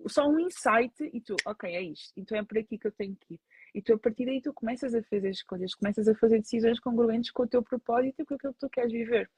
só 0.07 0.27
um 0.27 0.39
insight 0.39 0.93
e 1.13 1.21
tu, 1.21 1.35
ok, 1.45 1.73
é 1.73 1.81
isto, 1.81 2.11
então 2.17 2.37
é 2.37 2.43
por 2.43 2.57
aqui 2.57 2.77
que 2.77 2.87
eu 2.87 2.91
tenho 2.91 3.15
que 3.15 3.35
ir. 3.35 3.39
E 3.73 3.81
tu, 3.81 3.93
a 3.93 3.99
partir 3.99 4.25
daí, 4.25 4.41
tu 4.41 4.53
começas 4.53 4.93
a 4.93 5.01
fazer 5.03 5.29
escolhas, 5.29 5.73
começas 5.73 6.07
a 6.07 6.15
fazer 6.15 6.39
decisões 6.39 6.79
congruentes 6.79 7.31
com 7.31 7.43
o 7.43 7.47
teu 7.47 7.63
propósito 7.63 8.21
e 8.21 8.25
com 8.25 8.33
aquilo 8.33 8.53
que 8.53 8.59
tu 8.59 8.69
queres 8.69 8.91
viver. 8.91 9.29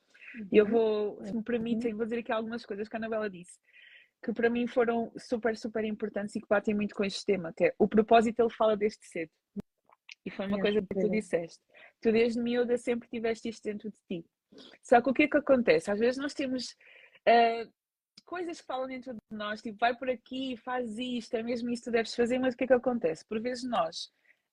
E 0.52 0.58
eu 0.58 0.66
vou, 0.66 1.24
se 1.24 1.36
me 1.36 1.44
permitem, 1.44 1.94
vou 1.94 2.06
dizer 2.06 2.20
aqui 2.20 2.32
algumas 2.32 2.66
coisas 2.66 2.88
que 2.88 2.96
a 2.96 3.00
Anabela 3.00 3.30
disse, 3.30 3.60
que 4.24 4.34
para 4.34 4.50
mim 4.50 4.68
foram 4.68 5.12
super, 5.18 5.58
super 5.58 5.84
importantes 5.84 6.36
e 6.36 6.42
que 6.42 6.48
batem 6.48 6.76
muito 6.76 6.96
com 6.96 7.04
este 7.04 7.26
tema, 7.26 7.54
que 7.54 7.66
é 7.66 7.76
o 7.78 7.88
propósito, 7.88 8.40
ele 8.40 8.50
fala 8.50 8.78
desde 8.78 9.06
cedo. 9.06 9.32
E 10.26 10.30
foi 10.30 10.48
uma 10.48 10.60
é, 10.60 10.62
coisa 10.62 10.82
que 10.82 11.00
tu 11.02 11.10
disseste. 11.10 11.60
Tu 12.02 12.12
desde 12.12 12.40
miúda 12.40 12.78
sempre 12.78 13.10
tiveste 13.10 13.50
isto 13.50 13.64
dentro 13.64 13.90
de 13.90 13.98
ti. 14.08 14.26
Só 14.84 15.02
que 15.02 15.10
o 15.10 15.14
que 15.14 15.24
é 15.24 15.28
que 15.28 15.38
acontece? 15.38 15.90
Às 15.90 16.00
vezes 16.00 16.18
nós 16.18 16.34
temos 16.34 16.76
uh, 17.28 17.72
coisas 18.26 18.62
que 18.62 18.68
falam 18.68 18.88
dentro 18.88 19.14
de 19.14 19.20
nós, 19.38 19.62
tipo, 19.62 19.78
vai 19.80 19.96
por 19.96 20.10
aqui, 20.10 20.56
faz 20.58 20.98
isto, 21.00 21.34
é 21.36 21.42
mesmo 21.42 21.70
isso 21.70 21.84
que 21.84 21.90
tu 21.90 21.94
deves 21.94 22.14
fazer, 22.14 22.38
mas 22.38 22.54
o 22.54 22.58
que 22.58 22.66
é 22.66 22.68
que 22.68 22.74
acontece? 22.74 23.26
Por 23.28 23.42
vezes 23.42 23.64
nós 23.64 24.12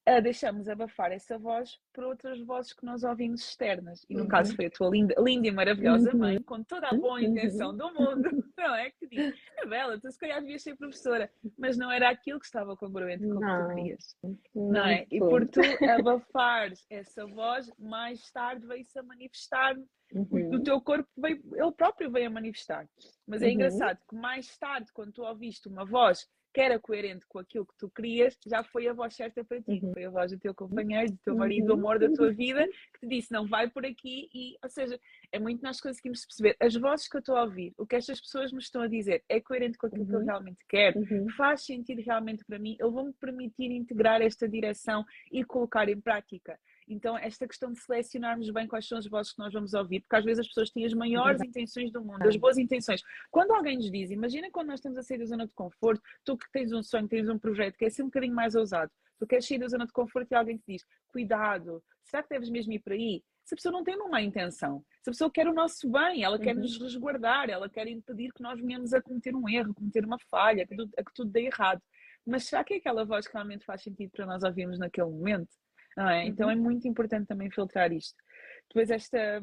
uh, 0.09 0.23
deixamos 0.23 0.69
abafar 0.69 1.13
essa 1.13 1.39
voz 1.39 1.79
por 1.93 2.05
outras 2.05 2.41
vozes 2.41 2.73
que 2.73 2.85
nós 2.85 3.05
ouvimos 3.05 3.43
externas. 3.43 4.05
E 4.09 4.15
no 4.15 4.23
uhum. 4.23 4.29
caso 4.29 4.55
foi 4.57 4.67
a 4.67 4.71
tua 4.71 4.89
linda, 4.89 5.15
linda 5.19 5.49
e 5.49 5.51
maravilhosa 5.51 6.13
uhum. 6.13 6.19
mãe, 6.19 6.43
com 6.43 6.63
toda 6.63 6.89
a 6.89 6.95
boa 6.95 7.21
intenção 7.23 7.77
do 7.77 7.93
mundo, 7.93 8.31
não 8.57 8.75
é? 8.75 8.91
Que 8.91 9.07
diz, 9.07 9.35
é 9.59 9.67
bela, 9.67 10.01
tu 10.01 10.11
se 10.11 10.19
calhar 10.19 10.41
devias 10.41 10.63
ser 10.63 10.77
professora, 10.77 11.31
mas 11.59 11.77
não 11.77 11.91
era 11.91 12.09
aquilo 12.09 12.41
que 12.41 12.47
estava 12.47 12.77
congruente 12.77 13.27
com 13.27 13.35
o 13.35 13.41
que 13.41 13.47
tu 13.47 13.75
querias. 13.75 14.17
Não 14.55 14.87
é? 14.87 15.07
E 15.11 15.19
por 15.19 15.47
tu 15.47 15.61
abafares 15.85 16.87
essa 16.89 17.27
voz, 17.27 17.71
mais 17.79 18.31
tarde 18.31 18.67
veio-se 18.67 18.99
a 18.99 19.03
manifestar 19.03 19.77
Uhum. 20.13 20.55
O 20.55 20.63
teu 20.63 20.81
corpo 20.81 21.09
veio, 21.17 21.43
ele 21.55 21.73
próprio 21.73 22.11
veio 22.11 22.29
a 22.29 22.31
manifestar. 22.31 22.89
Mas 23.27 23.43
é 23.43 23.47
uhum. 23.47 23.53
engraçado 23.53 23.99
que 24.09 24.17
mais 24.17 24.57
tarde, 24.57 24.91
quando 24.93 25.13
tu 25.13 25.23
ouviste 25.23 25.69
uma 25.69 25.85
voz 25.85 26.27
que 26.53 26.61
era 26.61 26.79
coerente 26.79 27.27
com 27.27 27.39
aquilo 27.39 27.67
que 27.67 27.77
tu 27.79 27.91
querias, 27.91 28.37
já 28.47 28.63
foi 28.65 28.89
a 28.89 28.93
voz 28.93 29.15
certa 29.15 29.45
para 29.45 29.61
ti. 29.61 29.81
Uhum. 29.83 29.93
Foi 29.93 30.05
a 30.05 30.11
voz 30.11 30.33
do 30.33 30.39
teu 30.39 30.55
companheiro, 30.55 31.13
do 31.13 31.19
teu 31.19 31.37
marido, 31.37 31.67
do 31.67 31.73
uhum. 31.75 31.79
amor 31.79 31.99
da 31.99 32.11
tua 32.11 32.33
vida, 32.33 32.67
que 32.95 33.01
te 33.01 33.09
disse: 33.09 33.33
não, 33.33 33.47
vai 33.47 33.69
por 33.69 33.85
aqui. 33.85 34.29
E, 34.35 34.57
ou 34.63 34.69
seja, 34.69 34.99
é 35.33 35.39
muito 35.39 35.63
nós 35.63 35.81
conseguimos 35.81 36.25
perceber 36.25 36.57
as 36.61 36.75
vozes 36.75 37.09
que 37.09 37.17
eu 37.17 37.21
estou 37.21 37.37
a 37.37 37.45
ouvir, 37.45 37.75
o 37.77 37.87
que 37.87 37.97
estas 37.97 38.21
pessoas 38.21 38.53
me 38.53 38.59
estão 38.59 38.83
a 38.83 38.89
dizer, 38.89 39.23
é 39.29 39.41
coerente 39.41 39.79
com 39.79 39.87
aquilo 39.87 40.07
que 40.07 40.15
eu 40.15 40.21
uhum. 40.21 40.27
realmente 40.27 40.65
quero, 40.69 41.01
uhum. 41.01 41.29
faz 41.37 41.65
sentido 41.65 42.03
realmente 42.03 42.45
para 42.45 42.59
mim, 42.59 42.77
ele 42.81 42.91
vai-me 42.91 43.13
permitir 43.15 43.71
integrar 43.71 44.23
esta 44.23 44.49
direção 44.49 45.05
e 45.31 45.45
colocar 45.45 45.89
em 45.89 46.01
prática. 46.01 46.59
Então, 46.89 47.17
esta 47.19 47.47
questão 47.47 47.71
de 47.71 47.79
selecionarmos 47.79 48.51
bem 48.51 48.67
quais 48.67 48.87
são 48.87 48.99
as 48.99 49.07
vozes 49.07 49.33
que 49.33 49.39
nós 49.39 49.53
vamos 49.53 49.75
ouvir, 49.75 50.01
porque 50.01 50.17
às 50.17 50.25
vezes 50.25 50.41
as 50.41 50.49
pessoas 50.49 50.71
têm 50.71 50.87
as 50.87 50.95
maiores 50.95 51.41
intenções 51.43 51.93
do 51.93 52.03
mundo, 52.03 52.27
as 52.27 52.37
boas 52.37 52.57
intenções. 52.57 53.03
Quando 53.31 53.53
alguém 53.53 53.77
nos 53.77 53.91
diz, 53.91 54.11
imagina 54.11 54.51
quando 54.51 54.69
nós 54.69 54.81
estamos 54.81 54.99
a 54.99 55.03
sair 55.03 55.19
da 55.19 55.27
zona 55.27 55.47
de 55.47 55.55
conforto, 55.55 56.03
tu 56.25 56.37
que 56.37 56.51
tens 56.51 56.73
um 56.73 56.83
sonho, 56.83 57.07
tens 57.07 57.29
um 57.29 57.39
projeto 57.39 57.77
que 57.77 57.85
é 57.85 57.91
ser 57.91 58.03
um 58.03 58.07
bocadinho 58.07 58.35
mais 58.35 58.55
ousado, 58.55 58.91
tu 59.19 59.27
queres 59.27 59.47
sair 59.47 59.59
da 59.59 59.69
zona 59.69 59.87
de 59.87 59.93
conforto 59.93 60.33
e 60.33 60.35
alguém 60.35 60.57
te 60.57 60.65
diz, 60.67 60.85
cuidado, 61.09 61.83
será 62.05 62.23
que 62.23 62.31
deves 62.31 62.49
mesmo 62.49 62.73
ir 62.73 62.81
por 62.81 62.93
aí? 62.93 63.23
Se 63.45 63.55
a 63.55 63.57
pessoa 63.57 63.73
não 63.73 63.83
tem 63.83 63.97
uma 63.97 64.09
má 64.09 64.21
intenção, 64.21 64.85
se 65.03 65.09
a 65.09 65.13
pessoa 65.13 65.31
quer 65.31 65.49
o 65.49 65.55
nosso 65.55 65.91
bem, 65.91 66.23
ela 66.23 66.39
quer 66.39 66.55
uhum. 66.55 66.63
nos 66.63 66.79
resguardar, 66.79 67.49
ela 67.49 67.69
quer 67.69 67.87
impedir 67.89 68.31
que 68.33 68.43
nós 68.43 68.61
venhamos 68.61 68.93
a 68.93 69.01
cometer 69.01 69.35
um 69.35 69.49
erro, 69.49 69.75
cometer 69.75 70.05
uma 70.05 70.19
falha, 70.31 70.67
que 70.67 70.77
tudo, 70.77 70.93
a 70.99 71.03
que 71.03 71.15
tudo 71.15 71.31
dê 71.31 71.47
errado. 71.47 71.81
Mas 72.27 72.45
será 72.45 72.63
que 72.63 72.75
é 72.75 72.77
aquela 72.77 73.07
voz 73.07 73.27
que 73.27 73.33
realmente 73.33 73.65
faz 73.65 73.83
sentido 73.83 74.11
para 74.11 74.27
nós 74.27 74.43
ouvirmos 74.43 74.79
naquele 74.79 75.09
momento? 75.09 75.49
Não 75.99 76.09
é? 76.09 76.27
Então 76.27 76.47
uhum. 76.47 76.53
é 76.53 76.57
muito 76.57 76.87
importante 76.87 77.27
também 77.27 77.51
filtrar 77.51 77.93
isto. 77.93 78.17
Depois 78.69 78.89
esta, 78.89 79.43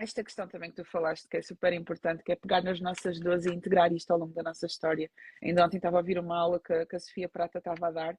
esta 0.00 0.24
questão 0.24 0.48
também 0.48 0.70
que 0.70 0.82
tu 0.82 0.84
falaste, 0.84 1.28
que 1.28 1.36
é 1.36 1.42
super 1.42 1.72
importante, 1.72 2.24
que 2.24 2.32
é 2.32 2.36
pegar 2.36 2.60
nas 2.60 2.80
nossas 2.80 3.20
dores 3.20 3.46
e 3.46 3.54
integrar 3.54 3.92
isto 3.92 4.10
ao 4.10 4.18
longo 4.18 4.34
da 4.34 4.42
nossa 4.42 4.66
história. 4.66 5.08
Ainda 5.40 5.64
ontem 5.64 5.76
estava 5.76 5.96
a 5.96 6.00
ouvir 6.00 6.18
uma 6.18 6.36
aula 6.36 6.58
que, 6.58 6.86
que 6.86 6.96
a 6.96 6.98
Sofia 6.98 7.28
Prata 7.28 7.58
estava 7.58 7.86
a 7.86 7.90
dar 7.92 8.18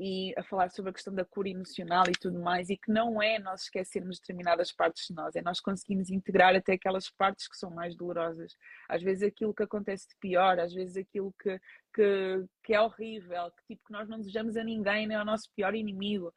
e 0.00 0.34
a 0.36 0.42
falar 0.42 0.72
sobre 0.72 0.90
a 0.90 0.92
questão 0.92 1.14
da 1.14 1.24
cura 1.24 1.48
emocional 1.48 2.02
e 2.08 2.18
tudo 2.20 2.40
mais, 2.40 2.68
e 2.68 2.76
que 2.76 2.90
não 2.90 3.22
é 3.22 3.38
nós 3.38 3.62
esquecermos 3.62 4.18
determinadas 4.18 4.72
partes 4.72 5.06
de 5.06 5.14
nós, 5.14 5.36
é 5.36 5.40
nós 5.40 5.60
conseguimos 5.60 6.10
integrar 6.10 6.52
até 6.56 6.72
aquelas 6.72 7.08
partes 7.10 7.46
que 7.46 7.56
são 7.56 7.70
mais 7.70 7.94
dolorosas. 7.94 8.56
Às 8.88 9.04
vezes 9.04 9.22
aquilo 9.22 9.54
que 9.54 9.62
acontece 9.62 10.08
de 10.08 10.16
pior, 10.18 10.58
às 10.58 10.74
vezes 10.74 10.96
aquilo 10.96 11.32
que, 11.40 11.60
que, 11.94 12.44
que 12.64 12.74
é 12.74 12.80
horrível, 12.80 13.52
que 13.52 13.74
tipo 13.74 13.84
que 13.86 13.92
nós 13.92 14.08
não 14.08 14.18
desejamos 14.18 14.56
a 14.56 14.64
ninguém, 14.64 15.06
nem 15.06 15.16
ao 15.16 15.24
nosso 15.24 15.48
pior 15.54 15.76
inimigo. 15.76 16.34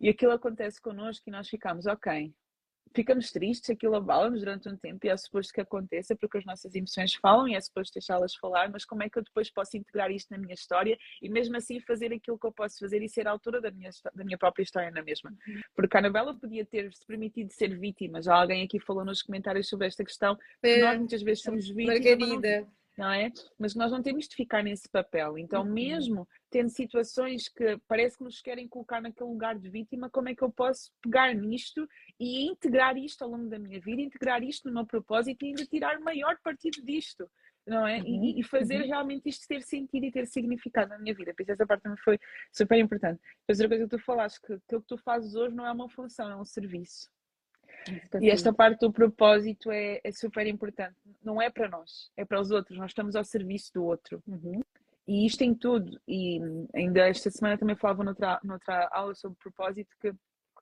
E 0.00 0.08
aquilo 0.08 0.32
acontece 0.32 0.80
connosco 0.80 1.28
e 1.28 1.32
nós 1.32 1.48
ficamos, 1.48 1.86
ok, 1.86 2.32
ficamos 2.94 3.30
tristes, 3.30 3.70
aquilo 3.70 3.94
abala-nos 3.94 4.40
durante 4.40 4.68
um 4.68 4.76
tempo 4.76 5.06
e 5.06 5.10
é 5.10 5.16
suposto 5.16 5.52
que 5.52 5.60
aconteça 5.60 6.16
porque 6.16 6.38
as 6.38 6.44
nossas 6.44 6.74
emoções 6.74 7.14
falam 7.14 7.46
e 7.46 7.54
é 7.54 7.60
suposto 7.60 7.94
deixá-las 7.94 8.34
falar, 8.34 8.70
mas 8.70 8.84
como 8.84 9.02
é 9.02 9.10
que 9.10 9.18
eu 9.18 9.22
depois 9.22 9.50
posso 9.50 9.76
integrar 9.76 10.10
isto 10.10 10.30
na 10.30 10.38
minha 10.38 10.54
história 10.54 10.96
e 11.20 11.28
mesmo 11.28 11.56
assim 11.56 11.78
fazer 11.80 12.12
aquilo 12.12 12.38
que 12.38 12.46
eu 12.46 12.52
posso 12.52 12.78
fazer 12.78 13.02
e 13.02 13.08
ser 13.08 13.28
a 13.28 13.30
altura 13.30 13.60
da 13.60 13.70
minha, 13.70 13.90
da 14.14 14.24
minha 14.24 14.38
própria 14.38 14.62
história 14.62 14.90
na 14.90 15.02
mesma? 15.02 15.30
Uhum. 15.46 15.60
Porque 15.74 15.96
a 15.96 16.00
Anabela 16.00 16.34
podia 16.34 16.64
ter 16.64 16.92
se 16.92 17.04
permitido 17.06 17.50
ser 17.52 17.78
vítima, 17.78 18.22
já 18.22 18.34
alguém 18.34 18.64
aqui 18.64 18.80
falou 18.80 19.04
nos 19.04 19.22
comentários 19.22 19.68
sobre 19.68 19.86
esta 19.86 20.04
questão, 20.04 20.38
é, 20.62 20.80
nós 20.80 20.98
muitas 20.98 21.22
vezes 21.22 21.42
somos 21.42 21.68
vítimas. 21.68 22.00
Margarida 22.00 22.66
não 22.96 23.12
é? 23.12 23.30
Mas 23.58 23.74
nós 23.74 23.92
não 23.92 24.02
temos 24.02 24.26
de 24.26 24.34
ficar 24.34 24.62
nesse 24.62 24.88
papel. 24.88 25.36
Então, 25.38 25.62
uhum. 25.62 25.72
mesmo 25.72 26.28
tendo 26.50 26.70
situações 26.70 27.48
que 27.48 27.78
parece 27.86 28.16
que 28.16 28.24
nos 28.24 28.40
querem 28.40 28.66
colocar 28.66 29.02
naquele 29.02 29.28
lugar 29.28 29.58
de 29.58 29.68
vítima, 29.68 30.08
como 30.08 30.28
é 30.28 30.34
que 30.34 30.42
eu 30.42 30.50
posso 30.50 30.90
pegar 31.02 31.34
nisto 31.34 31.86
e 32.18 32.46
integrar 32.46 32.96
isto 32.96 33.22
ao 33.22 33.30
longo 33.30 33.48
da 33.48 33.58
minha 33.58 33.80
vida, 33.80 34.00
integrar 34.00 34.42
isto 34.42 34.68
no 34.68 34.74
meu 34.74 34.86
propósito 34.86 35.44
e 35.44 35.48
ainda 35.48 35.66
tirar 35.66 36.00
maior 36.00 36.38
partido 36.42 36.82
disto? 36.82 37.28
Não 37.66 37.86
é? 37.86 37.98
Uhum. 37.98 38.24
E, 38.24 38.40
e, 38.40 38.42
fazer 38.44 38.80
uhum. 38.80 38.86
realmente 38.86 39.28
isto 39.28 39.46
ter 39.46 39.60
sentido 39.60 40.06
e 40.06 40.12
ter 40.12 40.26
significado 40.26 40.90
na 40.90 40.98
minha 40.98 41.14
vida. 41.14 41.34
Por 41.34 41.42
isso, 41.42 41.52
essa 41.52 41.66
parte 41.66 41.82
também 41.82 41.98
foi 41.98 42.18
super 42.52 42.78
importante. 42.78 43.20
Mas 43.46 43.58
outra 43.58 43.76
coisa 43.76 43.90
que 43.90 43.96
tu 43.96 44.04
falaste, 44.04 44.40
que 44.40 44.52
aquilo 44.52 44.80
que 44.82 44.86
tu 44.86 44.96
fazes 44.98 45.34
hoje 45.34 45.54
não 45.54 45.66
é 45.66 45.72
uma 45.72 45.88
função, 45.88 46.30
é 46.30 46.36
um 46.36 46.44
serviço. 46.44 47.10
E 48.20 48.30
esta 48.30 48.52
parte 48.52 48.80
do 48.80 48.92
propósito 48.92 49.70
é, 49.70 50.00
é, 50.02 50.12
super 50.12 50.46
importante. 50.46 50.96
Não 51.22 51.40
é 51.40 51.50
para 51.50 51.68
nós, 51.68 52.10
é 52.16 52.24
para 52.24 52.40
os 52.40 52.50
outros. 52.50 52.78
Nós 52.78 52.90
estamos 52.90 53.16
ao 53.16 53.24
serviço 53.24 53.72
do 53.74 53.84
outro. 53.84 54.22
Uhum. 54.26 54.60
E 55.06 55.26
isto 55.26 55.42
em 55.42 55.54
tudo. 55.54 56.00
E 56.06 56.40
ainda 56.74 57.08
esta 57.08 57.30
semana 57.30 57.56
também 57.56 57.76
falava 57.76 58.02
noutra, 58.02 58.40
noutra 58.42 58.88
aula 58.92 59.14
sobre 59.14 59.38
propósito 59.38 59.94
que 60.00 60.12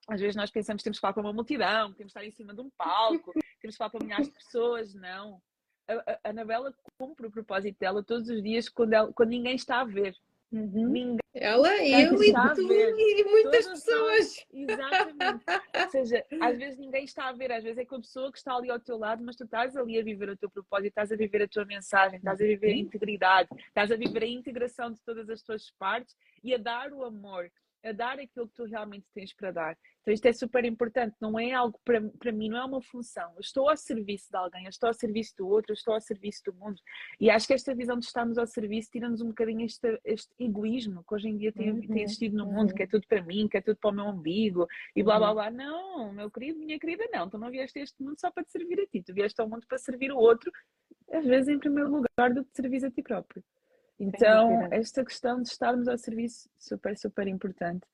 às 0.07 0.21
vezes 0.21 0.37
nós 0.37 0.51
pensamos 0.51 0.81
que 0.81 0.85
temos 0.85 0.99
que 0.99 1.01
falar 1.01 1.15
para 1.15 1.23
uma 1.23 1.33
multidão, 1.33 1.91
que 1.91 1.99
temos 1.99 2.13
que 2.13 2.19
estar 2.19 2.27
em 2.27 2.31
cima 2.31 2.55
de 2.55 2.61
um 2.61 2.71
palco, 2.77 3.33
temos 3.61 3.75
que 3.75 3.79
falar 3.79 3.91
para 3.91 4.05
milhares 4.05 4.29
de 4.29 4.35
pessoas. 4.35 4.95
Não. 4.95 5.41
A, 5.89 6.19
a 6.25 6.31
Anabela 6.31 6.75
cumpre 6.99 7.27
o 7.27 7.31
propósito 7.31 7.79
dela 7.79 8.03
todos 8.03 8.29
os 8.29 8.43
dias 8.43 8.69
quando, 8.69 8.93
ela, 8.93 9.13
quando 9.13 9.31
ninguém 9.31 9.55
está 9.55 9.81
a 9.81 9.85
ver. 9.85 10.15
Uhum. 10.55 11.17
Ela, 11.35 11.85
eu 11.85 12.23
e 12.23 12.33
tu 12.55 12.73
e 12.73 13.25
muitas 13.25 13.67
pessoas. 13.67 14.47
Exatamente. 14.53 15.45
Ou 15.83 15.91
seja, 15.91 16.25
às 16.41 16.57
vezes 16.57 16.79
ninguém 16.79 17.05
está 17.05 17.29
a 17.29 17.33
ver, 17.33 17.51
às 17.51 17.65
vezes 17.65 17.79
é 17.79 17.85
com 17.85 17.97
a 17.97 18.01
pessoa 18.01 18.31
que 18.31 18.39
está 18.39 18.55
ali 18.55 18.71
ao 18.71 18.79
teu 18.79 18.97
lado, 18.97 19.25
mas 19.25 19.35
tu 19.35 19.43
estás 19.43 19.77
ali 19.77 19.99
a 19.99 20.05
viver 20.05 20.29
o 20.29 20.37
teu 20.37 20.49
propósito, 20.49 20.91
estás 20.91 21.11
a 21.11 21.17
viver 21.17 21.43
a 21.43 21.49
tua 21.49 21.65
mensagem, 21.65 22.19
estás 22.19 22.41
a 22.41 22.45
viver 22.45 22.69
a 22.69 22.75
uhum. 22.75 22.79
integridade, 22.79 23.49
estás 23.67 23.91
a 23.91 23.97
viver 23.97 24.23
a 24.23 24.29
integração 24.29 24.93
de 24.93 25.03
todas 25.03 25.29
as 25.29 25.43
tuas 25.43 25.73
partes 25.77 26.15
e 26.45 26.55
a 26.55 26.59
dar 26.59 26.93
o 26.93 27.03
amor 27.03 27.51
a 27.85 27.93
dar 27.93 28.19
aquilo 28.19 28.49
que 28.49 28.55
tu 28.55 28.65
realmente 28.65 29.07
tens 29.15 29.33
para 29.35 29.51
dar. 29.51 29.79
Então 30.01 30.13
isto 30.13 30.27
é 30.27 30.33
super 30.33 30.65
importante, 30.65 31.15
não 31.21 31.39
é 31.39 31.53
algo 31.53 31.79
para, 31.85 32.01
para 32.19 32.33
mim, 32.33 32.49
não 32.49 32.59
é 32.59 32.65
uma 32.65 32.83
função. 32.83 33.33
Eu 33.35 33.41
estou 33.41 33.69
ao 33.69 33.77
serviço 33.77 34.31
de 34.31 34.37
alguém, 34.37 34.65
eu 34.65 34.71
estou 34.71 34.89
ao 34.89 34.95
serviço 34.95 35.35
do 35.39 35.49
outro, 35.49 35.73
eu 35.73 35.75
estou 35.75 35.95
ao 35.95 36.01
serviço 36.01 36.43
do 36.45 36.55
mundo. 36.55 36.81
E 37.21 37.31
acho 37.31 37.47
que 37.47 37.55
esta 37.55 37.75
visão 37.75 37.99
de 37.99 38.05
estarmos 38.05 38.37
ao 38.37 38.47
serviço 38.47 38.91
tira-nos 38.91 39.21
um 39.21 39.29
bocadinho 39.29 39.65
este, 39.65 40.01
este 40.05 40.29
egoísmo 40.39 41.05
que 41.09 41.15
hoje 41.15 41.29
em 41.29 41.37
dia 41.37 41.53
tem, 41.53 41.71
uhum. 41.71 41.81
tem 41.81 42.03
existido 42.03 42.37
no 42.37 42.47
mundo, 42.47 42.71
uhum. 42.71 42.77
que 42.77 42.83
é 42.83 42.87
tudo 42.87 43.07
para 43.09 43.23
mim, 43.23 43.49
que 43.49 43.57
é 43.57 43.61
tudo 43.61 43.77
para 43.77 43.91
o 43.91 43.95
meu 43.95 44.07
umbigo 44.07 44.67
e 44.95 45.03
blá 45.03 45.19
blá 45.19 45.29
uhum. 45.29 45.35
blá. 45.35 45.51
Não, 45.51 46.13
meu 46.13 46.31
querido, 46.31 46.59
minha 46.59 46.79
querida, 46.79 47.05
não. 47.13 47.29
Tu 47.29 47.39
não 47.39 47.51
vieste 47.51 47.79
a 47.79 47.83
este 47.83 48.03
mundo 48.03 48.17
só 48.19 48.31
para 48.31 48.45
te 48.45 48.53
servir 48.53 48.81
a 48.81 48.87
ti, 48.87 49.03
tu 49.03 49.15
vieste 49.15 49.41
ao 49.41 49.49
mundo 49.49 49.67
para 49.67 49.79
servir 49.79 50.13
o 50.13 50.17
outro 50.17 50.51
às 51.13 51.25
vezes 51.25 51.49
em 51.49 51.59
primeiro 51.59 51.91
lugar 51.91 52.33
do 52.33 52.45
que 52.45 52.51
serviço 52.55 52.87
a 52.87 52.91
ti 52.91 53.03
próprio. 53.03 53.43
Então, 53.99 54.69
esta 54.73 55.05
questão 55.05 55.41
de 55.41 55.49
estarmos 55.49 55.89
ao 55.89 55.97
serviço, 55.97 56.49
super, 56.59 56.97
super 56.97 57.27
importante. 57.29 57.87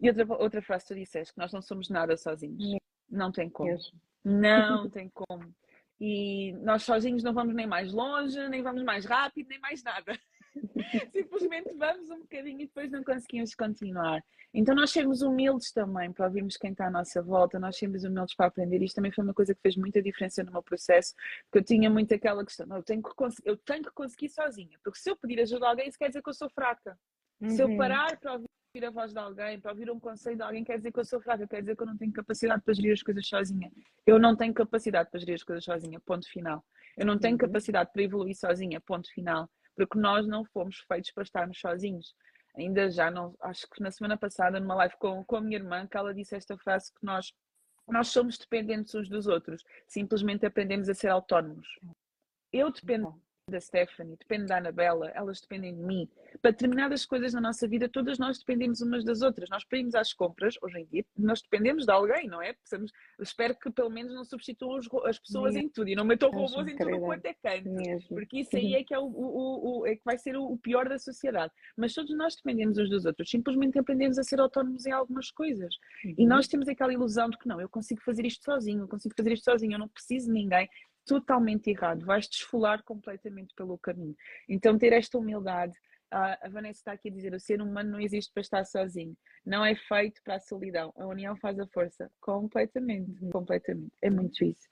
E 0.00 0.08
outra, 0.08 0.26
outra 0.34 0.62
frase 0.62 0.84
que 0.84 0.94
tu 0.94 0.98
disseste, 0.98 1.34
que 1.34 1.40
nós 1.40 1.52
não 1.52 1.62
somos 1.62 1.88
nada 1.88 2.16
sozinhos. 2.16 2.78
Não 3.08 3.30
tem 3.30 3.48
como. 3.48 3.78
Não 4.24 4.88
tem 4.90 5.10
como. 5.10 5.54
E 6.00 6.52
nós 6.62 6.82
sozinhos 6.82 7.22
não 7.22 7.32
vamos 7.32 7.54
nem 7.54 7.66
mais 7.66 7.92
longe, 7.92 8.48
nem 8.48 8.62
vamos 8.62 8.82
mais 8.82 9.04
rápido, 9.04 9.48
nem 9.48 9.58
mais 9.60 9.82
nada. 9.82 10.18
Simplesmente 11.12 11.72
vamos 11.74 12.10
um 12.10 12.20
bocadinho 12.20 12.60
e 12.60 12.66
depois 12.66 12.90
não 12.90 13.04
conseguimos 13.04 13.54
continuar. 13.54 14.22
Então 14.52 14.74
nós 14.74 14.90
sermos 14.90 15.22
humildes 15.22 15.70
também 15.72 16.12
para 16.12 16.26
ouvirmos 16.26 16.56
quem 16.56 16.72
está 16.72 16.86
à 16.86 16.90
nossa 16.90 17.22
volta, 17.22 17.58
nós 17.58 17.76
sermos 17.76 18.04
humildes 18.04 18.34
para 18.34 18.46
aprender. 18.46 18.82
Isto 18.82 18.96
também 18.96 19.12
foi 19.12 19.24
uma 19.24 19.34
coisa 19.34 19.54
que 19.54 19.60
fez 19.60 19.76
muita 19.76 20.02
diferença 20.02 20.42
no 20.42 20.52
meu 20.52 20.62
processo, 20.62 21.14
porque 21.44 21.58
eu 21.58 21.64
tinha 21.64 21.90
muito 21.90 22.14
aquela 22.14 22.44
questão, 22.44 22.66
eu, 22.74 22.82
tenho 22.82 23.02
que 23.02 23.10
eu 23.44 23.56
tenho 23.56 23.82
que 23.82 23.90
conseguir 23.92 24.28
sozinha, 24.28 24.78
porque 24.82 24.98
se 24.98 25.10
eu 25.10 25.16
pedir 25.16 25.40
ajuda 25.40 25.66
a 25.66 25.70
alguém, 25.70 25.88
isso 25.88 25.98
quer 25.98 26.08
dizer 26.08 26.22
que 26.22 26.28
eu 26.28 26.34
sou 26.34 26.48
fraca. 26.48 26.98
Uhum. 27.40 27.50
Se 27.50 27.62
eu 27.62 27.68
uhum. 27.68 27.76
parar 27.76 28.18
para 28.18 28.32
ouvir 28.32 28.84
a 28.84 28.90
voz 28.90 29.12
de 29.12 29.18
alguém, 29.18 29.60
para 29.60 29.72
ouvir 29.72 29.90
um 29.90 30.00
conselho 30.00 30.36
de 30.36 30.42
alguém, 30.42 30.64
quer 30.64 30.78
dizer 30.78 30.92
que 30.92 31.00
eu 31.00 31.04
sou 31.04 31.20
fraca, 31.20 31.46
quer 31.46 31.60
dizer 31.60 31.76
que 31.76 31.82
eu 31.82 31.86
não 31.86 31.96
tenho 31.96 32.12
capacidade 32.12 32.62
para 32.62 32.74
gerir 32.74 32.92
as 32.92 33.02
coisas 33.02 33.26
sozinha. 33.26 33.70
Eu 34.06 34.18
não 34.18 34.36
tenho 34.36 34.54
capacidade 34.54 35.10
para 35.10 35.20
gerir 35.20 35.34
as 35.34 35.42
coisas 35.42 35.64
sozinha, 35.64 36.00
ponto 36.00 36.28
final. 36.30 36.64
Eu 36.96 37.04
não 37.04 37.18
tenho 37.18 37.34
uhum. 37.34 37.38
capacidade 37.38 37.90
para 37.92 38.02
evoluir 38.02 38.34
sozinha, 38.34 38.80
ponto 38.80 39.12
final 39.12 39.50
porque 39.76 39.98
nós 39.98 40.26
não 40.26 40.44
fomos 40.44 40.78
feitos 40.88 41.10
para 41.12 41.22
estarmos 41.22 41.58
sozinhos. 41.60 42.14
Ainda 42.56 42.90
já 42.90 43.10
não, 43.10 43.34
acho 43.40 43.68
que 43.68 43.82
na 43.82 43.90
semana 43.90 44.16
passada, 44.16 44.58
numa 44.58 44.74
live 44.74 44.94
com, 44.98 45.22
com 45.24 45.36
a 45.36 45.40
minha 45.40 45.58
irmã, 45.58 45.86
que 45.86 45.96
ela 45.96 46.14
disse 46.14 46.34
esta 46.34 46.56
frase 46.56 46.92
que 46.92 47.04
nós, 47.04 47.32
nós 47.86 48.08
somos 48.08 48.38
dependentes 48.38 48.94
uns 48.94 49.08
dos 49.08 49.26
outros, 49.26 49.62
simplesmente 49.86 50.46
aprendemos 50.46 50.88
a 50.88 50.94
ser 50.94 51.08
autónomos. 51.08 51.68
Eu 52.50 52.72
dependo 52.72 53.20
da 53.48 53.60
Stephanie, 53.60 54.16
depende 54.16 54.46
da 54.46 54.56
Anabela, 54.56 55.08
elas 55.14 55.40
dependem 55.40 55.72
de 55.72 55.80
mim. 55.80 56.08
Para 56.42 56.50
determinadas 56.50 57.06
coisas 57.06 57.32
na 57.32 57.40
nossa 57.40 57.68
vida, 57.68 57.88
todas 57.88 58.18
nós 58.18 58.40
dependemos 58.40 58.80
umas 58.80 59.04
das 59.04 59.22
outras. 59.22 59.48
Nós 59.48 59.64
pedimos 59.64 59.94
às 59.94 60.12
compras, 60.12 60.56
hoje 60.60 60.80
em 60.80 60.84
dia, 60.86 61.04
nós 61.16 61.40
dependemos 61.40 61.84
de 61.84 61.92
alguém, 61.92 62.26
não 62.26 62.42
é? 62.42 62.54
Precisamos, 62.54 62.90
espero 63.20 63.54
que 63.54 63.70
pelo 63.70 63.88
menos 63.88 64.12
não 64.12 64.24
substituam 64.24 64.80
as 65.04 65.18
pessoas 65.20 65.54
em 65.54 65.68
tudo 65.68 65.88
e 65.88 65.94
não 65.94 66.04
metam 66.04 66.28
robôs 66.28 66.66
em 66.66 66.76
tudo 66.76 66.98
quanto 66.98 67.24
é 67.24 67.34
canto. 67.34 67.70
Porque 68.08 68.40
isso 68.40 68.56
aí 68.56 68.74
é 68.74 68.82
que, 68.82 68.92
é, 68.92 68.98
o, 68.98 69.04
o, 69.04 69.80
o, 69.80 69.86
é 69.86 69.94
que 69.94 70.02
vai 70.04 70.18
ser 70.18 70.36
o, 70.36 70.56
pior 70.56 70.88
da 70.88 70.98
sociedade. 70.98 71.52
Mas 71.76 71.94
todos 71.94 72.16
nós 72.16 72.34
dependemos 72.34 72.76
uns 72.78 72.90
dos 72.90 73.06
outros, 73.06 73.30
simplesmente 73.30 73.78
aprendemos 73.78 74.18
a 74.18 74.24
ser 74.24 74.40
autónomos 74.40 74.86
em 74.86 74.92
algumas 74.92 75.30
coisas. 75.30 75.72
Uhum. 76.04 76.14
E 76.18 76.26
nós 76.26 76.48
temos 76.48 76.66
aquela 76.66 76.92
ilusão 76.92 77.30
de 77.30 77.38
que 77.38 77.46
não, 77.46 77.60
eu 77.60 77.68
consigo 77.68 78.00
fazer 78.00 78.26
isto 78.26 78.44
sozinho, 78.44 78.80
eu 78.80 78.88
consigo 78.88 79.14
fazer 79.16 79.32
isto 79.32 79.44
sozinho, 79.44 79.74
eu 79.74 79.78
não 79.78 79.88
preciso 79.88 80.26
de 80.26 80.32
ninguém 80.32 80.68
totalmente 81.06 81.70
errado, 81.70 82.04
vais 82.04 82.28
desfolar 82.28 82.82
completamente 82.82 83.54
pelo 83.54 83.78
caminho. 83.78 84.16
Então, 84.48 84.76
ter 84.76 84.92
esta 84.92 85.18
humildade. 85.18 85.74
a 86.10 86.48
Vanessa 86.50 86.80
está 86.80 86.92
aqui 86.92 87.08
a 87.08 87.12
dizer: 87.12 87.32
o 87.32 87.40
ser 87.40 87.62
humano 87.62 87.92
não 87.92 88.00
existe 88.00 88.32
para 88.32 88.40
estar 88.42 88.64
sozinho, 88.64 89.16
não 89.44 89.64
é 89.64 89.74
feito 89.74 90.20
para 90.22 90.36
a 90.36 90.40
solidão. 90.40 90.92
A 90.96 91.06
união 91.06 91.36
faz 91.36 91.58
a 91.58 91.66
força. 91.66 92.10
Completamente, 92.20 93.18
completamente. 93.30 93.92
É 94.02 94.10
muito 94.10 94.44
isso. 94.44 94.68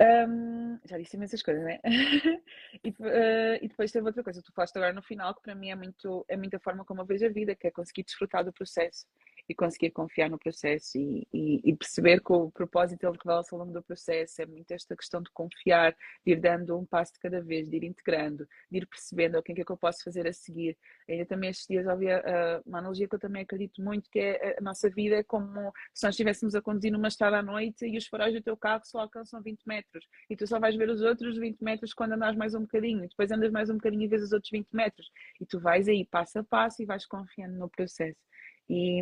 Um, 0.00 0.78
já 0.86 0.96
disse 0.96 1.14
imensas 1.14 1.42
coisas, 1.42 1.62
né? 1.62 1.78
e, 2.82 2.88
uh, 2.88 3.58
e, 3.60 3.68
depois 3.68 3.92
teve 3.92 4.06
outra 4.06 4.24
coisa, 4.24 4.40
tu 4.42 4.50
falaste 4.54 4.74
agora 4.76 4.94
no 4.94 5.02
final, 5.02 5.34
que 5.34 5.42
para 5.42 5.54
mim 5.54 5.70
é 5.70 5.74
muito, 5.76 6.24
é 6.26 6.38
muito 6.38 6.56
a 6.56 6.58
forma 6.58 6.86
como 6.86 7.02
eu 7.02 7.04
vejo 7.04 7.26
a 7.26 7.28
vida, 7.28 7.54
que 7.54 7.66
é 7.66 7.70
conseguir 7.70 8.04
desfrutar 8.04 8.42
do 8.42 8.50
processo 8.50 9.04
e 9.50 9.54
conseguir 9.54 9.90
confiar 9.90 10.30
no 10.30 10.38
processo 10.38 10.96
e, 10.96 11.26
e, 11.32 11.60
e 11.64 11.76
perceber 11.76 12.22
que 12.22 12.32
o 12.32 12.52
propósito 12.52 13.04
ele 13.04 13.18
revela-se 13.20 13.52
ao 13.52 13.58
longo 13.58 13.72
do 13.72 13.82
processo. 13.82 14.40
É 14.40 14.46
muito 14.46 14.70
esta 14.70 14.94
questão 14.94 15.20
de 15.20 15.28
confiar, 15.32 15.92
de 16.24 16.32
ir 16.32 16.40
dando 16.40 16.78
um 16.78 16.86
passo 16.86 17.14
de 17.14 17.18
cada 17.18 17.42
vez, 17.42 17.68
de 17.68 17.76
ir 17.76 17.82
integrando, 17.82 18.46
de 18.70 18.78
ir 18.78 18.86
percebendo 18.86 19.36
o 19.36 19.42
que 19.42 19.50
é 19.50 19.64
que 19.64 19.72
eu 19.72 19.76
posso 19.76 20.04
fazer 20.04 20.24
a 20.28 20.32
seguir. 20.32 20.78
Ainda 21.08 21.26
também 21.26 21.50
estes 21.50 21.66
dias 21.66 21.84
ouvi 21.88 22.06
uh, 22.06 22.62
uma 22.64 22.78
analogia 22.78 23.08
que 23.08 23.14
eu 23.16 23.18
também 23.18 23.42
acredito 23.42 23.82
muito, 23.82 24.08
que 24.08 24.20
é 24.20 24.56
a 24.56 24.60
nossa 24.62 24.88
vida 24.88 25.16
é 25.16 25.24
como 25.24 25.72
se 25.92 26.06
nós 26.06 26.14
estivéssemos 26.14 26.54
a 26.54 26.62
conduzir 26.62 26.92
numa 26.92 27.08
estrada 27.08 27.38
à 27.38 27.42
noite 27.42 27.84
e 27.84 27.98
os 27.98 28.06
faróis 28.06 28.32
do 28.32 28.40
teu 28.40 28.56
carro 28.56 28.82
só 28.84 29.00
alcançam 29.00 29.42
20 29.42 29.62
metros 29.66 30.06
e 30.28 30.36
tu 30.36 30.46
só 30.46 30.60
vais 30.60 30.76
ver 30.76 30.88
os 30.88 31.02
outros 31.02 31.36
20 31.36 31.60
metros 31.60 31.92
quando 31.92 32.12
andas 32.12 32.36
mais 32.36 32.54
um 32.54 32.60
bocadinho, 32.60 33.08
depois 33.08 33.32
andas 33.32 33.50
mais 33.50 33.68
um 33.68 33.74
bocadinho 33.74 34.04
e 34.04 34.08
vês 34.08 34.22
os 34.22 34.30
outros 34.30 34.50
20 34.52 34.68
metros 34.72 35.10
e 35.40 35.44
tu 35.44 35.58
vais 35.58 35.88
aí 35.88 36.04
passo 36.04 36.38
a 36.38 36.44
passo 36.44 36.80
e 36.82 36.86
vais 36.86 37.04
confiando 37.04 37.58
no 37.58 37.68
processo. 37.68 38.30
E, 38.72 39.00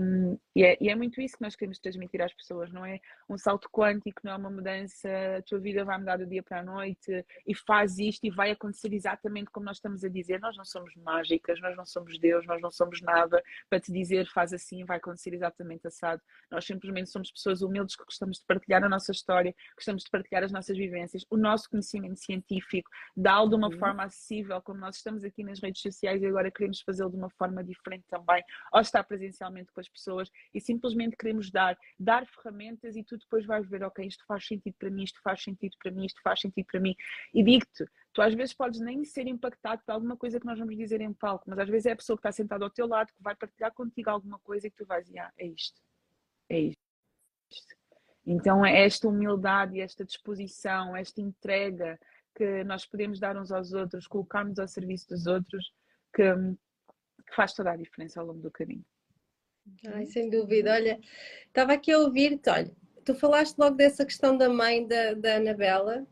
e, 0.57 0.64
é, 0.64 0.79
e, 0.81 0.89
é, 0.89 0.95
muito 0.95 1.21
isso 1.21 1.37
que 1.37 1.43
nós 1.43 1.55
queremos 1.55 1.79
transmitir 1.79 2.23
às 2.23 2.33
pessoas, 2.33 2.73
não 2.73 2.87
é 2.87 2.99
um 3.29 3.37
salto 3.37 3.69
quântico, 3.71 4.23
não 4.25 4.33
é 4.33 4.37
uma 4.37 4.49
mudança, 4.49 5.11
a 5.37 5.43
tua 5.43 5.59
vida 5.59 5.85
vai 5.85 5.99
mudar 5.99 6.16
do 6.16 6.27
dia 6.27 6.43
para 6.43 6.61
a 6.61 6.62
noite 6.62 7.23
e 7.47 7.55
faz 7.55 7.99
isto 7.99 8.25
e 8.25 8.31
vai 8.31 8.51
acontecer 8.51 8.95
exatamente 8.95 9.51
como 9.51 9.66
nós 9.66 9.77
estamos 9.77 10.03
a 10.03 10.09
dizer. 10.09 10.41
Nós 10.41 10.57
não 10.57 10.64
somos 10.64 10.97
mágicas, 10.97 11.61
nós 11.61 11.77
não 11.77 11.85
somos 11.85 12.19
Deus, 12.19 12.47
nós 12.47 12.62
não 12.62 12.71
somos 12.71 13.03
nada 13.03 13.43
para 13.69 13.79
te 13.79 13.93
dizer 13.93 14.27
faz 14.33 14.55
assim, 14.55 14.87
vai 14.87 14.97
acontecer 14.97 15.35
exatamente 15.35 15.87
assado. 15.87 16.23
Nós 16.51 16.64
simplesmente 16.64 17.11
somos 17.11 17.31
pessoas 17.31 17.61
humildes 17.61 17.95
que 17.95 18.05
gostamos 18.07 18.39
de 18.39 18.47
partilhar 18.47 18.83
a 18.83 18.89
nossa 18.89 19.12
história, 19.12 19.55
gostamos 19.77 20.05
de 20.05 20.11
partilhar 20.11 20.45
as 20.45 20.51
nossas 20.51 20.79
vivências, 20.79 21.27
o 21.29 21.37
nosso 21.37 21.69
conhecimento 21.69 22.19
científico, 22.19 22.89
dá-lo 23.14 23.51
de 23.51 23.57
uma 23.57 23.69
uhum. 23.69 23.79
forma 23.79 24.05
acessível, 24.05 24.62
como 24.62 24.81
nós 24.81 24.97
estamos 24.97 25.25
aqui 25.25 25.45
nas 25.45 25.61
redes 25.61 25.83
sociais 25.83 26.23
e 26.23 26.27
agora 26.27 26.51
queremos 26.51 26.81
fazê-lo 26.81 27.11
de 27.11 27.16
uma 27.19 27.29
forma 27.29 27.62
diferente 27.62 28.07
também, 28.09 28.43
ou 28.73 28.81
estar 28.81 29.05
presencialmente 29.05 29.58
com 29.67 29.81
as 29.81 29.89
pessoas 29.89 30.31
e 30.55 30.61
simplesmente 30.61 31.17
queremos 31.17 31.51
dar, 31.51 31.77
dar 31.99 32.27
ferramentas 32.27 32.97
e 32.97 33.03
tu 33.03 33.17
depois 33.19 33.45
vais 33.45 33.69
ver, 33.69 33.83
ok, 33.83 34.07
isto 34.07 34.25
faz 34.27 34.47
sentido 34.47 34.75
para 34.79 34.91
mim, 34.91 35.05
isto 35.05 35.21
faz 35.23 35.43
sentido 35.43 35.77
para 35.83 35.91
mim, 35.91 36.07
isto 36.07 36.21
faz 36.23 36.41
sentido 36.41 36.67
para 36.67 36.81
mim. 36.81 36.95
E 37.35 37.43
digo-te, 37.43 37.85
tu 38.13 38.23
às 38.23 38.35
vezes 38.35 38.55
podes 38.55 38.81
nem 38.81 39.05
ser 39.05 39.27
impactado 39.27 39.83
por 39.85 39.93
alguma 39.93 40.17
coisa 40.17 40.41
que 40.41 40.47
nós 40.47 40.59
vamos 40.59 40.77
dizer 40.77 41.01
em 41.01 41.13
palco, 41.13 41.45
mas 41.49 41.59
às 41.59 41.69
vezes 41.69 41.87
é 41.87 41.93
a 41.93 41.97
pessoa 41.97 42.17
que 42.17 42.21
está 42.21 42.33
sentada 42.33 42.65
ao 42.65 42.71
teu 42.71 42.87
lado 42.87 43.13
que 43.13 43.23
vai 43.23 43.35
partilhar 43.35 43.73
contigo 43.73 44.11
alguma 44.11 44.39
coisa 44.41 44.67
e 44.67 44.71
que 44.71 44.77
tu 44.77 44.87
vais 44.87 45.09
ah, 45.17 45.33
é 45.39 45.47
isto, 45.47 45.81
é 46.49 46.61
isto. 46.61 46.89
Então 48.27 48.65
é 48.65 48.85
esta 48.85 49.09
humildade, 49.09 49.81
esta 49.81 50.05
disposição, 50.05 50.95
esta 50.95 51.21
entrega 51.21 51.99
que 52.35 52.63
nós 52.65 52.85
podemos 52.85 53.19
dar 53.19 53.37
uns 53.37 53.51
aos 53.51 53.73
outros, 53.73 54.07
colocarmos 54.07 54.59
ao 54.59 54.69
serviço 54.69 55.09
dos 55.09 55.27
outros, 55.27 55.73
que, 56.15 56.23
que 57.27 57.35
faz 57.35 57.53
toda 57.55 57.73
a 57.73 57.77
diferença 57.77 58.21
ao 58.21 58.27
longo 58.27 58.41
do 58.41 58.51
caminho. 58.51 58.85
Ai, 59.87 60.07
sem 60.07 60.31
dúvida. 60.31 60.73
Olha, 60.73 60.99
estava 61.47 61.73
aqui 61.73 61.93
a 61.93 61.99
ouvir-te, 61.99 62.51
olha, 62.51 62.71
tu 63.05 63.14
falaste 63.14 63.57
logo 63.59 63.77
dessa 63.77 64.05
questão 64.05 64.37
da 64.37 64.49
mãe 64.49 64.87
da, 64.87 65.14
da 65.14 65.37
Anabela 65.37 66.07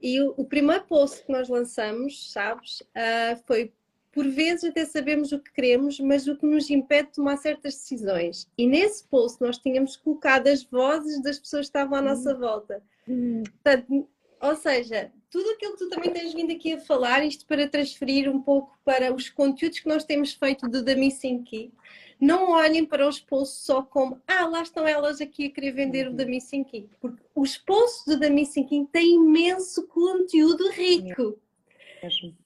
e 0.00 0.20
o, 0.20 0.34
o 0.36 0.44
primeiro 0.44 0.84
post 0.84 1.24
que 1.24 1.32
nós 1.32 1.48
lançamos, 1.48 2.32
sabes, 2.32 2.80
uh, 2.80 3.42
foi 3.46 3.72
por 4.16 4.26
vezes 4.28 4.64
até 4.64 4.86
sabemos 4.86 5.30
o 5.32 5.38
que 5.38 5.52
queremos, 5.52 6.00
mas 6.00 6.26
o 6.26 6.34
que 6.36 6.46
nos 6.46 6.70
impede 6.70 7.08
de 7.08 7.14
tomar 7.16 7.36
certas 7.36 7.74
decisões. 7.74 8.48
E 8.56 8.66
nesse 8.66 9.04
post 9.04 9.42
nós 9.42 9.58
tínhamos 9.58 9.94
colocado 9.94 10.48
as 10.48 10.64
vozes 10.64 11.22
das 11.22 11.38
pessoas 11.38 11.66
que 11.66 11.76
estavam 11.76 11.98
à 11.98 12.00
nossa 12.00 12.32
uhum. 12.32 12.40
volta. 12.40 12.82
Uhum. 13.06 13.42
Portanto, 13.42 14.08
ou 14.40 14.56
seja, 14.56 15.12
tudo 15.30 15.50
aquilo 15.50 15.72
que 15.72 15.84
tu 15.84 15.90
também 15.90 16.10
tens 16.12 16.32
vindo 16.32 16.50
aqui 16.50 16.72
a 16.72 16.80
falar, 16.80 17.26
isto 17.26 17.44
para 17.46 17.68
transferir 17.68 18.30
um 18.30 18.40
pouco 18.40 18.74
para 18.84 19.12
os 19.12 19.28
conteúdos 19.28 19.80
que 19.80 19.88
nós 19.88 20.02
temos 20.02 20.32
feito 20.32 20.66
do 20.66 20.82
The 20.82 20.94
Missing 20.94 21.42
Key, 21.42 21.72
não 22.20 22.50
olhem 22.50 22.84
para 22.84 23.06
os 23.06 23.20
posts 23.20 23.60
só 23.64 23.82
como 23.82 24.20
ah, 24.26 24.46
lá 24.46 24.62
estão 24.62 24.86
elas 24.86 25.20
aqui 25.20 25.46
a 25.46 25.50
querer 25.50 25.72
vender 25.72 26.06
uhum. 26.06 26.14
o 26.14 26.16
da 26.16 26.24
Missing 26.24 26.64
Key. 26.64 26.88
Porque 27.00 27.22
os 27.34 27.56
posts 27.58 28.06
do 28.06 28.18
da 28.18 28.30
Missing 28.30 28.64
Key 28.64 28.88
têm 28.90 29.14
imenso 29.14 29.86
conteúdo 29.86 30.70
rico. 30.70 31.38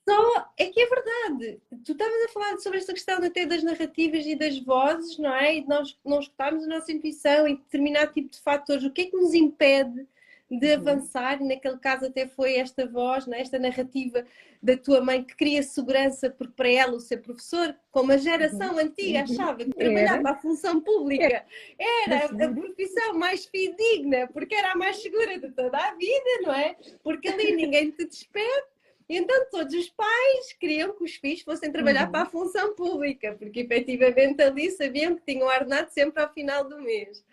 Só 0.08 0.52
é 0.56 0.66
que 0.66 0.80
é 0.80 0.86
verdade. 0.86 1.60
Tu 1.84 1.92
estavas 1.92 2.24
a 2.24 2.28
falar 2.28 2.58
sobre 2.58 2.78
esta 2.78 2.92
questão 2.92 3.22
até 3.22 3.44
das 3.44 3.62
narrativas 3.62 4.24
e 4.26 4.34
das 4.34 4.58
vozes, 4.58 5.18
não 5.18 5.34
é? 5.34 5.56
E 5.56 5.66
nós 5.66 5.98
não 6.04 6.20
escutarmos 6.20 6.64
a 6.64 6.68
nossa 6.68 6.90
intuição 6.92 7.46
e 7.46 7.56
determinado 7.56 8.12
tipo 8.12 8.30
de 8.30 8.40
fatores. 8.40 8.84
O 8.84 8.90
que 8.90 9.02
é 9.02 9.06
que 9.06 9.16
nos 9.16 9.34
impede 9.34 10.06
de 10.50 10.66
uhum. 10.66 10.74
avançar, 10.74 11.40
naquele 11.40 11.78
caso 11.78 12.06
até 12.06 12.26
foi 12.26 12.56
esta 12.56 12.84
voz, 12.86 13.26
né? 13.26 13.40
esta 13.40 13.58
narrativa 13.58 14.24
da 14.60 14.76
tua 14.76 15.00
mãe 15.00 15.22
que 15.22 15.36
cria 15.36 15.62
segurança, 15.62 16.28
porque 16.28 16.52
para 16.54 16.68
ela 16.68 16.96
o 16.96 17.00
ser 17.00 17.18
professor, 17.18 17.74
como 17.92 18.10
a 18.12 18.16
geração 18.16 18.72
uhum. 18.72 18.80
antiga 18.80 19.22
achava 19.22 19.58
que 19.58 19.70
trabalhar 19.70 20.20
para 20.20 20.32
a 20.32 20.36
função 20.36 20.80
pública 20.80 21.44
era 21.78 22.26
a 22.26 22.52
profissão 22.52 23.14
mais 23.14 23.46
fidedigna, 23.46 24.26
porque 24.28 24.54
era 24.54 24.72
a 24.72 24.76
mais 24.76 25.00
segura 25.00 25.38
de 25.38 25.50
toda 25.52 25.78
a 25.78 25.94
vida, 25.94 26.30
não 26.42 26.52
é? 26.52 26.76
Porque 27.02 27.28
ali 27.28 27.54
ninguém 27.54 27.90
te 27.92 28.04
despede. 28.04 28.64
Então 29.08 29.46
todos 29.50 29.74
os 29.74 29.88
pais 29.88 30.52
queriam 30.58 30.94
que 30.94 31.04
os 31.04 31.14
filhos 31.16 31.42
fossem 31.42 31.72
trabalhar 31.72 32.06
uhum. 32.06 32.12
para 32.12 32.22
a 32.22 32.26
função 32.26 32.74
pública, 32.74 33.36
porque 33.38 33.60
efetivamente 33.60 34.42
ali 34.42 34.70
sabiam 34.70 35.16
que 35.16 35.32
tinham 35.32 35.48
ordenado 35.48 35.90
sempre 35.90 36.22
ao 36.22 36.32
final 36.32 36.68
do 36.68 36.80
mês. 36.80 37.24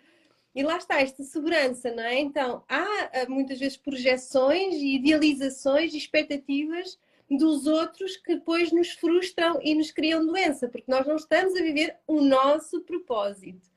E 0.58 0.62
lá 0.64 0.76
está 0.76 1.00
esta 1.00 1.22
segurança, 1.22 1.88
não 1.92 2.02
é? 2.02 2.18
Então, 2.18 2.64
há 2.68 2.84
muitas 3.28 3.60
vezes 3.60 3.76
projeções 3.76 4.74
e 4.74 4.96
idealizações 4.96 5.94
e 5.94 5.98
expectativas 5.98 6.98
dos 7.30 7.68
outros 7.68 8.16
que 8.16 8.34
depois 8.34 8.72
nos 8.72 8.90
frustram 8.90 9.60
e 9.62 9.72
nos 9.72 9.92
criam 9.92 10.26
doença, 10.26 10.66
porque 10.68 10.90
nós 10.90 11.06
não 11.06 11.14
estamos 11.14 11.54
a 11.54 11.62
viver 11.62 11.96
o 12.08 12.20
nosso 12.20 12.80
propósito. 12.80 13.70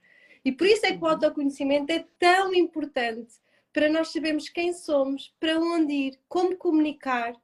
E 0.44 0.52
por 0.52 0.66
isso 0.66 0.84
é 0.88 0.94
que 0.94 0.98
o 0.98 1.02
uhum. 1.02 1.10
autoconhecimento 1.10 1.92
é 1.92 2.04
tão 2.18 2.52
importante 2.52 3.36
para 3.72 3.88
nós 3.88 4.12
sabermos 4.12 4.50
quem 4.50 4.74
somos, 4.74 5.32
para 5.40 5.60
onde 5.60 5.94
ir, 5.94 6.20
como 6.28 6.58
comunicar 6.58 7.36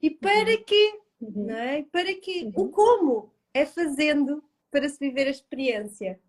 E 0.00 0.08
para 0.08 0.52
Uhum. 0.52 0.64
quê? 0.64 1.00
Uhum. 1.20 1.46
Não 1.46 1.56
é? 1.56 1.82
Para 1.90 2.14
quê? 2.14 2.48
O 2.54 2.68
como 2.68 3.32
é 3.52 3.66
fazendo 3.66 4.40
para 4.70 4.88
se 4.88 5.00
viver 5.00 5.26
a 5.26 5.30
experiência. 5.30 6.20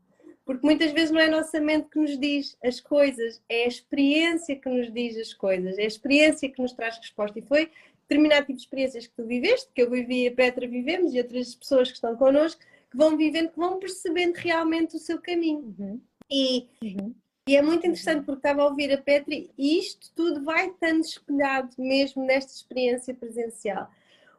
Porque 0.45 0.65
muitas 0.65 0.91
vezes 0.91 1.09
não 1.11 1.19
é 1.19 1.25
a 1.25 1.31
nossa 1.31 1.59
mente 1.59 1.89
que 1.89 1.99
nos 1.99 2.19
diz 2.19 2.55
as 2.63 2.79
coisas, 2.79 3.41
é 3.49 3.63
a 3.63 3.67
experiência 3.67 4.55
que 4.55 4.69
nos 4.69 4.93
diz 4.93 5.17
as 5.17 5.33
coisas, 5.33 5.77
é 5.79 5.83
a 5.83 5.87
experiência 5.87 6.49
que 6.49 6.61
nos 6.61 6.71
traz 6.71 6.97
resposta. 6.97 7.39
E 7.39 7.41
foi 7.41 7.71
determinado 8.07 8.45
tipo 8.45 8.53
de 8.53 8.61
experiências 8.61 9.07
que 9.07 9.15
tu 9.15 9.25
viveste, 9.25 9.69
que 9.73 9.81
eu 9.81 9.89
vivi 9.89 10.23
e 10.23 10.27
a 10.27 10.31
Petra 10.31 10.67
vivemos, 10.67 11.13
e 11.13 11.17
outras 11.17 11.55
pessoas 11.55 11.89
que 11.89 11.95
estão 11.95 12.15
connosco, 12.15 12.61
que 12.91 12.97
vão 12.97 13.17
vivendo, 13.17 13.49
que 13.49 13.57
vão 13.59 13.79
percebendo 13.79 14.35
realmente 14.35 14.95
o 14.95 14.99
seu 14.99 15.19
caminho. 15.19 15.75
Uhum. 15.79 15.99
E, 16.29 16.67
Uhum. 16.83 17.13
e 17.47 17.55
é 17.55 17.61
muito 17.61 17.85
interessante 17.87 18.23
porque 18.23 18.39
estava 18.39 18.61
a 18.61 18.67
ouvir 18.67 18.91
a 18.93 18.97
Petra 18.97 19.33
e 19.33 19.79
isto 19.79 20.11
tudo 20.15 20.43
vai 20.43 20.67
estando 20.67 21.01
espelhado 21.01 21.69
mesmo 21.77 22.23
nesta 22.23 22.51
experiência 22.51 23.13
presencial. 23.13 23.89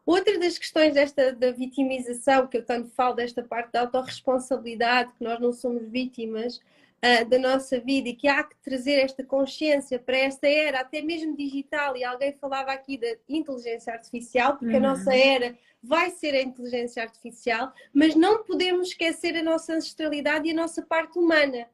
Outra 0.07 0.39
das 0.39 0.57
questões 0.57 0.95
desta 0.95 1.33
da 1.33 1.51
vitimização, 1.51 2.47
que 2.47 2.59
eu 2.59 2.65
tanto 2.65 2.89
falo 2.91 3.17
desta 3.17 3.43
parte 3.43 3.73
da 3.73 3.81
autorresponsabilidade, 3.81 5.13
que 5.15 5.25
nós 5.25 5.41
não 5.41 5.53
somos 5.53 5.83
vítimas 5.89 6.61
ah, 7.03 7.25
da 7.25 7.39
nossa 7.39 7.81
vida 7.81 8.09
e 8.09 8.15
que 8.15 8.29
há 8.29 8.45
que 8.45 8.55
trazer 8.63 9.01
esta 9.01 9.25
consciência 9.25 9.99
para 9.99 10.17
esta 10.17 10.47
era, 10.49 10.81
até 10.81 11.03
mesmo 11.03 11.37
digital, 11.37 11.97
e 11.97 12.05
alguém 12.05 12.33
falava 12.35 12.71
aqui 12.71 12.97
da 12.97 13.17
inteligência 13.29 13.93
artificial, 13.93 14.57
porque 14.57 14.77
a 14.77 14.79
Uhum. 14.79 14.83
nossa 14.83 15.13
era 15.13 15.59
vai 15.83 16.11
ser 16.11 16.35
a 16.35 16.43
inteligência 16.43 17.03
artificial, 17.03 17.73
mas 17.93 18.15
não 18.15 18.45
podemos 18.45 18.89
esquecer 18.89 19.37
a 19.37 19.43
nossa 19.43 19.75
ancestralidade 19.75 20.49
e 20.49 20.53
a 20.53 20.55
nossa 20.55 20.83
parte 20.83 21.19
humana 21.19 21.69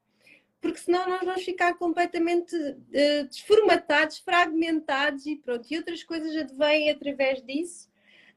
porque 0.60 0.78
senão 0.78 1.08
nós 1.08 1.24
vamos 1.24 1.42
ficar 1.42 1.74
completamente 1.74 2.54
eh, 2.92 3.24
desformatados, 3.24 4.18
fragmentados 4.18 5.26
e 5.26 5.34
pronto. 5.34 5.66
E 5.68 5.76
outras 5.76 6.04
coisas 6.04 6.36
advêm 6.36 6.88
através 6.88 7.42
disso. 7.42 7.90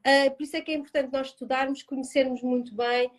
Uh, 0.05 0.31
por 0.35 0.43
isso 0.43 0.55
é 0.55 0.61
que 0.61 0.71
é 0.71 0.75
importante 0.75 1.11
nós 1.11 1.27
estudarmos, 1.27 1.81
conhecermos 1.81 2.41
muito 2.43 2.75
bem, 2.75 3.09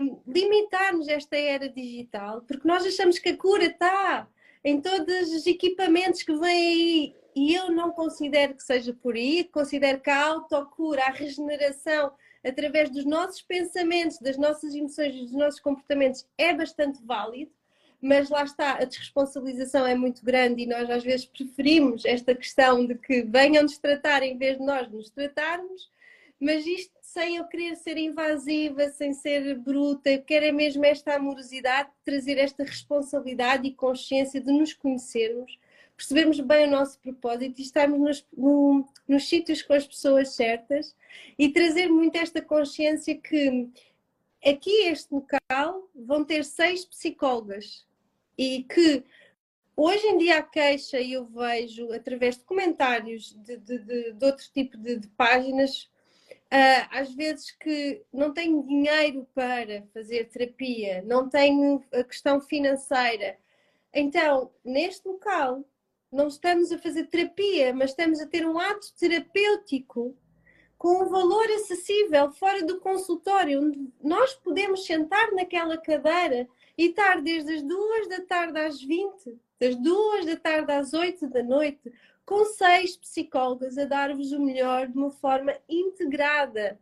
um, 0.00 0.20
limitarmos 0.26 1.08
esta 1.08 1.36
era 1.36 1.68
digital, 1.68 2.42
porque 2.42 2.66
nós 2.66 2.84
achamos 2.84 3.18
que 3.18 3.30
a 3.30 3.36
cura 3.36 3.64
está 3.64 4.26
em 4.62 4.80
todos 4.80 5.32
os 5.32 5.46
equipamentos 5.46 6.22
que 6.22 6.34
vêm 6.34 6.50
aí. 6.50 7.16
E 7.36 7.54
eu 7.54 7.70
não 7.70 7.90
considero 7.90 8.54
que 8.54 8.62
seja 8.62 8.94
por 8.94 9.16
aí, 9.16 9.44
considero 9.44 10.00
que 10.00 10.08
a 10.08 10.26
autocura, 10.28 11.02
a 11.02 11.10
regeneração 11.10 12.12
através 12.44 12.90
dos 12.90 13.04
nossos 13.04 13.42
pensamentos, 13.42 14.18
das 14.18 14.36
nossas 14.36 14.74
emoções 14.74 15.14
e 15.14 15.20
dos 15.20 15.32
nossos 15.32 15.60
comportamentos 15.60 16.26
é 16.38 16.54
bastante 16.54 17.02
válido 17.02 17.50
mas 18.04 18.28
lá 18.28 18.44
está, 18.44 18.74
a 18.74 18.84
desresponsabilização 18.84 19.86
é 19.86 19.94
muito 19.94 20.22
grande 20.22 20.62
e 20.62 20.66
nós 20.66 20.90
às 20.90 21.02
vezes 21.02 21.24
preferimos 21.24 22.04
esta 22.04 22.34
questão 22.34 22.86
de 22.86 22.96
que 22.96 23.22
venham-nos 23.22 23.78
tratar 23.78 24.22
em 24.22 24.36
vez 24.36 24.58
de 24.58 24.62
nós 24.62 24.86
nos 24.90 25.08
tratarmos, 25.08 25.90
mas 26.40 26.66
isto 26.66 26.94
sem 27.14 27.36
eu 27.36 27.44
querer 27.44 27.76
ser 27.76 27.96
invasiva, 27.96 28.88
sem 28.88 29.12
ser 29.12 29.56
bruta, 29.56 30.10
eu 30.10 30.22
quero 30.22 30.46
é 30.46 30.50
mesmo 30.52 30.84
esta 30.84 31.14
amorosidade, 31.14 31.88
trazer 32.04 32.38
esta 32.38 32.64
responsabilidade 32.64 33.68
e 33.68 33.72
consciência 33.72 34.40
de 34.40 34.50
nos 34.50 34.72
conhecermos, 34.72 35.56
percebermos 35.96 36.40
bem 36.40 36.66
o 36.66 36.70
nosso 36.70 36.98
propósito 36.98 37.60
e 37.60 37.62
estarmos 37.62 38.00
nos, 38.00 38.26
no, 38.36 38.88
nos 39.06 39.28
sítios 39.28 39.62
com 39.62 39.74
as 39.74 39.86
pessoas 39.86 40.34
certas 40.34 40.96
e 41.38 41.48
trazer 41.50 41.88
muito 41.88 42.16
esta 42.16 42.42
consciência 42.42 43.14
que 43.14 43.68
aqui 44.44 44.88
este 44.88 45.14
local 45.14 45.88
vão 45.94 46.24
ter 46.24 46.44
seis 46.44 46.84
psicólogas 46.84 47.86
e 48.36 48.64
que 48.64 49.04
hoje 49.76 50.04
em 50.04 50.18
dia 50.18 50.38
a 50.38 50.42
queixa 50.42 51.00
eu 51.00 51.26
vejo 51.26 51.92
através 51.92 52.36
de 52.36 52.42
comentários 52.42 53.32
de, 53.34 53.56
de, 53.56 53.78
de, 53.78 54.12
de 54.14 54.24
outro 54.26 54.44
tipo 54.52 54.76
de 54.76 55.06
páginas 55.16 55.88
uh, 56.54 56.88
às 56.90 57.12
vezes 57.12 57.50
que 57.50 58.02
não 58.12 58.32
tenho 58.32 58.62
dinheiro 58.62 59.26
para 59.34 59.84
fazer 59.92 60.28
terapia, 60.28 61.02
não 61.04 61.28
tenho 61.28 61.82
a 61.92 62.04
questão 62.04 62.40
financeira. 62.40 63.36
Então, 63.92 64.52
neste 64.64 65.06
local, 65.06 65.64
não 66.10 66.28
estamos 66.28 66.70
a 66.70 66.78
fazer 66.78 67.06
terapia, 67.06 67.74
mas 67.74 67.90
estamos 67.90 68.20
a 68.20 68.26
ter 68.26 68.46
um 68.46 68.58
ato 68.58 68.94
terapêutico 68.98 70.16
com 70.78 71.02
um 71.02 71.08
valor 71.08 71.46
acessível 71.46 72.30
fora 72.32 72.62
do 72.64 72.78
consultório, 72.78 73.60
onde 73.60 73.90
nós 74.02 74.34
podemos 74.34 74.86
sentar 74.86 75.32
naquela 75.32 75.76
cadeira 75.76 76.46
e 76.76 76.86
estar 76.88 77.20
desde 77.20 77.54
as 77.54 77.62
duas 77.62 78.08
da 78.08 78.20
tarde 78.20 78.58
às 78.58 78.80
20, 78.80 79.38
das 79.58 79.76
duas 79.76 80.26
da 80.26 80.36
tarde 80.36 80.70
às 80.72 80.92
8 80.92 81.28
da 81.28 81.42
noite, 81.42 81.92
com 82.24 82.44
seis 82.44 82.96
psicólogas 82.96 83.76
a 83.76 83.84
dar-vos 83.84 84.32
o 84.32 84.40
melhor 84.40 84.88
de 84.88 84.96
uma 84.96 85.10
forma 85.10 85.54
integrada 85.68 86.78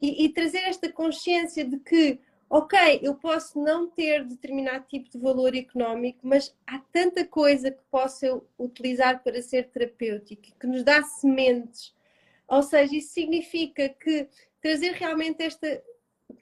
e, 0.00 0.24
e, 0.24 0.28
trazer 0.30 0.60
esta 0.60 0.90
consciência 0.90 1.62
de 1.62 1.78
que, 1.78 2.18
ok, 2.48 3.00
eu 3.02 3.14
posso 3.14 3.62
não 3.62 3.86
ter 3.86 4.24
determinado 4.24 4.86
tipo 4.88 5.10
de 5.10 5.18
valor 5.18 5.54
económico, 5.54 6.20
mas 6.22 6.56
há 6.66 6.78
tanta 6.90 7.24
coisa 7.26 7.70
que 7.70 7.82
posso 7.90 8.24
eu 8.24 8.46
utilizar 8.58 9.22
para 9.22 9.42
ser 9.42 9.68
terapêutico, 9.68 10.58
que 10.58 10.66
nos 10.66 10.82
dá 10.82 11.02
sementes. 11.02 11.94
Ou 12.48 12.62
seja, 12.62 12.96
isso 12.96 13.12
significa 13.12 13.90
que 13.90 14.26
trazer 14.62 14.92
realmente 14.92 15.42
esta 15.42 15.82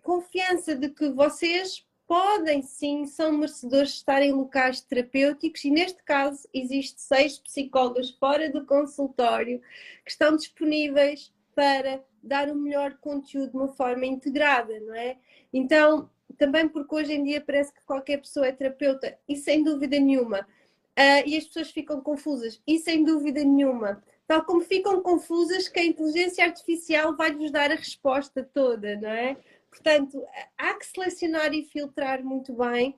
confiança 0.02 0.76
de 0.76 0.88
que 0.88 1.08
vocês 1.10 1.84
podem 2.08 2.62
sim, 2.62 3.04
são 3.04 3.32
merecedores 3.32 3.90
de 3.90 3.96
estar 3.96 4.22
em 4.22 4.32
locais 4.32 4.80
terapêuticos 4.80 5.62
e 5.62 5.70
neste 5.70 6.02
caso 6.02 6.48
existe 6.54 7.02
seis 7.02 7.38
psicólogas 7.38 8.10
fora 8.10 8.50
do 8.50 8.64
consultório 8.64 9.60
que 10.04 10.10
estão 10.10 10.34
disponíveis 10.34 11.30
para 11.54 12.02
dar 12.22 12.48
o 12.48 12.54
melhor 12.54 12.96
conteúdo 12.98 13.50
de 13.50 13.56
uma 13.56 13.68
forma 13.68 14.06
integrada, 14.06 14.80
não 14.80 14.94
é? 14.94 15.18
Então, 15.52 16.08
também 16.38 16.66
porque 16.66 16.94
hoje 16.94 17.12
em 17.12 17.24
dia 17.24 17.42
parece 17.42 17.74
que 17.74 17.84
qualquer 17.84 18.18
pessoa 18.18 18.46
é 18.46 18.52
terapeuta 18.52 19.18
e 19.28 19.36
sem 19.36 19.62
dúvida 19.62 20.00
nenhuma, 20.00 20.40
uh, 20.40 21.22
e 21.26 21.36
as 21.36 21.44
pessoas 21.44 21.70
ficam 21.70 22.00
confusas 22.00 22.60
e 22.66 22.78
sem 22.78 23.04
dúvida 23.04 23.44
nenhuma, 23.44 24.02
tal 24.26 24.44
como 24.44 24.62
ficam 24.62 25.02
confusas 25.02 25.68
que 25.68 25.78
a 25.78 25.84
inteligência 25.84 26.44
artificial 26.44 27.14
vai-vos 27.16 27.50
dar 27.50 27.70
a 27.70 27.76
resposta 27.76 28.42
toda, 28.42 28.96
não 28.96 29.10
é? 29.10 29.36
Portanto, 29.70 30.24
há 30.56 30.74
que 30.74 30.86
selecionar 30.86 31.52
e 31.52 31.64
filtrar 31.64 32.24
muito 32.24 32.52
bem 32.52 32.94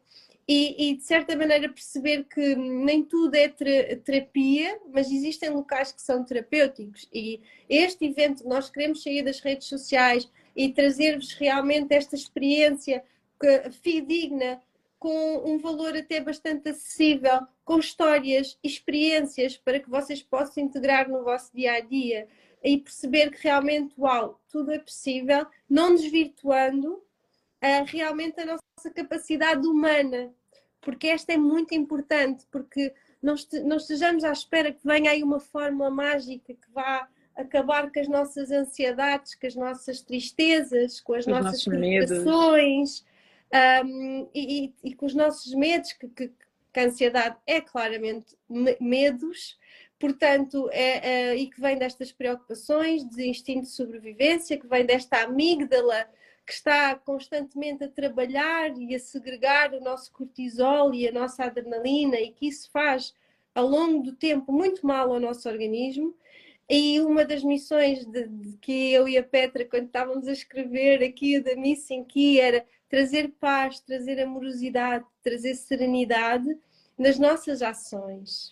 e, 0.49 0.91
e, 0.91 0.97
de 0.97 1.05
certa 1.05 1.37
maneira 1.37 1.69
perceber 1.69 2.25
que 2.25 2.57
nem 2.57 3.05
tudo 3.05 3.37
é 3.37 3.49
terapia, 3.49 4.81
mas 4.93 5.11
existem 5.11 5.51
locais 5.51 5.93
que 5.93 6.03
são 6.03 6.25
terapêuticos. 6.25 7.09
E 7.13 7.41
este 7.69 8.07
evento, 8.07 8.47
nós 8.49 8.69
queremos 8.69 9.03
sair 9.03 9.23
das 9.23 9.39
redes 9.39 9.69
sociais 9.69 10.29
e 10.57 10.73
trazer-vos 10.73 11.35
realmente 11.35 11.95
esta 11.95 12.17
experiência 12.17 13.05
fidedigna, 13.83 14.61
com 14.99 15.51
um 15.51 15.59
valor 15.59 15.97
até 15.97 16.21
bastante 16.21 16.69
acessível, 16.69 17.41
com 17.65 17.79
histórias, 17.79 18.59
experiências 18.63 19.57
para 19.57 19.81
que 19.81 19.89
vocês 19.89 20.23
possam 20.23 20.63
integrar 20.63 21.09
no 21.09 21.23
vosso 21.25 21.51
dia 21.55 21.75
a 21.75 21.81
dia 21.81 22.29
e 22.63 22.79
perceber 22.79 23.31
que 23.31 23.43
realmente, 23.43 23.95
uau, 23.99 24.41
tudo 24.49 24.73
é 24.73 24.79
possível, 24.79 25.47
não 25.69 25.95
desvirtuando 25.95 26.95
uh, 26.95 27.85
realmente 27.87 28.41
a 28.41 28.47
nossa 28.47 28.91
capacidade 28.95 29.67
humana, 29.67 30.33
porque 30.81 31.09
esta 31.09 31.33
é 31.33 31.37
muito 31.37 31.75
importante, 31.75 32.47
porque 32.51 32.93
não, 33.23 33.35
este, 33.35 33.61
não 33.61 33.77
estejamos 33.77 34.25
à 34.25 34.33
espera 34.33 34.73
que 34.73 34.81
venha 34.85 35.11
aí 35.11 35.23
uma 35.23 35.41
fórmula 35.41 35.91
mágica 35.91 36.55
que 36.55 36.71
vá 36.73 37.09
acabar 37.37 37.91
com 37.91 38.01
as 38.01 38.09
nossas 38.09 38.51
ansiedades, 38.51 39.35
com 39.35 39.47
as 39.47 39.55
nossas 39.55 40.01
tristezas, 40.01 41.01
com 41.01 41.15
as 41.15 41.27
Os 41.27 41.33
nossas 41.33 41.63
frustrações 41.63 43.05
um, 43.85 44.29
e, 44.35 44.65
e, 44.65 44.75
e, 44.85 44.95
com 44.95 45.07
os 45.07 45.15
nossos 45.15 45.53
medos, 45.55 45.93
que, 45.93 46.09
que, 46.09 46.33
que 46.73 46.81
a 46.81 46.85
ansiedade 46.85 47.37
é 47.47 47.61
claramente 47.61 48.37
medos, 48.81 49.59
portanto, 50.01 50.71
é, 50.73 51.11
é, 51.11 51.37
e 51.37 51.47
que 51.47 51.61
vem 51.61 51.77
destas 51.77 52.11
preocupações, 52.11 53.05
de 53.05 53.29
instinto 53.29 53.67
de 53.67 53.71
sobrevivência, 53.71 54.59
que 54.59 54.67
vem 54.67 54.85
desta 54.85 55.23
amígdala 55.23 56.09
que 56.47 56.55
está 56.55 56.95
constantemente 56.97 57.85
a 57.85 57.89
trabalhar 57.89 58.77
e 58.79 58.95
a 58.95 58.99
segregar 58.99 59.75
o 59.75 59.81
nosso 59.81 60.11
cortisol 60.11 60.95
e 60.95 61.07
a 61.07 61.13
nossa 61.13 61.45
adrenalina, 61.45 62.19
e 62.19 62.33
que 62.33 62.49
isso 62.49 62.71
faz 62.73 63.15
ao 63.55 63.69
longo 63.69 64.03
do 64.03 64.13
tempo 64.13 64.51
muito 64.51 64.85
mal 64.85 65.13
ao 65.13 65.21
nosso 65.21 65.49
organismo. 65.49 66.17
E 66.69 66.99
uma 67.01 67.25
das 67.25 67.45
missões 67.45 68.07
de, 68.07 68.27
de 68.27 68.57
que 68.57 68.93
eu 68.93 69.07
e 69.07 69.19
a 69.19 69.23
Petra, 69.23 69.65
quando 69.65 69.87
estávamos 69.87 70.27
a 70.27 70.33
escrever 70.33 71.05
aqui 71.05 71.39
da 71.41 71.55
Missing 71.55 72.05
Key, 72.05 72.41
era 72.41 72.65
trazer 72.89 73.29
paz, 73.39 73.81
trazer 73.81 74.19
amorosidade, 74.21 75.05
trazer 75.23 75.55
serenidade 75.55 76.57
nas 76.97 77.19
nossas 77.19 77.61
ações 77.61 78.51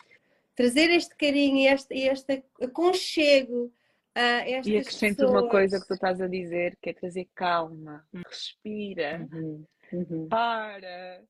trazer 0.59 0.91
este 0.91 1.15
carinho 1.15 1.59
e 1.59 1.67
este, 1.69 1.95
este 1.95 2.45
aconchego 2.61 3.73
a 4.13 4.41
estas 4.49 4.67
E 4.67 4.77
acrescento 4.79 5.19
pessoas. 5.19 5.31
uma 5.31 5.49
coisa 5.49 5.81
que 5.81 5.87
tu 5.87 5.95
estás 5.95 6.21
a 6.21 6.27
dizer, 6.27 6.77
que 6.83 6.91
é 6.91 6.93
trazer 6.95 7.29
calma, 7.33 8.05
respira, 8.29 9.25
Uhum. 9.33 9.65
Uhum. 9.93 10.29
para, 10.29 11.23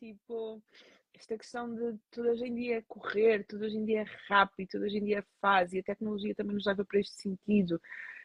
tipo, 0.00 0.60
esta 1.14 1.38
questão 1.38 1.72
de 1.72 1.96
tudo 2.10 2.28
hoje 2.30 2.44
em 2.44 2.54
dia 2.56 2.78
é 2.78 2.82
correr, 2.88 3.46
tudo 3.46 3.64
hoje 3.66 3.76
em 3.76 3.84
dia 3.84 4.00
é 4.00 4.06
rápido, 4.28 4.70
tudo 4.72 4.84
hoje 4.84 4.98
em 4.98 5.04
dia 5.04 5.20
é 5.20 5.24
fase, 5.40 5.76
e 5.76 5.80
a 5.80 5.84
tecnologia 5.84 6.34
também 6.34 6.54
nos 6.56 6.66
leva 6.66 6.84
para 6.84 6.98
este 6.98 7.14
sentido. 7.14 7.80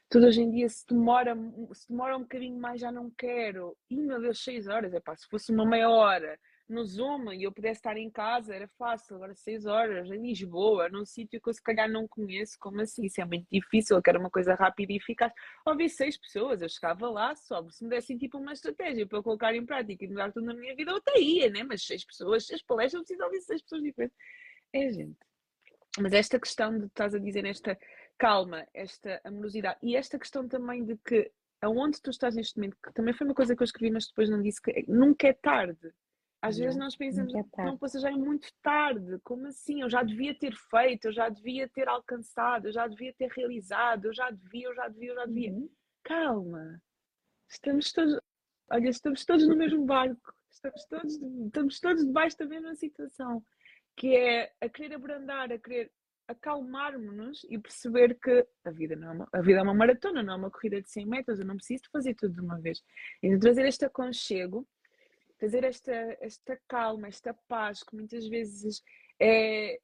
Tudo 0.10 0.26
hoje 0.26 0.42
em 0.42 0.50
dia, 0.50 0.68
se 0.70 0.88
demora, 0.88 1.38
se 1.74 1.88
demora 1.88 2.18
um 2.18 2.22
bocadinho 2.22 2.60
mais, 2.60 2.82
já 2.82 2.92
não 2.92 3.12
quero. 3.12 3.78
Ih, 3.92 4.02
meu 4.02 4.20
Deus, 4.20 4.44
seis 4.44 4.66
horas. 4.68 4.92
Epá, 4.92 5.16
se 5.16 5.28
fosse 5.28 5.52
uma 5.52 5.66
meia 5.68 5.88
hora 5.88 6.40
no 6.70 6.86
Zoom 6.86 7.32
e 7.32 7.44
eu 7.44 7.52
pudesse 7.52 7.80
estar 7.80 7.98
em 7.98 8.10
casa, 8.10 8.54
era 8.54 8.68
fácil. 8.78 9.16
Agora, 9.16 9.34
seis 9.36 9.66
horas 9.66 10.10
em 10.12 10.22
Lisboa, 10.22 10.90
num 10.90 11.06
sítio 11.06 11.42
que 11.42 11.50
eu 11.50 11.54
se 11.54 11.62
calhar 11.62 11.90
não 11.90 12.08
conheço, 12.08 12.58
como 12.60 12.82
assim? 12.82 13.06
Isso 13.06 13.22
é 13.22 13.26
muito 13.26 13.48
difícil. 13.52 13.96
Eu 13.96 14.02
quero 14.02 14.20
uma 14.20 14.30
coisa 14.30 14.54
rápida 14.56 14.92
e 14.92 14.98
eficaz. 14.98 15.32
Ouvi 15.66 15.90
seis 15.90 16.18
pessoas, 16.18 16.62
eu 16.62 16.70
chegava 16.70 17.10
lá 17.10 17.36
só. 17.36 17.68
Se 17.70 17.84
me 17.84 17.90
dessem 17.90 18.18
tipo 18.18 18.38
uma 18.38 18.54
estratégia 18.54 19.08
para 19.08 19.18
eu 19.18 19.24
colocar 19.24 19.56
em 19.56 19.66
prática 19.66 20.04
e 20.04 20.08
mudar 20.08 20.32
tudo 20.32 20.46
na 20.46 20.54
minha 20.54 20.76
vida, 20.76 20.92
eu 20.92 20.98
até 20.98 21.20
ia, 21.20 21.50
né? 21.50 21.64
Mas 21.64 21.86
seis 21.86 22.06
pessoas, 22.06 22.46
seis 22.46 22.62
palestras, 22.64 23.00
eu 23.00 23.06
preciso 23.06 23.24
ouvir 23.24 23.42
seis 23.42 23.62
pessoas 23.62 23.84
diferentes. 23.84 24.18
É, 24.74 24.90
gente. 24.92 25.18
Mas 26.00 26.14
esta 26.14 26.40
questão 26.40 26.78
de 26.78 26.86
estás 26.86 27.16
a 27.16 27.20
dizer, 27.20 27.46
esta 27.46 27.78
calma, 28.18 28.68
esta 28.74 29.22
amorosidade 29.24 29.80
e 29.82 29.96
esta 29.96 30.20
questão 30.20 30.48
também 30.48 30.84
de 30.84 30.98
que 30.98 31.32
aonde 31.62 32.02
tu 32.02 32.10
estás 32.10 32.36
neste 32.36 32.56
momento, 32.58 32.78
que 32.84 32.94
também 32.94 33.14
foi 33.14 33.26
uma 33.26 33.34
coisa 33.34 33.56
que 33.56 33.62
eu 33.62 33.66
escrevi, 33.66 33.92
mas 33.92 34.08
depois 34.08 34.30
não 34.30 34.42
disse 34.42 34.62
que 34.62 34.86
nunca 34.88 35.28
é 35.28 35.34
tarde. 35.34 35.92
Às 36.42 36.58
vezes 36.58 36.78
nós 36.78 36.96
pensamos, 36.96 37.34
é 37.34 37.44
não, 37.58 37.78
poxa, 37.78 38.00
já 38.00 38.10
é 38.10 38.16
muito 38.16 38.48
tarde, 38.62 39.20
como 39.24 39.48
assim? 39.48 39.82
Eu 39.82 39.90
já 39.90 40.04
devia 40.04 40.38
ter 40.38 40.56
feito, 40.56 41.06
eu 41.06 41.12
já 41.12 41.30
devia 41.30 41.68
ter 41.68 41.88
alcançado, 41.88 42.68
eu 42.68 42.72
já 42.72 42.88
devia 42.88 43.14
ter 43.14 43.30
realizado, 43.32 44.06
eu 44.06 44.14
já 44.14 44.30
devia, 44.30 44.68
eu 44.68 44.76
já 44.76 44.88
devia, 44.88 45.10
eu 45.10 45.16
já 45.16 45.26
devia. 45.26 45.52
Uhum. 45.52 45.70
Calma, 46.04 46.82
estamos 47.50 47.92
todos, 47.92 48.20
olha, 48.72 48.90
estamos 48.90 49.26
todos 49.26 49.48
no 49.48 49.56
mesmo 49.56 49.84
barco, 49.86 50.34
estamos 50.52 50.86
todos, 50.86 51.14
estamos 51.16 51.80
todos 51.80 52.06
debaixo 52.06 52.38
da 52.38 52.46
mesma 52.46 52.76
situação, 52.76 53.44
que 53.96 54.16
é 54.16 54.54
a 54.62 54.70
querer 54.70 54.94
abrandar, 54.94 55.52
a 55.52 55.58
querer 55.58 55.92
acalmarmos-nos 56.28 57.46
e 57.50 57.58
perceber 57.58 58.18
que 58.20 58.46
a 58.66 58.70
vida, 58.70 58.96
não 58.96 59.08
é 59.08 59.12
uma, 59.12 59.28
a 59.32 59.42
vida 59.42 59.60
é 59.60 59.64
uma 59.64 59.74
maratona, 59.74 60.22
não 60.22 60.34
é 60.34 60.36
uma 60.36 60.52
corrida 60.52 60.82
de 60.82 60.90
100 60.90 61.06
metros, 61.06 61.40
eu 61.40 61.46
não 61.46 61.56
preciso 61.56 61.84
de 61.84 61.90
fazer 61.90 62.14
tudo 62.16 62.34
de 62.34 62.42
uma 62.42 62.60
vez. 62.60 62.84
Então, 63.24 63.40
trazer 63.40 63.66
este 63.66 63.86
aconchego 63.86 64.68
trazer 65.38 65.64
esta, 65.64 65.92
esta 66.20 66.60
calma, 66.68 67.08
esta 67.08 67.34
paz 67.48 67.84
que 67.84 67.96
muitas 67.96 68.28
vezes 68.28 68.84
é, 69.20 69.80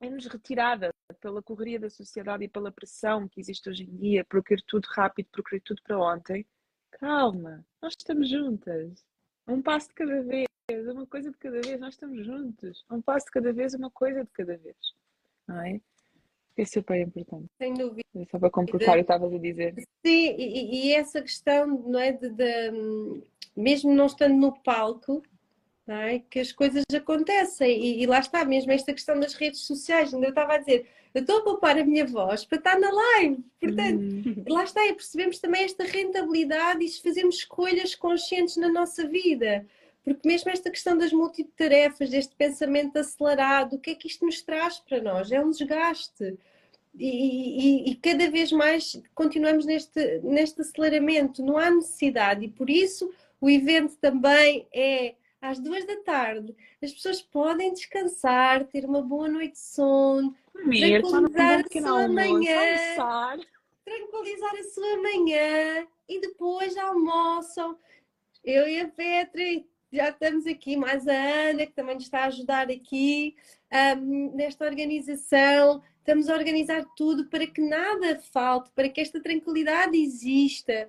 é-nos 0.00 0.26
retirada 0.26 0.90
pela 1.20 1.42
correria 1.42 1.78
da 1.78 1.90
sociedade 1.90 2.44
e 2.44 2.48
pela 2.48 2.72
pressão 2.72 3.28
que 3.28 3.40
existe 3.40 3.68
hoje 3.68 3.84
em 3.84 3.96
dia, 3.96 4.24
por 4.24 4.42
tudo 4.66 4.86
rápido, 4.88 5.28
por 5.32 5.44
tudo 5.62 5.82
para 5.82 5.98
ontem. 5.98 6.46
Calma, 6.92 7.64
nós 7.82 7.94
estamos 7.96 8.28
juntas. 8.28 9.04
Um 9.46 9.60
passo 9.60 9.88
de 9.88 9.94
cada 9.94 10.22
vez, 10.22 10.46
uma 10.70 11.06
coisa 11.06 11.30
de 11.30 11.36
cada 11.36 11.60
vez, 11.60 11.78
nós 11.78 11.94
estamos 11.94 12.24
juntos. 12.24 12.84
Um 12.90 13.02
passo 13.02 13.26
de 13.26 13.32
cada 13.32 13.52
vez, 13.52 13.74
uma 13.74 13.90
coisa 13.90 14.24
de 14.24 14.30
cada 14.30 14.56
vez. 14.56 14.76
Não 15.46 15.60
é? 15.60 15.80
É 16.56 16.64
super 16.64 17.00
importante. 17.00 17.46
Sem 17.58 17.74
dúvida. 17.74 18.04
Só 18.30 18.38
para 18.38 18.50
completar 18.50 18.90
o 18.90 18.94
que 18.94 19.00
estavas 19.00 19.32
a 19.32 19.38
dizer. 19.38 19.74
Sim, 20.06 20.36
e, 20.38 20.88
e, 20.88 20.92
essa 20.92 21.20
questão, 21.20 21.66
não 21.66 21.98
é? 21.98 22.12
De, 22.12 22.30
de, 22.30 23.22
mesmo 23.56 23.92
não 23.92 24.06
estando 24.06 24.36
no 24.36 24.52
palco, 24.62 25.22
não 25.86 25.96
é? 25.96 26.20
que 26.30 26.38
as 26.38 26.52
coisas 26.52 26.84
acontecem. 26.94 27.70
E, 27.70 28.02
e, 28.02 28.06
lá 28.06 28.20
está, 28.20 28.44
mesmo 28.44 28.70
esta 28.70 28.92
questão 28.92 29.18
das 29.18 29.34
redes 29.34 29.60
sociais. 29.60 30.14
Ainda 30.14 30.26
eu 30.26 30.30
estava 30.30 30.54
a 30.54 30.58
dizer, 30.58 30.86
eu 31.12 31.22
estou 31.22 31.38
a 31.38 31.42
poupar 31.42 31.76
a 31.76 31.84
minha 31.84 32.06
voz 32.06 32.44
para 32.44 32.58
estar 32.58 32.78
na 32.78 32.90
live. 32.90 33.44
Portanto, 33.60 34.00
hum. 34.00 34.44
lá 34.48 34.62
está, 34.62 34.86
e 34.86 34.94
percebemos 34.94 35.40
também 35.40 35.64
esta 35.64 35.84
rentabilidade 35.84 36.84
e 36.84 37.02
fazemos 37.02 37.36
escolhas 37.36 37.96
conscientes 37.96 38.56
na 38.56 38.68
nossa 38.68 39.08
vida. 39.08 39.66
Porque 40.04 40.28
mesmo 40.28 40.50
esta 40.50 40.70
questão 40.70 40.98
das 40.98 41.12
multitarefas, 41.12 42.10
deste 42.10 42.34
pensamento 42.36 42.98
acelerado, 42.98 43.76
o 43.76 43.78
que 43.78 43.90
é 43.90 43.94
que 43.94 44.06
isto 44.06 44.26
nos 44.26 44.42
traz 44.42 44.78
para 44.78 45.00
nós? 45.00 45.32
É 45.32 45.40
um 45.40 45.50
desgaste. 45.50 46.38
E, 46.94 47.88
e, 47.88 47.90
e, 47.90 47.94
cada 47.96 48.30
vez 48.30 48.52
mais 48.52 49.02
continuamos 49.14 49.64
neste, 49.64 50.20
neste 50.22 50.60
aceleramento, 50.60 51.42
não 51.42 51.58
há 51.58 51.68
necessidade, 51.68 52.44
e 52.44 52.48
por 52.48 52.70
isso 52.70 53.12
o 53.40 53.50
evento 53.50 53.96
também 53.96 54.68
é 54.72 55.14
às 55.40 55.58
duas 55.58 55.84
da 55.84 55.96
tarde. 55.96 56.54
As 56.80 56.92
pessoas 56.92 57.20
podem 57.20 57.72
descansar, 57.72 58.64
ter 58.64 58.84
uma 58.84 59.02
boa 59.02 59.28
noite 59.28 59.52
de 59.52 59.58
sono, 59.58 60.36
tranquilizar 60.52 61.64
a 61.64 61.80
sua 61.80 62.08
manhã, 62.08 62.60
tranquilizar 63.84 64.54
a 64.54 64.64
sua 64.64 64.96
manhã 65.02 65.86
e 66.08 66.20
depois 66.20 66.76
almoçam. 66.76 67.76
Eu 68.44 68.68
e 68.68 68.80
a 68.80 68.88
Petra 68.88 69.42
já 69.94 70.08
estamos 70.08 70.46
aqui, 70.46 70.76
mais 70.76 71.06
a 71.06 71.14
Ana, 71.14 71.66
que 71.66 71.72
também 71.72 71.94
nos 71.94 72.04
está 72.04 72.20
a 72.20 72.26
ajudar 72.26 72.68
aqui 72.68 73.36
um, 73.96 74.34
nesta 74.34 74.64
organização. 74.64 75.80
Estamos 75.98 76.28
a 76.28 76.34
organizar 76.34 76.84
tudo 76.96 77.26
para 77.26 77.46
que 77.46 77.60
nada 77.60 78.20
falte, 78.32 78.70
para 78.74 78.88
que 78.88 79.00
esta 79.00 79.20
tranquilidade 79.20 79.96
exista 79.96 80.88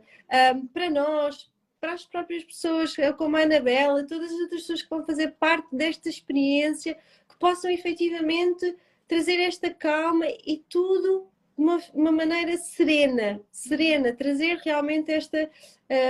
um, 0.55 0.65
para 0.67 0.89
nós, 0.89 1.49
para 1.79 1.93
as 1.93 2.03
próprias 2.03 2.43
pessoas, 2.43 2.95
como 3.15 3.37
a 3.37 3.41
Anabela, 3.41 4.07
todas 4.07 4.31
as 4.31 4.39
outras 4.39 4.61
pessoas 4.61 4.81
que 4.81 4.89
vão 4.89 5.05
fazer 5.05 5.35
parte 5.39 5.67
desta 5.75 6.09
experiência, 6.09 6.95
que 7.29 7.37
possam 7.37 7.69
efetivamente 7.69 8.75
trazer 9.07 9.39
esta 9.41 9.69
calma 9.69 10.25
e 10.27 10.63
tudo 10.67 11.27
uma, 11.57 11.79
uma 11.93 12.11
maneira 12.11 12.57
serena, 12.57 13.39
serena, 13.51 14.13
trazer 14.13 14.57
realmente 14.57 15.11
esta, 15.11 15.49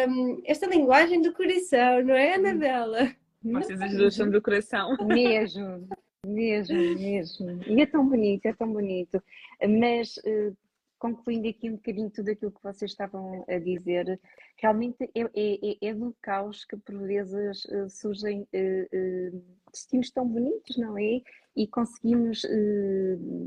um, 0.09 0.41
esta 0.45 0.67
linguagem 0.67 1.21
do 1.21 1.33
coração, 1.33 2.03
não 2.03 2.15
é, 2.15 2.35
Anabela? 2.35 3.11
Vocês 3.43 3.79
as 3.79 3.95
duas 3.95 4.15
são 4.15 4.29
do 4.29 4.41
coração. 4.41 4.97
Mesmo, 5.05 5.87
mesmo, 6.25 6.75
mesmo. 6.75 7.63
E 7.67 7.81
é 7.81 7.85
tão 7.85 8.07
bonito, 8.07 8.45
é 8.47 8.53
tão 8.53 8.71
bonito. 8.71 9.21
Mas 9.61 10.17
uh, 10.17 10.55
concluindo 10.97 11.47
aqui 11.47 11.69
um 11.69 11.75
bocadinho 11.75 12.09
tudo 12.09 12.31
aquilo 12.31 12.51
que 12.51 12.63
vocês 12.63 12.91
estavam 12.91 13.45
a 13.47 13.57
dizer, 13.59 14.19
realmente 14.57 15.09
é, 15.15 15.21
é, 15.21 15.89
é 15.89 15.93
do 15.93 16.15
caos 16.21 16.65
que 16.65 16.77
por 16.77 16.97
vezes 16.99 17.65
uh, 17.65 17.89
surgem 17.89 18.41
uh, 18.41 19.43
destinos 19.71 20.09
tão 20.11 20.27
bonitos, 20.27 20.77
não 20.77 20.97
é? 20.97 21.21
E 21.55 21.67
conseguimos 21.67 22.41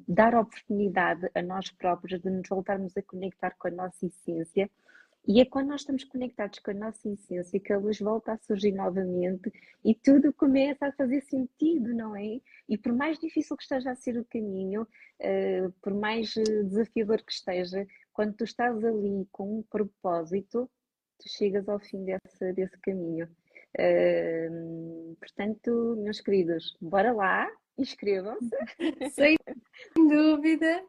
dar 0.09 0.35
oportunidade 0.35 1.29
a 1.35 1.43
nós 1.43 1.71
próprios 1.71 2.23
de 2.23 2.31
nos 2.31 2.49
voltarmos 2.49 2.97
a 2.97 3.03
conectar 3.03 3.55
com 3.59 3.69
a 3.69 3.71
nossa 3.71 4.07
essência 4.07 4.71
e 5.27 5.41
é 5.41 5.45
quando 5.45 5.69
nós 5.69 5.83
estamos 5.83 6.05
conectados 6.05 6.59
com 6.59 6.71
a 6.71 6.75
nossa 6.75 7.09
essência 7.09 7.61
que 7.61 7.73
a 7.73 7.79
luz 7.79 7.99
volta 7.99 8.33
a 8.33 8.39
surgir 8.39 8.73
novamente 8.73 9.53
e 9.85 9.95
tudo 9.95 10.33
começa 10.33 10.87
a 10.87 10.93
fazer 10.93 11.21
sentido, 11.23 11.95
não 11.95 12.17
é? 12.17 12.41
E 12.69 12.79
por 12.79 12.93
mais 12.93 13.19
difícil 13.19 13.57
que 13.57 13.63
esteja 13.63 13.91
a 13.91 13.97
ser 13.97 14.19
o 14.19 14.25
caminho, 14.25 14.83
uh, 14.83 15.73
por 15.83 15.93
mais 15.93 16.35
eh, 16.37 16.63
desafiador 16.63 17.23
que 17.23 17.33
esteja, 17.33 17.87
quando 18.13 18.35
tu 18.35 18.45
estás 18.45 18.83
ali 18.83 19.27
com 19.31 19.59
um 19.59 19.63
propósito, 19.63 20.71
tu 21.19 21.29
chegas 21.29 21.69
ao 21.69 21.79
fim 21.79 22.05
desse, 22.05 22.53
desse 22.55 22.79
caminho. 22.79 23.29
Uh, 23.79 25.15
portanto, 25.17 25.97
meus 25.99 26.21
queridos, 26.21 26.75
bora 26.81 27.13
lá, 27.13 27.51
inscrevam-se. 27.77 28.49
Sem 29.13 29.37
dúvida 29.95 30.83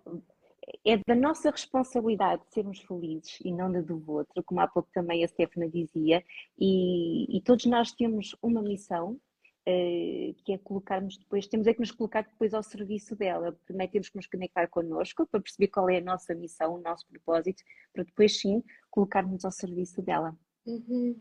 é 0.85 0.97
da 1.07 1.15
nossa 1.15 1.51
responsabilidade 1.51 2.43
sermos 2.49 2.79
felizes 2.79 3.39
e 3.43 3.51
não 3.51 3.71
da 3.71 3.81
do 3.81 4.03
outro, 4.09 4.43
como 4.43 4.59
há 4.59 4.67
pouco 4.67 4.89
também 4.93 5.23
a 5.23 5.27
Stefana 5.27 5.67
dizia, 5.69 6.23
e, 6.57 7.37
e 7.37 7.41
todos 7.41 7.65
nós 7.65 7.91
temos 7.91 8.35
uma 8.41 8.61
missão, 8.61 9.13
uh, 9.13 10.33
que 10.43 10.53
é 10.53 10.57
colocarmos 10.57 11.17
depois, 11.17 11.47
temos 11.47 11.67
é 11.67 11.73
que 11.73 11.79
nos 11.79 11.91
colocar 11.91 12.23
depois 12.23 12.53
ao 12.53 12.63
serviço 12.63 13.15
dela, 13.15 13.57
primeiro 13.65 13.91
temos 13.91 14.09
que 14.09 14.17
nos 14.17 14.27
conectar 14.27 14.67
connosco 14.67 15.27
para 15.27 15.41
perceber 15.41 15.67
qual 15.67 15.89
é 15.89 15.97
a 15.97 16.01
nossa 16.01 16.33
missão, 16.35 16.75
o 16.75 16.81
nosso 16.81 17.07
propósito, 17.07 17.63
para 17.93 18.03
depois 18.03 18.39
sim 18.39 18.63
colocarmos 18.89 19.45
ao 19.45 19.51
serviço 19.51 20.01
dela. 20.01 20.37
Uhum. 20.65 21.19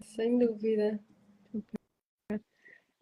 Sem 0.00 0.38
dúvida. 0.38 1.00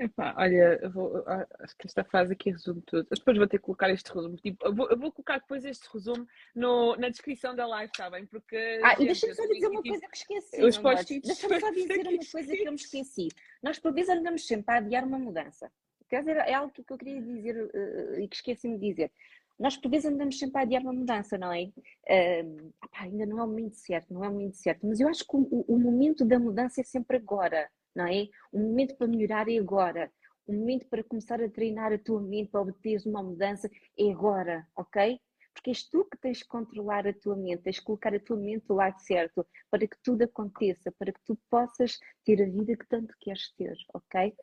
Epá, 0.00 0.34
olha, 0.38 0.80
vou, 0.88 1.22
acho 1.26 1.76
que 1.76 1.86
esta 1.86 2.02
frase 2.02 2.32
aqui 2.32 2.50
resume 2.50 2.80
tudo. 2.86 3.06
Eu 3.10 3.16
depois 3.18 3.36
vou 3.36 3.46
ter 3.46 3.58
que 3.58 3.64
colocar 3.64 3.90
este 3.90 4.10
resumo. 4.10 4.34
Tipo, 4.38 4.66
eu, 4.66 4.74
vou, 4.74 4.88
eu 4.88 4.96
vou 4.98 5.12
colocar 5.12 5.40
depois 5.40 5.62
este 5.62 5.86
resumo 5.92 6.26
no, 6.54 6.96
na 6.96 7.10
descrição 7.10 7.54
da 7.54 7.66
live, 7.66 7.90
está 7.92 8.08
bem? 8.08 8.24
Porque. 8.24 8.80
Ah, 8.82 8.92
gente, 8.92 9.02
e 9.02 9.04
deixa-me 9.04 9.34
só 9.34 9.46
dizer 9.46 9.66
uma 9.66 9.82
coisa 9.82 10.08
que 10.08 10.16
esqueci. 10.16 10.64
Os 10.64 10.78
Deixa-me 10.78 11.60
só 11.60 11.70
dizer 11.70 12.08
uma 12.08 12.30
coisa 12.32 12.56
que 12.56 12.62
eu 12.62 12.72
me 12.72 12.78
esqueci. 12.78 13.28
Nós, 13.62 13.78
por 13.78 13.92
vezes, 13.92 14.08
andamos 14.08 14.46
sempre 14.46 14.74
a 14.74 14.78
adiar 14.78 15.04
uma 15.04 15.18
mudança. 15.18 15.70
Quer 16.08 16.20
dizer, 16.20 16.36
é 16.38 16.54
algo 16.54 16.72
que 16.72 16.80
eu 16.80 16.96
queria 16.96 17.20
dizer 17.20 17.62
uh, 17.62 18.20
e 18.20 18.26
que 18.26 18.36
esqueci-me 18.36 18.78
de 18.78 18.88
dizer. 18.88 19.12
Nós, 19.58 19.76
por 19.76 19.90
vezes, 19.90 20.10
andamos 20.10 20.38
sempre 20.38 20.60
a 20.60 20.62
adiar 20.62 20.80
uma 20.80 20.94
mudança, 20.94 21.36
não 21.36 21.52
é? 21.52 21.64
Uh, 21.64 22.72
ainda 22.94 23.26
não 23.26 23.38
é 23.38 23.44
o 23.44 23.46
momento 23.46 23.74
certo, 23.74 24.14
não 24.14 24.24
é 24.24 24.30
o 24.30 24.32
momento 24.32 24.56
certo. 24.56 24.86
Mas 24.86 24.98
eu 24.98 25.08
acho 25.08 25.26
que 25.26 25.36
o, 25.36 25.64
o 25.68 25.78
momento 25.78 26.24
da 26.24 26.38
mudança 26.38 26.80
é 26.80 26.84
sempre 26.84 27.18
agora 27.18 27.68
não 27.94 28.06
é? 28.06 28.28
O 28.52 28.58
momento 28.58 28.96
para 28.96 29.06
melhorar 29.06 29.48
é 29.48 29.58
agora. 29.58 30.10
O 30.46 30.52
momento 30.52 30.86
para 30.88 31.04
começar 31.04 31.40
a 31.40 31.48
treinar 31.48 31.92
a 31.92 31.98
tua 31.98 32.20
mente 32.20 32.50
para 32.50 32.62
obteres 32.62 33.06
uma 33.06 33.22
mudança 33.22 33.70
é 33.98 34.10
agora, 34.10 34.66
ok? 34.76 35.20
Porque 35.52 35.70
és 35.70 35.82
tu 35.88 36.04
que 36.04 36.16
tens 36.18 36.42
que 36.42 36.48
controlar 36.48 37.06
a 37.06 37.12
tua 37.12 37.36
mente, 37.36 37.62
tens 37.62 37.78
que 37.78 37.84
colocar 37.84 38.14
a 38.14 38.20
tua 38.20 38.36
mente 38.36 38.66
do 38.66 38.74
lado 38.74 38.98
certo 39.00 39.46
para 39.70 39.86
que 39.86 39.96
tudo 40.02 40.22
aconteça, 40.22 40.92
para 40.92 41.12
que 41.12 41.20
tu 41.26 41.36
possas 41.50 41.98
ter 42.24 42.42
a 42.42 42.46
vida 42.46 42.76
que 42.76 42.86
tanto 42.88 43.14
queres 43.20 43.52
ter, 43.56 43.76
ok? 43.92 44.34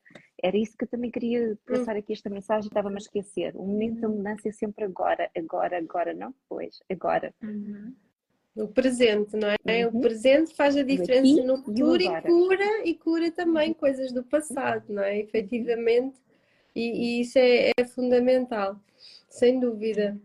Era 0.43 0.57
isso 0.57 0.77
que 0.77 0.83
eu 0.83 0.89
também 0.89 1.09
queria 1.09 1.57
passar 1.65 1.95
aqui 1.95 2.13
esta 2.13 2.29
mensagem, 2.29 2.67
estava-me 2.67 2.95
a 2.95 2.99
esquecer. 2.99 3.55
O 3.55 3.65
momento 3.65 4.01
da 4.01 4.09
mudança 4.09 4.47
é 4.47 4.51
sempre 4.51 4.85
agora, 4.85 5.29
agora, 5.35 5.77
agora, 5.77 6.13
não 6.13 6.31
depois, 6.31 6.79
agora. 6.89 7.33
Uhum. 7.41 7.95
O 8.57 8.67
presente, 8.67 9.35
não 9.37 9.49
é? 9.49 9.85
Uhum. 9.85 9.97
O 9.99 10.01
presente 10.01 10.53
faz 10.55 10.75
a 10.75 10.81
diferença 10.83 11.43
no 11.43 11.57
futuro 11.57 12.01
e 12.01 12.21
cura, 12.21 12.87
e 12.87 12.95
cura 12.95 13.31
também 13.31 13.73
coisas 13.73 14.11
do 14.11 14.23
passado, 14.23 14.83
não 14.89 15.03
é? 15.03 15.19
Efetivamente. 15.19 16.17
E, 16.75 16.81
e 17.17 17.21
isso 17.21 17.37
é, 17.37 17.71
é 17.77 17.85
fundamental, 17.85 18.79
sem 19.29 19.59
dúvida. 19.59 20.17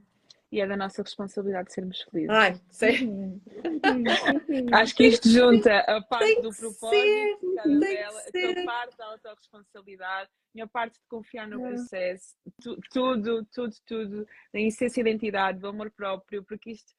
E 0.51 0.61
é 0.61 0.67
da 0.67 0.77
nossa 0.77 1.03
responsabilidade 1.03 1.73
sermos 1.73 2.03
felizes. 2.03 2.31
Ai, 2.31 2.61
sei. 2.71 3.07
Uhum. 3.07 3.41
Acho 4.73 4.95
que 4.95 5.05
isto 5.05 5.29
junta 5.29 5.79
a 5.81 6.01
parte 6.03 6.27
Tem 6.27 6.43
do 6.43 6.51
propósito, 6.51 6.91
ser, 6.91 7.39
tem 7.63 7.79
dela, 7.81 8.21
a 8.21 8.33
tua 8.33 8.65
parte 8.65 8.97
da 8.99 9.07
autorresponsabilidade, 9.07 10.29
a 10.29 10.51
minha 10.55 10.67
parte 10.67 10.95
de 10.95 11.07
confiar 11.09 11.49
no 11.49 11.65
É. 11.67 11.69
processo, 11.71 12.35
tu- 12.61 12.79
tudo, 12.93 13.47
tudo, 13.47 13.75
tudo, 13.87 14.27
da 14.53 14.61
essência 14.61 15.03
da 15.03 15.09
identidade, 15.11 15.59
do 15.59 15.69
amor 15.69 15.91
próprio, 15.91 16.43
porque 16.45 16.73
isto, 16.73 16.93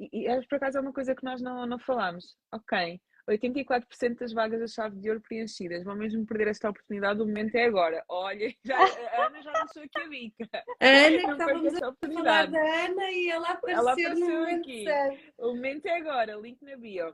e, 0.00 0.22
e 0.22 0.26
é, 0.26 0.40
por 0.42 0.56
acaso 0.56 0.78
é 0.78 0.80
uma 0.80 0.92
coisa 0.92 1.14
que 1.14 1.24
nós 1.24 1.42
não, 1.42 1.66
não 1.66 1.78
falamos. 1.78 2.36
Ok, 2.52 3.00
84% 3.28 4.18
das 4.18 4.32
vagas 4.32 4.60
da 4.60 4.66
chave 4.66 4.96
de 4.98 5.08
ouro 5.08 5.20
preenchidas, 5.20 5.84
vão 5.84 5.94
mesmo 5.94 6.26
perder 6.26 6.48
esta 6.48 6.70
oportunidade, 6.70 7.20
o 7.20 7.26
momento 7.26 7.54
é 7.54 7.64
agora. 7.64 8.02
Olha, 8.08 8.52
já, 8.64 8.78
a 8.78 9.26
Ana 9.26 9.42
já 9.42 9.52
lançou 9.52 9.82
aqui 9.82 10.00
a 10.00 10.08
dica. 10.08 10.48
A 10.80 10.86
Ana, 10.86 11.18
que 11.18 11.30
estávamos 11.30 11.74
a 11.74 11.94
falar 12.14 12.46
da 12.50 12.84
Ana 12.84 13.10
e 13.10 13.30
ela 13.30 13.50
apareceu, 13.50 13.80
Ela 13.80 13.92
apareceu 13.92 14.44
aqui. 14.56 14.84
certo. 14.84 15.32
O 15.38 15.54
momento 15.54 15.86
é 15.86 15.96
agora, 15.96 16.36
link 16.36 16.62
na 16.62 16.76
bio. 16.76 17.12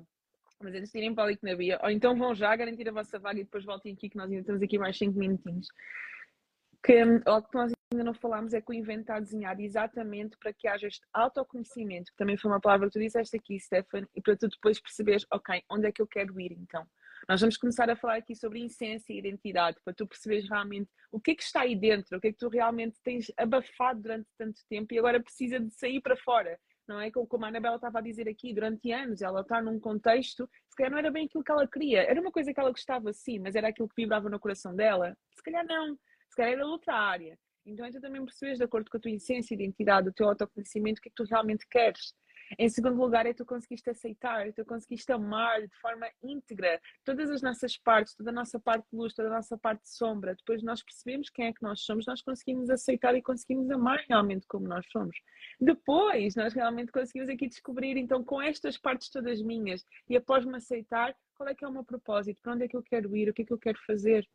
Mas 0.59 0.75
antes 0.75 0.91
de 0.91 0.99
irem 0.99 1.15
para 1.15 1.25
o 1.25 1.29
link 1.29 1.43
na 1.43 1.55
bio, 1.55 1.79
ou 1.83 1.91
então 1.91 2.17
vão 2.17 2.35
já 2.35 2.55
garantir 2.57 2.89
a 2.89 2.93
vossa 2.93 3.19
vaga 3.19 3.41
e 3.41 3.45
depois 3.45 3.65
voltem 3.65 3.93
aqui 3.93 4.09
que 4.09 4.17
nós 4.17 4.31
ainda 4.31 4.45
temos 4.45 4.63
aqui 4.63 4.79
mais 4.79 4.97
5 4.97 5.19
minutinhos. 5.19 5.67
Que 6.83 7.05
hum, 7.05 7.21
o 7.27 7.43
que 7.43 7.55
nós 7.55 7.76
ainda 7.93 8.05
não 8.05 8.15
falámos 8.15 8.53
é 8.53 8.61
que 8.61 8.71
o 8.71 8.75
evento 8.75 9.01
está 9.01 9.21
desenhado 9.21 9.61
exatamente 9.61 10.37
para 10.39 10.53
que 10.53 10.67
haja 10.67 10.87
este 10.87 11.07
autoconhecimento, 11.13 12.11
que 12.11 12.17
também 12.17 12.37
foi 12.37 12.51
uma 12.51 12.61
palavra 12.61 12.89
que 12.89 12.95
tu 12.95 13.01
disseste 13.01 13.37
aqui, 13.37 13.59
Stefan, 13.61 14.07
e 14.15 14.21
para 14.21 14.37
tu 14.37 14.49
depois 14.49 14.81
perceberes, 14.81 15.25
ok, 15.33 15.63
onde 15.71 15.87
é 15.87 15.93
que 15.93 16.03
eu 16.03 16.07
quero 16.07 16.39
ir 16.41 16.53
então? 16.53 16.85
Nós 17.29 17.41
vamos 17.41 17.57
começar 17.57 17.89
a 17.89 17.97
falar 17.97 18.17
aqui 18.17 18.35
sobre 18.35 18.65
essência 18.65 19.13
e 19.13 19.19
identidade, 19.19 19.79
para 19.85 19.95
tu 19.95 20.07
perceberes 20.07 20.49
realmente 20.49 20.91
o 21.13 21.21
que 21.21 21.31
é 21.31 21.35
que 21.35 21.43
está 21.43 21.61
aí 21.61 21.77
dentro, 21.77 22.17
o 22.17 22.21
que 22.21 22.29
é 22.29 22.33
que 22.33 22.39
tu 22.39 22.49
realmente 22.49 23.01
tens 23.03 23.33
abafado 23.37 24.03
durante 24.03 24.29
tanto 24.37 24.61
tempo 24.69 24.93
e 24.93 24.99
agora 24.99 25.23
precisa 25.23 25.61
de 25.61 25.71
sair 25.71 26.01
para 26.01 26.17
fora. 26.17 26.59
Não 26.89 27.01
é 27.01 27.11
como 27.11 27.45
a 27.45 27.49
Anabela 27.49 27.77
estava 27.77 27.99
a 27.99 28.03
dizer 28.03 28.29
aqui, 28.29 28.53
durante 28.53 28.93
anos 28.93 29.23
ela 29.23 29.41
está 29.41 29.61
num 29.61 29.79
contexto, 29.81 30.49
se 30.69 30.77
calhar 30.77 30.91
não 30.91 30.99
era 30.99 31.11
bem 31.11 31.27
aquilo 31.27 31.43
que 31.43 31.51
ela 31.51 31.67
queria, 31.67 32.03
era 32.03 32.21
uma 32.21 32.31
coisa 32.31 32.53
que 32.53 32.61
ela 32.61 32.71
gostava 32.71 33.13
sim, 33.13 33.41
mas 33.41 33.57
era 33.57 33.69
aquilo 33.69 33.89
que 33.89 34.03
vibrava 34.03 34.29
no 34.29 34.39
coração 34.39 34.75
dela? 34.75 35.17
Se 35.35 35.43
calhar 35.43 35.67
não, 35.67 35.97
se 36.29 36.37
calhar 36.37 36.53
era 36.53 36.67
outra 36.67 36.95
área. 36.95 37.37
Então 37.67 37.85
é 37.85 37.91
tu 37.91 38.01
também 38.01 38.25
percebes, 38.25 38.59
de 38.59 38.65
acordo 38.65 38.89
com 38.91 38.97
a 38.97 39.01
tua 39.01 39.11
essência, 39.11 39.55
identidade, 39.55 40.09
o 40.09 40.13
teu 40.13 40.29
autoconhecimento, 40.29 41.01
o 41.01 41.03
que 41.03 41.09
é 41.09 41.11
que 41.11 41.17
tu 41.17 41.25
realmente 41.25 41.67
queres. 41.69 42.15
Em 42.59 42.69
segundo 42.69 42.97
lugar, 42.97 43.27
é 43.27 43.35
tu 43.35 43.45
conseguiste 43.45 43.91
aceitar, 43.91 44.53
tu 44.53 44.65
conseguiste 44.65 45.11
amar 45.11 45.63
de 45.63 45.77
forma 45.81 46.09
íntegra 46.23 46.81
todas 47.05 47.29
as 47.29 47.43
nossas 47.43 47.77
partes, 47.77 48.15
toda 48.15 48.31
a 48.31 48.33
nossa 48.33 48.61
parte 48.61 48.87
de 48.89 48.97
luz, 48.97 49.15
toda 49.15 49.29
a 49.29 49.33
nossa 49.33 49.59
parte 49.59 49.83
de 49.83 49.91
sombra. 49.91 50.35
Depois 50.37 50.63
nós 50.63 50.81
percebemos 50.81 51.29
quem 51.29 51.47
é 51.47 51.53
que 51.53 51.63
nós 51.63 51.81
somos, 51.81 52.07
nós 52.07 52.23
conseguimos 52.23 52.71
aceitar 52.71 53.17
e 53.17 53.23
conseguimos 53.23 53.69
amar 53.71 54.05
realmente 54.09 54.47
como 54.47 54.69
nós 54.69 54.87
somos. 54.93 55.17
Depois, 55.61 56.37
nós 56.37 56.55
realmente 56.55 56.93
conseguimos 56.93 57.29
aqui 57.29 57.49
descobrir, 57.49 57.97
então, 57.97 58.23
com 58.23 58.41
estas 58.41 58.79
partes 58.79 59.11
todas 59.11 59.43
minhas, 59.43 59.85
e 60.09 60.17
após 60.17 60.45
me 60.45 60.57
aceitar, 60.57 61.17
qual 61.35 61.49
é 61.49 61.55
que 61.55 61.65
é 61.65 61.69
o 61.69 61.73
meu 61.73 61.85
propósito, 61.85 62.41
para 62.43 62.53
onde 62.53 62.65
é 62.65 62.69
que 62.69 62.77
eu 62.77 62.83
quero 62.83 63.15
ir, 63.17 63.29
o 63.29 63.35
que 63.35 63.43
é 63.43 63.45
que 63.45 63.53
eu 63.53 63.59
quero 63.59 63.79
fazer. 63.87 64.27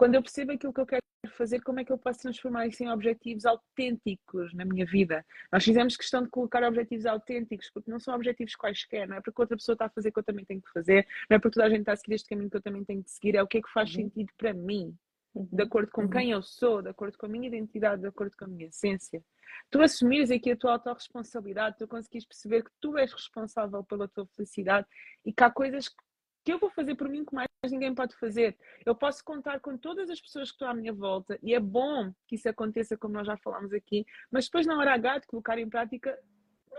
Quando 0.00 0.14
eu 0.14 0.22
percebo 0.22 0.52
aquilo 0.52 0.72
que 0.72 0.80
eu 0.80 0.86
quero 0.86 1.02
fazer, 1.36 1.60
como 1.60 1.78
é 1.78 1.84
que 1.84 1.92
eu 1.92 1.98
posso 1.98 2.20
transformar 2.20 2.66
isso 2.66 2.82
em 2.82 2.88
objetivos 2.88 3.44
autênticos 3.44 4.54
na 4.54 4.64
minha 4.64 4.86
vida? 4.86 5.22
Nós 5.52 5.62
fizemos 5.62 5.94
questão 5.94 6.22
de 6.22 6.30
colocar 6.30 6.64
objetivos 6.64 7.04
autênticos, 7.04 7.70
porque 7.70 7.90
não 7.90 8.00
são 8.00 8.14
objetivos 8.14 8.56
quaisquer, 8.56 9.06
não 9.06 9.16
é 9.16 9.20
porque 9.20 9.38
outra 9.42 9.58
pessoa 9.58 9.74
está 9.74 9.84
a 9.84 9.90
fazer 9.90 10.10
que 10.10 10.18
eu 10.18 10.22
também 10.22 10.42
tenho 10.46 10.62
que 10.62 10.72
fazer, 10.72 11.06
não 11.28 11.36
é 11.36 11.38
porque 11.38 11.52
toda 11.56 11.66
a 11.66 11.68
gente 11.68 11.80
está 11.80 11.92
a 11.92 11.96
seguir 11.96 12.14
este 12.14 12.30
caminho 12.30 12.48
que 12.48 12.56
eu 12.56 12.62
também 12.62 12.82
tenho 12.82 13.04
que 13.04 13.10
seguir, 13.10 13.34
é 13.36 13.42
o 13.42 13.46
que 13.46 13.58
é 13.58 13.60
que 13.60 13.70
faz 13.70 13.90
Uhum. 13.90 13.96
sentido 13.96 14.32
para 14.38 14.54
mim, 14.54 14.96
Uhum. 15.34 15.48
de 15.52 15.62
acordo 15.64 15.90
com 15.92 16.00
Uhum. 16.04 16.08
quem 16.08 16.30
eu 16.30 16.42
sou, 16.42 16.80
de 16.80 16.88
acordo 16.88 17.18
com 17.18 17.26
a 17.26 17.28
minha 17.28 17.48
identidade, 17.48 18.00
de 18.00 18.08
acordo 18.08 18.34
com 18.38 18.46
a 18.46 18.48
minha 18.48 18.68
essência. 18.68 19.22
Tu 19.70 19.82
assumires 19.82 20.30
aqui 20.30 20.50
a 20.52 20.56
tua 20.56 20.72
autorresponsabilidade, 20.72 21.76
tu 21.78 21.86
conseguires 21.86 22.26
perceber 22.26 22.64
que 22.64 22.70
tu 22.80 22.96
és 22.96 23.12
responsável 23.12 23.84
pela 23.84 24.08
tua 24.08 24.26
felicidade 24.28 24.86
e 25.26 25.30
que 25.30 25.44
há 25.44 25.50
coisas 25.50 25.90
que 25.90 26.02
eu 26.46 26.58
vou 26.58 26.70
fazer 26.70 26.94
por 26.94 27.08
mim 27.08 27.24
que 27.24 27.34
mais 27.34 27.48
ninguém 27.70 27.94
pode 27.94 28.16
fazer. 28.16 28.56
Eu 28.84 28.94
posso 28.94 29.22
contar 29.24 29.60
com 29.60 29.76
todas 29.76 30.08
as 30.08 30.20
pessoas 30.20 30.50
que 30.50 30.54
estão 30.54 30.68
à 30.68 30.74
minha 30.74 30.92
volta 30.92 31.38
e 31.42 31.54
é 31.54 31.60
bom 31.60 32.12
que 32.26 32.36
isso 32.36 32.48
aconteça, 32.48 32.96
como 32.96 33.14
nós 33.14 33.26
já 33.26 33.36
falámos 33.36 33.72
aqui, 33.72 34.06
mas 34.30 34.46
depois 34.46 34.66
na 34.66 34.78
hora 34.78 34.94
H 34.94 35.18
de 35.18 35.26
colocar 35.26 35.58
em 35.58 35.68
prática, 35.68 36.18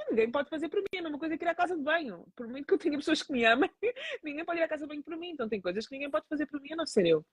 ninguém 0.09 0.32
pode 0.32 0.49
fazer 0.49 0.70
por 0.70 0.80
mim. 0.80 0.86
É 0.95 0.99
a 0.99 1.03
mesma 1.03 1.20
coisa 1.20 1.38
que 1.38 1.45
ir 1.45 1.47
à 1.47 1.55
casa 1.55 1.76
de 1.76 1.84
banho. 1.84 2.26
Por 2.36 2.47
muito 2.47 2.66
que 2.66 2.74
eu 2.74 2.78
tenha 2.78 2.97
pessoas 2.97 3.22
que 3.22 3.32
me 3.32 3.45
amem, 3.45 3.70
ninguém 4.24 4.43
pode 4.43 4.59
ir 4.59 4.64
à 4.64 4.68
casa 4.68 4.86
de 4.86 4.89
banho 4.89 5.03
por 5.03 5.16
mim. 5.18 5.30
Então 5.30 5.47
tem 5.47 5.62
coisas 5.62 5.88
que 5.88 5.93
ninguém 5.95 6.09
pode 6.09 6.28
fazer 6.28 6.45
por 6.47 6.59
mim 6.59 6.74
a 6.74 6.78
não 6.78 6.86
ser 6.86 7.05
eu. 7.05 7.26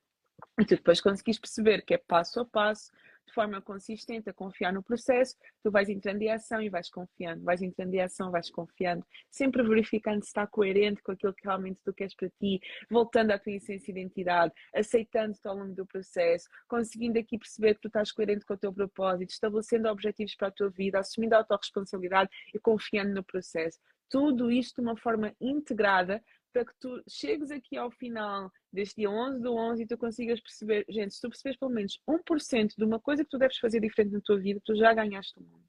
E 0.60 0.64
tu 0.64 0.76
depois 0.76 1.00
conseguis 1.00 1.38
perceber 1.38 1.82
que 1.82 1.94
é 1.94 1.98
passo 1.98 2.40
a 2.40 2.44
passo, 2.44 2.92
de 3.28 3.34
forma 3.34 3.60
consistente, 3.60 4.28
a 4.28 4.32
confiar 4.32 4.72
no 4.72 4.82
processo, 4.82 5.36
tu 5.62 5.70
vais 5.70 5.88
entrando 5.88 6.22
em 6.22 6.30
ação 6.30 6.60
e 6.60 6.68
vais 6.68 6.90
confiando, 6.90 7.44
vais 7.44 7.62
entrando 7.62 7.94
em 7.94 8.00
ação, 8.00 8.30
vais 8.30 8.50
confiando, 8.50 9.06
sempre 9.30 9.62
verificando 9.62 10.22
se 10.22 10.28
está 10.28 10.46
coerente 10.46 11.02
com 11.02 11.12
aquilo 11.12 11.34
que 11.34 11.44
realmente 11.44 11.80
tu 11.84 11.92
queres 11.92 12.14
para 12.14 12.28
ti, 12.40 12.60
voltando 12.90 13.30
à 13.30 13.38
tua 13.38 13.52
essência 13.52 13.90
e 13.90 13.92
identidade, 13.92 14.52
aceitando-te 14.74 15.46
ao 15.46 15.56
longo 15.56 15.74
do 15.74 15.86
processo, 15.86 16.48
conseguindo 16.66 17.18
aqui 17.18 17.38
perceber 17.38 17.74
que 17.74 17.82
tu 17.82 17.88
estás 17.88 18.10
coerente 18.10 18.44
com 18.44 18.54
o 18.54 18.58
teu 18.58 18.72
propósito, 18.72 19.30
estabelecendo 19.30 19.88
objetivos 19.88 20.34
para 20.34 20.48
a 20.48 20.52
tua 20.52 20.70
vida, 20.70 20.98
assumindo 20.98 21.36
a 21.36 21.44
tua 21.44 21.58
responsabilidade 21.58 22.30
e 22.54 22.58
confiando 22.58 23.14
no 23.14 23.22
processo. 23.22 23.78
Tudo 24.10 24.50
isto 24.50 24.80
de 24.80 24.88
uma 24.88 24.96
forma 24.96 25.34
integrada 25.38 26.22
para 26.58 26.64
que 26.64 26.72
tu 26.80 27.00
chegues 27.08 27.52
aqui 27.52 27.76
ao 27.76 27.88
final 27.88 28.50
deste 28.72 28.96
dia 28.96 29.08
11 29.08 29.40
do 29.40 29.54
11 29.54 29.82
e 29.82 29.86
tu 29.86 29.96
consigas 29.96 30.40
perceber, 30.40 30.84
gente, 30.88 31.14
se 31.14 31.20
tu 31.20 31.28
percebes 31.28 31.56
pelo 31.56 31.70
menos 31.70 32.00
1% 32.08 32.74
de 32.76 32.84
uma 32.84 32.98
coisa 32.98 33.22
que 33.22 33.30
tu 33.30 33.38
deves 33.38 33.58
fazer 33.58 33.78
diferente 33.80 34.12
na 34.12 34.20
tua 34.20 34.40
vida, 34.40 34.60
tu 34.64 34.74
já 34.74 34.92
ganhaste 34.92 35.38
o 35.38 35.42
mundo. 35.42 35.62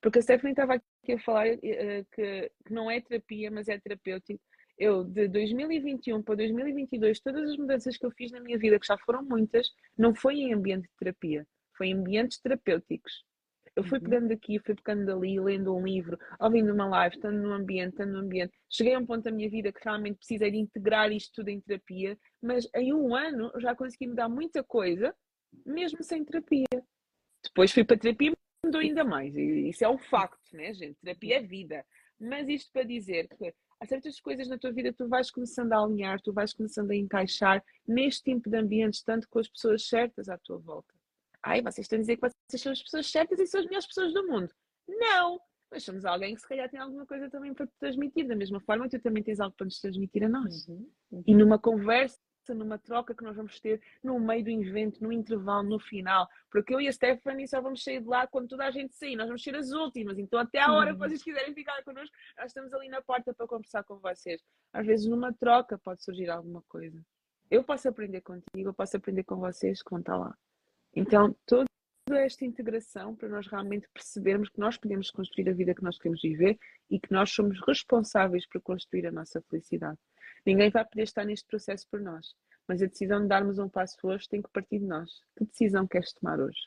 Porque 0.00 0.18
a 0.18 0.22
Stephanie 0.22 0.52
estava 0.52 0.74
aqui 0.76 1.12
a 1.12 1.18
falar 1.18 1.46
eh, 1.46 2.04
que, 2.10 2.50
que 2.64 2.72
não 2.72 2.90
é 2.90 3.02
terapia, 3.02 3.50
mas 3.50 3.68
é 3.68 3.78
terapêutico. 3.78 4.40
Eu, 4.78 5.04
de 5.04 5.28
2021 5.28 6.22
para 6.22 6.36
2022, 6.36 7.20
todas 7.20 7.50
as 7.50 7.56
mudanças 7.58 7.98
que 7.98 8.06
eu 8.06 8.10
fiz 8.10 8.32
na 8.32 8.40
minha 8.40 8.56
vida, 8.56 8.80
que 8.80 8.86
já 8.86 8.96
foram 8.96 9.22
muitas, 9.22 9.68
não 9.96 10.14
foi 10.14 10.36
em 10.36 10.54
ambiente 10.54 10.84
de 10.84 10.96
terapia, 10.98 11.46
foi 11.76 11.88
em 11.88 11.94
ambientes 11.94 12.40
terapêuticos. 12.40 13.24
Eu 13.76 13.84
fui 13.84 13.98
Uhum. 13.98 14.04
pegando 14.04 14.28
daqui, 14.28 14.58
fui 14.58 14.74
pegando 14.74 15.06
dali, 15.06 15.38
lendo 15.38 15.74
um 15.74 15.82
livro, 15.84 16.18
ouvindo 16.40 16.72
uma 16.72 16.86
live, 16.88 17.16
estando 17.16 17.40
no 17.40 17.52
ambiente, 17.52 17.92
estando 17.92 18.12
no 18.12 18.18
ambiente. 18.18 18.52
Cheguei 18.68 18.94
a 18.94 18.98
um 18.98 19.06
ponto 19.06 19.22
da 19.22 19.30
minha 19.30 19.48
vida 19.48 19.72
que 19.72 19.80
realmente 19.82 20.16
precisei 20.16 20.50
de 20.50 20.58
integrar 20.58 21.10
isto 21.12 21.32
tudo 21.36 21.48
em 21.48 21.60
terapia, 21.60 22.18
mas 22.42 22.68
em 22.74 22.92
um 22.92 23.14
ano 23.14 23.50
eu 23.54 23.60
já 23.60 23.74
consegui 23.74 24.08
mudar 24.08 24.28
muita 24.28 24.62
coisa, 24.64 25.14
mesmo 25.64 26.02
sem 26.02 26.24
terapia. 26.24 26.66
Depois 27.44 27.72
fui 27.72 27.84
para 27.84 27.96
terapia 27.96 28.32
e 28.32 28.66
mudou 28.66 28.80
ainda 28.80 29.04
mais. 29.04 29.34
Isso 29.36 29.84
é 29.84 29.88
um 29.88 29.98
facto, 29.98 30.54
né, 30.54 30.74
gente? 30.74 30.98
Terapia 31.00 31.36
é 31.36 31.42
vida. 31.42 31.84
Mas 32.18 32.48
isto 32.48 32.70
para 32.72 32.82
dizer 32.82 33.28
que 33.28 33.54
há 33.80 33.86
certas 33.86 34.20
coisas 34.20 34.46
na 34.48 34.58
tua 34.58 34.72
vida 34.72 34.90
que 34.90 34.98
tu 34.98 35.08
vais 35.08 35.30
começando 35.30 35.72
a 35.72 35.82
alinhar, 35.82 36.20
tu 36.20 36.32
vais 36.32 36.52
começando 36.52 36.90
a 36.90 36.96
encaixar 36.96 37.64
neste 37.88 38.24
tipo 38.24 38.50
de 38.50 38.58
ambientes, 38.58 39.02
tanto 39.02 39.26
com 39.28 39.38
as 39.38 39.48
pessoas 39.48 39.86
certas 39.88 40.28
à 40.28 40.36
tua 40.36 40.58
volta. 40.58 40.92
Ai, 41.42 41.62
vocês 41.62 41.84
estão 41.84 41.96
a 41.96 42.00
dizer 42.00 42.16
que 42.16 42.22
vocês 42.22 42.62
são 42.62 42.72
as 42.72 42.82
pessoas 42.82 43.10
certas 43.10 43.38
e 43.38 43.46
são 43.46 43.60
as 43.60 43.66
melhores 43.66 43.86
pessoas 43.86 44.12
do 44.12 44.26
mundo. 44.26 44.52
Não! 44.86 45.40
Mas 45.70 45.84
somos 45.84 46.04
alguém 46.04 46.34
que 46.34 46.40
se 46.40 46.48
calhar 46.48 46.68
tem 46.68 46.80
alguma 46.80 47.06
coisa 47.06 47.30
também 47.30 47.54
para 47.54 47.66
te 47.66 47.72
transmitir, 47.78 48.26
da 48.26 48.34
mesma 48.34 48.60
forma 48.60 48.88
que 48.88 48.98
tu 48.98 49.02
também 49.02 49.22
tens 49.22 49.38
algo 49.38 49.54
para 49.56 49.66
nos 49.66 49.80
transmitir 49.80 50.24
a 50.24 50.28
nós. 50.28 50.66
Uhum. 50.66 50.90
Uhum. 51.12 51.22
E 51.26 51.34
numa 51.34 51.58
conversa, 51.58 52.18
numa 52.48 52.76
troca 52.76 53.14
que 53.14 53.22
nós 53.22 53.36
vamos 53.36 53.60
ter 53.60 53.80
no 54.02 54.18
meio 54.18 54.42
do 54.42 54.50
evento, 54.50 55.00
no 55.00 55.12
intervalo, 55.12 55.68
no 55.68 55.78
final. 55.78 56.28
Porque 56.50 56.74
eu 56.74 56.80
e 56.80 56.88
a 56.88 56.92
Stephanie 56.92 57.46
só 57.46 57.60
vamos 57.60 57.84
sair 57.84 58.00
de 58.00 58.08
lá 58.08 58.26
quando 58.26 58.48
toda 58.48 58.66
a 58.66 58.70
gente 58.72 58.92
sair. 58.96 59.14
Nós 59.14 59.28
vamos 59.28 59.42
ser 59.44 59.54
as 59.54 59.70
últimas. 59.70 60.18
Então, 60.18 60.40
até 60.40 60.60
à 60.60 60.72
hora 60.72 60.92
que 60.92 60.98
vocês 60.98 61.22
quiserem 61.22 61.54
ficar 61.54 61.80
connosco, 61.84 62.14
nós 62.36 62.46
estamos 62.46 62.72
ali 62.74 62.88
na 62.88 63.00
porta 63.00 63.32
para 63.32 63.46
conversar 63.46 63.84
com 63.84 63.98
vocês. 63.98 64.42
Às 64.72 64.84
vezes, 64.84 65.06
numa 65.06 65.32
troca, 65.32 65.78
pode 65.78 66.02
surgir 66.02 66.28
alguma 66.28 66.62
coisa. 66.62 67.00
Eu 67.48 67.62
posso 67.62 67.88
aprender 67.88 68.20
contigo, 68.22 68.68
eu 68.70 68.74
posso 68.74 68.96
aprender 68.96 69.22
com 69.22 69.36
vocês 69.36 69.82
que 69.82 69.90
vão 69.90 70.00
estar 70.00 70.16
lá. 70.16 70.36
Então, 70.94 71.36
toda 71.46 71.66
esta 72.08 72.44
integração 72.44 73.14
para 73.14 73.28
nós 73.28 73.46
realmente 73.46 73.88
percebermos 73.94 74.48
que 74.48 74.58
nós 74.58 74.76
podemos 74.76 75.10
construir 75.10 75.48
a 75.48 75.52
vida 75.52 75.74
que 75.74 75.82
nós 75.82 75.96
queremos 75.98 76.20
viver 76.20 76.58
e 76.90 76.98
que 76.98 77.12
nós 77.12 77.30
somos 77.30 77.60
responsáveis 77.66 78.46
por 78.46 78.60
construir 78.60 79.06
a 79.06 79.12
nossa 79.12 79.40
felicidade. 79.42 79.98
Ninguém 80.44 80.70
vai 80.70 80.84
poder 80.84 81.04
estar 81.04 81.24
neste 81.24 81.46
processo 81.46 81.86
por 81.88 82.00
nós, 82.00 82.34
mas 82.66 82.82
a 82.82 82.86
decisão 82.86 83.22
de 83.22 83.28
darmos 83.28 83.58
um 83.58 83.68
passo 83.68 83.96
hoje 84.02 84.28
tem 84.28 84.42
que 84.42 84.50
partir 84.50 84.78
de 84.78 84.86
nós. 84.86 85.10
Que 85.36 85.44
decisão 85.44 85.86
queres 85.86 86.12
tomar 86.12 86.40
hoje? 86.40 86.60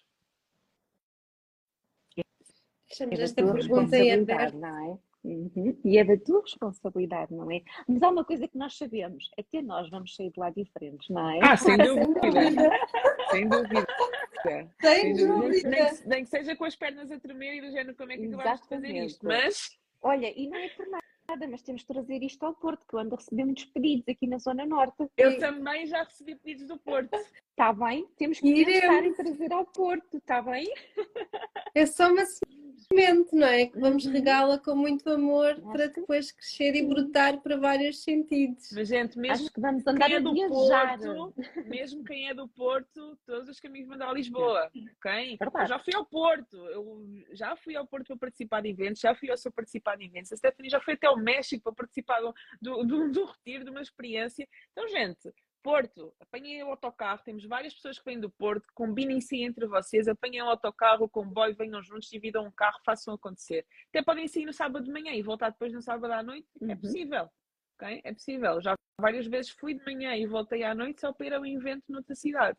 Deixamos 2.88 3.19
É 3.19 3.24
esta 3.24 3.53
pergunta 3.53 3.97
em 3.97 4.13
aberto. 4.13 4.57
não 4.57 4.93
é? 4.93 5.12
Uhum. 5.24 5.78
E 5.86 5.97
é 5.97 6.03
da 6.03 6.17
tua 6.17 6.41
responsabilidade, 6.41 7.34
não 7.34 7.49
é? 7.49 7.61
Mas 7.88 8.03
há 8.03 8.09
uma 8.09 8.26
coisa 8.26 8.47
que 8.47 8.57
nós 8.57 8.78
sabemos, 8.78 9.32
até 9.39 9.61
nós 9.61 9.89
vamos 9.89 10.15
sair 10.15 10.32
de 10.32 10.39
lá 10.39 10.49
diferentes, 10.49 11.07
não 11.09 11.30
é? 11.30 11.39
Ah, 11.41 11.55
sem 11.55 11.78
dúvida! 11.78 12.71
sem 13.32 13.47
dúvida! 13.47 13.88
Sem 14.82 15.15
dúvida. 15.15 15.69
Nem, 15.69 15.95
que, 15.95 16.07
nem 16.07 16.24
que 16.26 16.30
seja 16.30 16.55
com 16.57 16.65
as 16.65 16.76
pernas 16.76 17.09
a 17.09 17.17
tremer 17.19 17.55
e 17.55 17.61
do 17.61 17.71
género 17.71 17.95
como 17.95 18.11
é 18.11 18.17
que 18.17 18.26
acabamos 18.26 18.61
de 18.61 18.67
fazer 18.67 19.05
isto, 19.05 19.26
mas 19.26 19.78
Olha, 20.01 20.38
e 20.38 20.49
não 20.49 20.57
é 20.57 20.67
por 20.67 20.86
nada, 20.88 21.47
mas 21.47 21.61
temos 21.61 21.80
de 21.82 21.88
trazer 21.88 22.21
isto 22.21 22.43
ao 22.45 22.53
Porto, 22.53 22.86
que 22.86 22.93
eu 22.93 22.99
ando 22.99 23.15
a 23.15 23.17
receber 23.17 23.45
muitos 23.45 23.63
pedidos 23.63 24.05
aqui 24.09 24.28
na 24.28 24.38
Zona 24.38 24.65
Norte. 24.65 25.07
Eu 25.15 25.32
E- 25.32 25.38
também 25.39 25.88
já 25.88 26.03
recebi 26.03 26.36
pedidos 26.36 26.67
do 26.67 26.78
Porto. 26.78 27.15
Está 27.51 27.71
bem? 27.71 28.05
Temos 28.17 28.41
que 28.41 28.49
Iremos. 28.49 28.82
pensar 28.82 29.05
em 29.05 29.13
trazer 29.13 29.53
ao 29.53 29.65
Porto, 29.65 30.17
está 30.17 30.41
bem? 30.41 30.67
É 31.74 31.86
só 31.86 32.11
uma 32.11 32.26
semente, 32.82 33.36
não 33.36 33.47
é? 33.47 33.65
Que 33.67 33.80
vamos 33.80 34.05
regá-la 34.05 34.57
com 34.57 34.76
muito 34.76 35.09
amor 35.09 35.59
para 35.71 35.88
depois 35.88 36.32
crescer 36.32 36.76
e 36.76 36.86
brotar 36.86 37.41
para 37.41 37.57
vários 37.57 38.03
sentidos. 38.03 38.69
Mas, 38.71 38.88
gente, 38.88 39.17
mesmo 39.17 39.45
Acho 39.45 39.53
que 39.53 39.61
vamos 39.61 39.86
andar 39.86 40.05
quem 40.07 40.15
é 40.15 40.19
do 40.19 40.34
viajar. 40.34 40.99
Porto, 40.99 41.34
mesmo 41.65 42.03
quem 42.03 42.30
é 42.30 42.34
do 42.34 42.47
Porto, 42.47 43.17
todos 43.26 43.49
os 43.49 43.59
caminhos 43.59 43.88
vão 43.88 43.97
dar 43.97 44.09
a 44.09 44.13
Lisboa, 44.13 44.69
ok? 44.97 45.38
Verdade. 45.38 45.65
Eu 45.65 45.67
já 45.67 45.80
fui 45.80 45.95
ao 45.95 46.05
Porto, 46.05 46.57
eu 46.57 47.05
já 47.32 47.55
fui 47.55 47.76
ao 47.76 47.88
Porto 47.88 48.07
para 48.07 48.17
participar 48.17 48.61
de 48.61 48.69
eventos, 48.69 49.01
já 49.01 49.15
fui 49.15 49.30
ao 49.30 49.38
seu 49.38 49.51
participar 49.51 49.97
de 49.97 50.05
eventos, 50.05 50.32
a 50.32 50.38
Stephanie 50.38 50.69
já 50.69 50.80
foi 50.80 50.93
até 50.93 51.07
ao 51.07 51.17
México 51.17 51.63
para 51.63 51.74
participar 51.74 52.21
do, 52.21 52.34
do, 52.61 52.84
do, 52.84 53.11
do 53.11 53.26
retiro, 53.26 53.63
de 53.63 53.69
uma 53.69 53.82
experiência. 53.82 54.47
Então, 54.71 54.88
gente, 54.88 55.34
Porto, 55.64 56.14
apanhem 56.20 56.61
o 56.64 56.68
autocarro, 56.72 57.22
temos 57.24 57.45
várias 57.45 57.74
pessoas 57.74 57.97
que 57.97 58.03
vêm 58.05 58.20
do 58.20 58.30
Porto, 58.30 58.66
combinem-se 58.76 59.41
entre 59.41 59.66
vocês, 59.66 60.09
apanhem 60.09 60.41
o 60.41 60.49
autocarro, 60.49 61.05
o 61.05 61.09
comboio, 61.09 61.55
venham 61.55 61.82
juntos, 61.82 62.09
dividam 62.09 62.45
um 62.45 62.51
carro, 62.51 62.78
façam 62.86 63.14
acontecer. 63.14 63.66
Até 63.89 64.03
podem 64.03 64.28
sair 64.28 64.45
no 64.45 64.51
sábado 64.51 64.84
de 64.84 64.91
manhã 64.91 65.14
e 65.14 65.22
voltar 65.24 65.51
depois 65.51 65.72
no 65.72 65.82
sábado 65.82 66.11
à 66.11 66.22
noite, 66.22 66.47
é 66.61 66.66
Uhum. 66.66 66.78
possível. 66.78 67.30
ok? 67.76 68.01
É 68.03 68.14
possível. 68.14 68.61
Já 68.61 68.76
várias 68.99 69.26
vezes 69.26 69.51
fui 69.51 69.74
de 69.74 69.84
manhã 69.86 70.16
e 70.16 70.28
voltei 70.28 70.64
à 70.64 70.76
noite 70.76 70.99
só 71.01 71.14
para 71.14 71.28
ir 71.28 71.34
a 71.34 71.39
um 71.39 71.45
evento 71.45 71.84
noutra 71.89 72.14
cidade. 72.14 72.57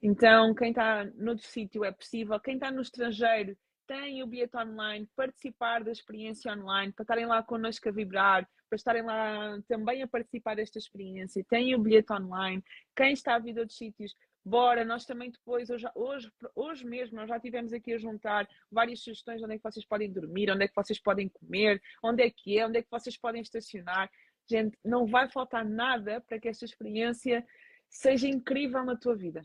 Então, 0.00 0.54
quem 0.54 0.70
está 0.70 1.04
noutro 1.16 1.44
sítio 1.44 1.84
é 1.84 1.90
possível. 1.92 2.38
Quem 2.40 2.54
está 2.54 2.70
no 2.70 2.80
estrangeiro 2.82 3.56
tem 3.86 4.22
o 4.22 4.26
bilhete 4.28 4.56
online, 4.56 5.08
participar 5.16 5.82
da 5.82 5.90
experiência 5.90 6.52
online, 6.52 6.92
para 6.92 7.02
estarem 7.02 7.26
lá 7.26 7.42
connosco 7.42 7.88
a 7.88 7.92
vibrar, 7.92 8.48
para 8.68 8.76
estarem 8.76 9.02
lá 9.02 9.58
também 9.66 10.02
a 10.02 10.06
participar 10.06 10.56
desta 10.56 10.78
experiência. 10.78 11.44
Tem 11.48 11.74
o 11.74 11.78
bilhete 11.78 12.12
online. 12.12 12.62
Quem 12.94 13.12
está 13.12 13.34
a 13.34 13.38
vir 13.38 13.54
de 13.54 13.60
outros 13.60 13.78
sítios, 13.78 14.14
bora. 14.44 14.84
Nós 14.84 15.04
também 15.04 15.30
depois, 15.30 15.70
hoje, 15.70 15.86
hoje, 15.94 16.30
hoje 16.54 16.84
mesmo, 16.84 17.16
nós 17.16 17.28
já 17.28 17.38
tivemos 17.38 17.72
aqui 17.72 17.92
a 17.92 17.98
juntar 17.98 18.48
várias 18.70 19.00
sugestões 19.00 19.38
de 19.38 19.44
onde 19.44 19.54
é 19.54 19.56
que 19.58 19.64
vocês 19.64 19.86
podem 19.86 20.12
dormir, 20.12 20.50
onde 20.50 20.64
é 20.64 20.68
que 20.68 20.74
vocês 20.74 21.00
podem 21.00 21.28
comer, 21.28 21.80
onde 22.02 22.22
é 22.22 22.30
que 22.30 22.58
é, 22.58 22.66
onde 22.66 22.78
é 22.78 22.82
que 22.82 22.90
vocês 22.90 23.16
podem 23.16 23.42
estacionar. 23.42 24.10
Gente, 24.50 24.78
não 24.84 25.06
vai 25.06 25.28
faltar 25.28 25.64
nada 25.64 26.20
para 26.22 26.38
que 26.38 26.48
esta 26.48 26.64
experiência 26.64 27.46
seja 27.88 28.26
incrível 28.26 28.84
na 28.84 28.96
tua 28.96 29.14
vida, 29.14 29.42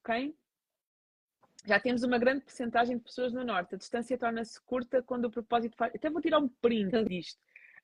ok? 0.00 0.34
Já 1.64 1.78
temos 1.78 2.02
uma 2.02 2.18
grande 2.18 2.42
porcentagem 2.42 2.96
de 2.96 3.04
pessoas 3.04 3.32
no 3.32 3.44
Norte. 3.44 3.74
A 3.74 3.78
distância 3.78 4.18
torna-se 4.18 4.60
curta 4.62 5.02
quando 5.02 5.26
o 5.26 5.30
propósito 5.30 5.76
faz. 5.76 5.94
Até 5.94 6.10
vou 6.10 6.20
tirar 6.20 6.38
um 6.38 6.48
print 6.48 7.04
disto. 7.04 7.40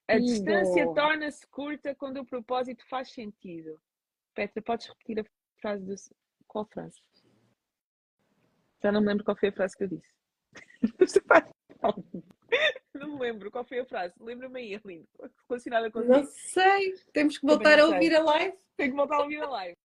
A 0.08 0.18
distância 0.18 0.86
torna-se 0.94 1.46
curta 1.48 1.94
quando 1.94 2.18
o 2.20 2.26
propósito 2.26 2.84
faz 2.88 3.12
sentido. 3.12 3.78
Petra, 4.34 4.62
podes 4.62 4.86
repetir 4.88 5.20
a 5.20 5.24
frase 5.60 5.84
do. 5.84 5.94
Qual 6.46 6.64
frase? 6.64 6.98
Já 8.82 8.90
não 8.90 9.00
me 9.00 9.08
lembro 9.08 9.24
qual 9.24 9.36
foi 9.36 9.50
a 9.50 9.52
frase 9.52 9.76
que 9.76 9.84
eu 9.84 9.88
disse. 9.88 10.08
Não 12.94 13.12
me 13.12 13.18
lembro 13.20 13.50
qual 13.50 13.64
foi 13.64 13.78
a 13.78 13.84
frase. 13.84 14.14
Lembra-me 14.18 14.58
aí, 14.58 14.74
Aline, 14.74 15.06
relacionada 15.48 15.90
com 15.90 16.00
Não 16.00 16.24
sei, 16.24 16.94
temos 17.12 17.38
que 17.38 17.46
voltar 17.46 17.78
a 17.78 17.86
ouvir 17.86 18.14
a 18.14 18.22
live. 18.22 18.56
Tenho 18.76 18.90
que 18.90 18.96
voltar 18.96 19.16
a 19.16 19.22
ouvir 19.22 19.40
a 19.40 19.48
live. 19.48 19.76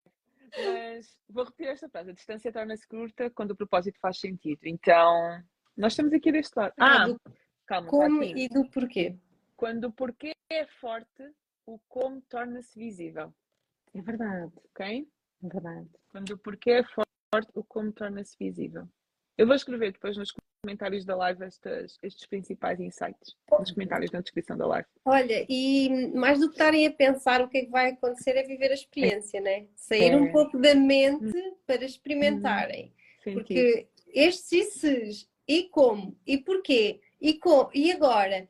Mas 0.56 1.18
vou 1.28 1.44
repetir 1.44 1.68
esta 1.68 1.88
frase. 1.88 2.10
A 2.10 2.14
distância 2.14 2.52
torna-se 2.52 2.86
curta 2.86 3.28
quando 3.30 3.50
o 3.50 3.56
propósito 3.56 3.98
faz 4.00 4.18
sentido. 4.18 4.60
Então, 4.64 5.42
nós 5.76 5.92
estamos 5.92 6.12
aqui 6.12 6.32
deste 6.32 6.56
lado. 6.56 6.72
Ah, 6.78 7.02
Ah, 7.02 7.06
do 7.08 7.20
calma, 7.66 7.88
como 7.88 8.22
e 8.22 8.48
do 8.48 8.68
porquê. 8.70 9.16
Quando 9.62 9.84
o 9.84 9.92
porquê 9.92 10.32
é 10.50 10.66
forte, 10.80 11.22
o 11.64 11.78
como 11.88 12.20
torna-se 12.22 12.76
visível. 12.76 13.32
É 13.94 14.02
verdade, 14.02 14.50
Ok? 14.74 15.06
é 15.44 15.48
verdade. 15.48 15.88
Quando 16.10 16.30
o 16.32 16.38
porquê 16.38 16.70
é 16.72 16.82
forte, 16.82 17.48
o 17.54 17.62
como 17.62 17.92
torna-se 17.92 18.36
visível. 18.36 18.88
Eu 19.38 19.46
vou 19.46 19.54
escrever 19.54 19.92
depois 19.92 20.16
nos 20.16 20.34
comentários 20.64 21.04
da 21.04 21.14
live 21.14 21.44
estas, 21.44 21.96
estes 22.02 22.26
principais 22.26 22.80
insights. 22.80 23.36
Nos 23.56 23.70
comentários 23.70 24.10
na 24.10 24.20
descrição 24.20 24.56
da 24.58 24.66
live. 24.66 24.88
Olha, 25.04 25.46
e 25.48 26.10
mais 26.12 26.40
do 26.40 26.48
que 26.48 26.54
estarem 26.54 26.84
a 26.84 26.92
pensar 26.92 27.40
o 27.40 27.48
que 27.48 27.58
é 27.58 27.64
que 27.64 27.70
vai 27.70 27.90
acontecer 27.92 28.32
é 28.32 28.42
viver 28.42 28.72
a 28.72 28.74
experiência, 28.74 29.40
né? 29.40 29.68
Sair 29.76 30.10
É. 30.10 30.16
um 30.16 30.32
pouco 30.32 30.58
da 30.58 30.74
mente 30.74 31.32
para 31.64 31.84
experimentarem. 31.84 32.92
Sentido. 33.22 33.34
Porque 33.36 33.86
estes 34.08 34.50
e 34.50 34.64
ses, 34.64 35.30
e 35.46 35.68
como, 35.68 36.18
e 36.26 36.36
porquê, 36.36 37.00
e, 37.20 37.34
com, 37.38 37.70
e 37.72 37.92
agora, 37.92 38.48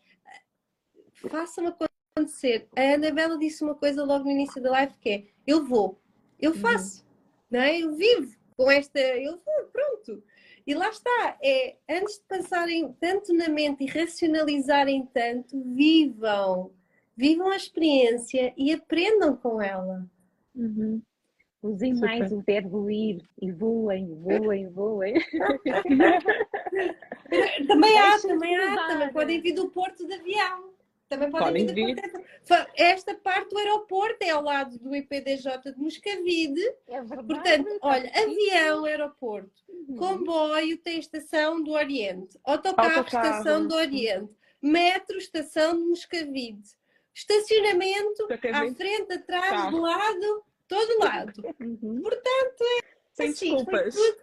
façam 1.29 1.67
acontecer. 1.67 2.69
A 2.77 2.95
Anabela 2.95 3.39
disse 3.39 3.63
uma 3.63 3.75
coisa 3.75 4.05
logo 4.05 4.25
no 4.25 4.31
início 4.31 4.63
da 4.63 4.71
live 4.71 4.95
que 5.01 5.11
é, 5.11 5.25
eu 5.47 5.65
vou, 5.65 5.99
eu 6.39 6.55
faço, 6.55 7.05
não 7.51 7.61
é? 7.61 7.81
Eu 7.81 7.95
vivo 7.95 8.37
com 8.57 8.71
esta, 8.71 9.01
eu 9.01 9.41
vou, 9.45 9.65
pronto. 9.73 10.23
E 10.67 10.75
lá 10.75 10.89
está, 10.89 11.37
é, 11.43 11.77
antes 11.89 12.19
de 12.19 12.25
passarem 12.29 12.93
tanto 13.01 13.33
na 13.33 13.49
mente 13.49 13.85
e 13.85 13.87
racionalizarem 13.87 15.09
tanto, 15.13 15.61
vivam. 15.75 16.71
Vivam 17.17 17.49
a 17.51 17.57
experiência 17.57 18.55
e 18.57 18.73
aprendam 18.73 19.37
com 19.37 19.61
ela. 19.61 20.07
Uhum. 20.55 21.03
Usem 21.63 21.95
Super. 21.95 22.09
mais 22.09 22.33
o 22.33 22.41
verbo 22.41 22.91
ir 22.91 23.23
e 23.41 23.53
voem, 23.53 24.15
voem, 24.17 24.69
voem. 24.69 25.15
Também 27.67 27.99
há, 27.99 28.19
também 28.19 28.57
há, 28.57 28.89
também 28.89 29.13
podem 29.13 29.41
vir 29.41 29.55
do 29.55 29.71
porto 29.71 30.07
de 30.07 30.15
avião. 30.15 30.72
Também 31.13 31.31
podem, 31.31 31.67
Podem 31.67 31.95
vir, 31.95 31.97
Fa- 32.45 32.67
Esta 32.75 33.15
parte 33.15 33.51
do 33.51 33.59
aeroporto 33.59 34.17
é 34.25 34.31
ao 34.31 34.43
lado 34.43 34.79
do 34.79 34.97
IPDJ 34.97 35.73
de 35.73 35.79
Moscavide. 35.79 36.63
É 36.89 37.03
verdade. 37.03 37.27
Portanto, 37.27 37.79
olha, 37.83 38.11
avião, 38.15 38.85
aeroporto, 38.87 39.63
Uhum. 39.69 39.97
comboio 39.97 40.79
tem 40.79 40.99
estação 40.99 41.63
do 41.63 41.73
Oriente, 41.73 42.39
autocarro, 42.45 42.99
Autocarro. 43.01 43.27
estação 43.29 43.67
do 43.69 43.75
Oriente, 43.75 44.33
metro, 44.63 45.19
estação 45.19 45.77
de 45.77 45.85
Moscavide, 45.85 46.63
estacionamento, 47.15 48.27
à 48.33 48.75
frente, 48.75 49.13
atrás, 49.13 49.51
Carro. 49.51 49.71
do 49.73 49.83
lado, 49.83 50.45
todo 50.67 50.99
lado. 50.99 51.33
Uhum. 51.61 52.03
Sem 53.13 53.29
Assim, 53.29 53.55
desculpas. 53.55 53.95
tudo. 53.95 54.17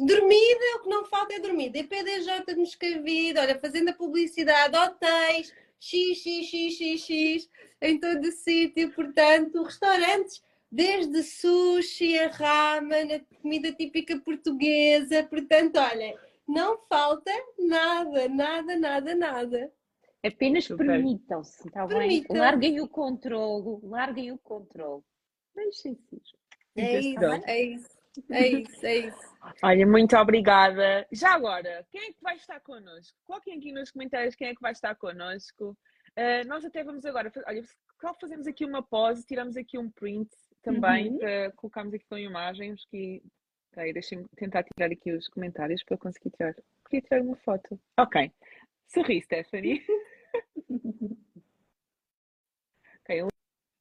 Dormida, 0.00 0.64
o 0.76 0.82
que 0.82 0.88
não 0.90 1.04
falta 1.06 1.34
é 1.34 1.40
dormida. 1.40 1.78
EPDJ 1.78 2.44
de 2.46 2.54
Moscavide, 2.54 3.38
olha, 3.40 3.58
fazendo 3.58 3.88
a 3.88 3.92
publicidade, 3.92 4.76
hotéis, 4.76 5.52
x, 5.80 6.18
x, 6.22 6.46
x, 6.46 6.76
x, 6.76 7.02
x, 7.02 7.50
em 7.80 7.98
todo 7.98 8.24
o 8.24 8.32
sítio. 8.32 8.92
Portanto, 8.92 9.62
restaurantes, 9.62 10.42
desde 10.70 11.22
sushi, 11.22 12.18
a 12.18 12.28
ramen, 12.28 13.14
a 13.14 13.20
comida 13.40 13.72
típica 13.72 14.18
portuguesa. 14.20 15.22
Portanto, 15.24 15.76
olha, 15.76 16.14
não 16.46 16.78
falta 16.88 17.32
nada, 17.58 18.28
nada, 18.28 18.76
nada, 18.76 19.14
nada. 19.14 19.72
Apenas 20.24 20.66
permitam-se, 20.66 21.68
está 21.68 21.86
bem? 21.86 21.98
Permitam. 21.98 22.36
Larguem 22.36 22.80
o 22.80 22.88
controlo, 22.88 23.80
larguem 23.84 24.32
o 24.32 24.38
controlo. 24.38 25.04
Deixem-se 25.54 26.14
ir. 26.14 26.22
É 26.76 27.00
isso, 27.00 27.24
é 27.46 27.62
isso, 27.62 27.97
é 28.30 28.48
isso, 28.48 28.86
é 28.86 28.96
isso. 28.98 29.36
Olha, 29.62 29.86
muito 29.86 30.16
obrigada. 30.16 31.06
Já 31.12 31.30
agora, 31.34 31.86
quem 31.90 32.02
é 32.02 32.12
que 32.12 32.22
vai 32.22 32.36
estar 32.36 32.60
connosco? 32.60 33.16
Coloquem 33.24 33.58
aqui 33.58 33.72
nos 33.72 33.90
comentários 33.90 34.34
quem 34.34 34.48
é 34.48 34.54
que 34.54 34.60
vai 34.60 34.72
estar 34.72 34.94
connosco. 34.96 35.76
Uh, 36.16 36.46
nós 36.46 36.64
até 36.64 36.82
vamos 36.82 37.04
agora, 37.04 37.30
olha, 37.46 37.62
só 38.00 38.14
fazemos 38.14 38.46
aqui 38.46 38.64
uma 38.64 38.82
pause, 38.82 39.24
tiramos 39.24 39.56
aqui 39.56 39.78
um 39.78 39.90
print 39.90 40.28
também 40.62 41.10
Uhum. 41.12 41.18
para 41.18 41.52
colocarmos 41.52 41.94
aqui 41.94 42.04
com 42.08 42.18
imagens. 42.18 42.84
Que... 42.90 43.22
Peraí, 43.72 43.92
deixem-me 43.92 44.26
tentar 44.36 44.64
tirar 44.64 44.90
aqui 44.90 45.12
os 45.12 45.28
comentários 45.28 45.82
para 45.84 45.94
eu 45.94 45.98
conseguir 45.98 46.30
tirar. 46.30 46.54
Queria 46.88 47.02
tirar 47.02 47.22
uma 47.22 47.36
foto. 47.36 47.80
Ok. 47.98 48.32
Sorri, 48.86 49.22
Stephanie. 49.22 49.84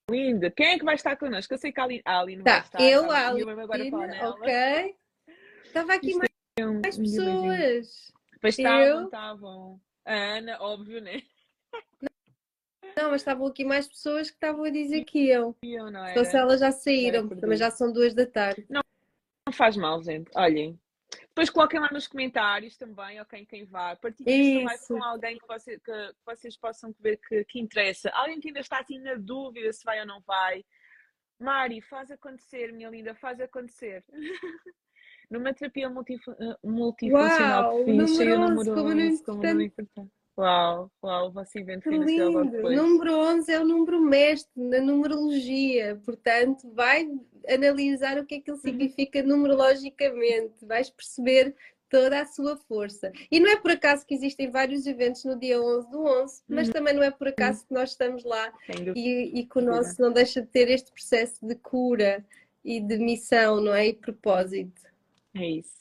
linda. 0.10 0.50
Quem 0.50 0.68
é 0.68 0.78
que 0.80 0.86
vai 0.86 0.96
estar 0.96 1.16
connosco? 1.18 1.54
Eu 1.54 1.58
sei 1.58 1.72
que 1.72 1.80
a 1.80 1.84
Aline, 1.84 2.02
a 2.06 2.20
Aline 2.20 2.42
vai 2.44 2.54
Tá, 2.60 2.66
estar. 2.66 2.82
eu, 2.82 3.08
tá? 3.08 3.18
a 3.18 3.28
agora 3.28 3.82
Aline, 3.84 4.08
nela. 4.08 4.30
ok. 4.30 4.96
Estava 5.66 5.94
aqui 5.94 6.08
Isto 6.08 6.20
mais, 6.20 6.30
Um- 6.70 6.82
mais 6.82 6.98
um 6.98 7.02
beijinho. 7.02 7.26
pessoas. 7.42 8.14
Pois 8.42 8.58
estavam, 8.58 9.06
estavam. 9.06 9.82
A 10.06 10.14
Ana, 10.14 10.58
óbvio, 10.62 11.02
né? 11.02 11.22
Não, 12.96 13.12
mas 13.12 13.22
estavam 13.22 13.46
aqui 13.48 13.64
mais 13.64 13.88
pessoas 13.88 14.30
que 14.30 14.38
estavam 14.38 14.64
a 14.64 14.70
dizer 14.70 15.04
que 15.04 15.28
eu. 15.30 15.56
Eu 15.62 15.92
não 15.92 16.08
Então, 16.08 16.24
se 16.26 16.36
elas 16.36 16.60
já 16.62 16.72
saíram, 16.72 17.28
também 17.28 17.58
já 17.58 17.70
são 17.70 17.92
duas 17.92 18.14
da 18.14 18.26
tarde. 18.26 18.66
Não 18.70 18.82
faz 19.54 19.76
mal, 19.78 20.02
gente. 20.02 20.32
Olhem. 20.36 20.80
Depois 21.38 21.52
coloquem 21.52 21.80
lá 21.80 21.90
nos 21.92 22.08
comentários 22.08 22.76
também, 22.78 23.22
ok, 23.22 23.46
quem 23.46 23.64
vai. 23.64 23.96
Partilhem 23.98 24.66
Isso. 24.66 24.88
com 24.96 25.04
alguém 25.04 25.38
que, 25.38 25.46
você- 25.46 25.80
que- 25.80 25.92
que 26.14 26.16
vocês 26.26 26.58
possam 26.58 26.92
ver 27.00 27.18
que, 27.28 27.46
que 27.46 27.60
interessa. 27.60 28.10
Alguém 28.10 28.40
que 28.40 28.48
ainda 28.48 28.60
está 28.60 28.80
assim 28.80 28.98
na 28.98 29.14
dúvida 29.14 29.72
se 29.72 29.84
vai 29.86 30.00
ou 30.00 30.08
não 30.08 30.20
vai. 30.22 30.66
Mari, 31.40 31.80
faz 31.80 32.10
acontecer, 32.10 32.74
minha 32.74 32.90
linda, 32.90 33.14
faz 33.14 33.40
acontecer. 33.40 34.04
Numa 35.30 35.54
terapia 35.54 35.88
multifu- 35.92 36.36
multifuncional 36.64 37.76
Uau, 37.76 37.86
fixe, 37.86 38.24
eu 38.26 38.40
numeroso, 38.40 38.74
como 38.74 38.94
não 38.96 39.18
como 39.24 39.44
não 39.44 39.62
importante. 39.62 40.12
Uau, 40.38 40.92
uau, 41.04 41.28
o 41.28 41.32
vosso 41.32 41.58
evento 41.58 41.82
Que 41.82 41.98
lindo! 41.98 42.44
Número 42.44 43.18
11 43.18 43.52
é 43.52 43.60
o 43.60 43.66
número 43.66 44.00
mestre 44.00 44.52
na 44.56 44.80
numerologia, 44.80 46.00
portanto, 46.06 46.72
vai 46.76 47.10
analisar 47.50 48.20
o 48.20 48.26
que 48.26 48.36
é 48.36 48.40
que 48.40 48.52
ele 48.52 48.60
significa 48.60 49.24
numerologicamente, 49.24 50.64
vais 50.64 50.92
perceber 50.92 51.56
toda 51.90 52.22
a 52.22 52.26
sua 52.26 52.56
força. 52.56 53.12
E 53.32 53.40
não 53.40 53.50
é 53.50 53.56
por 53.56 53.72
acaso 53.72 54.06
que 54.06 54.14
existem 54.14 54.52
vários 54.52 54.86
eventos 54.86 55.24
no 55.26 55.40
dia 55.40 55.60
11 55.60 55.90
do 55.90 56.04
11, 56.04 56.44
mas 56.48 56.70
também 56.70 56.94
não 56.94 57.02
é 57.02 57.10
por 57.10 57.30
acaso 57.30 57.66
que 57.66 57.74
nós 57.74 57.92
estamos 57.92 58.24
lá 58.24 58.54
e, 58.96 59.40
e 59.40 59.46
que 59.46 59.58
o 59.58 59.62
nosso 59.62 60.00
não 60.00 60.12
deixa 60.12 60.42
de 60.42 60.48
ter 60.48 60.70
este 60.70 60.92
processo 60.92 61.46
de 61.46 61.56
cura 61.56 62.24
e 62.64 62.80
de 62.80 62.98
missão, 62.98 63.62
não 63.62 63.74
é? 63.74 63.88
E 63.88 63.94
propósito. 63.94 64.82
É 65.36 65.46
isso. 65.46 65.77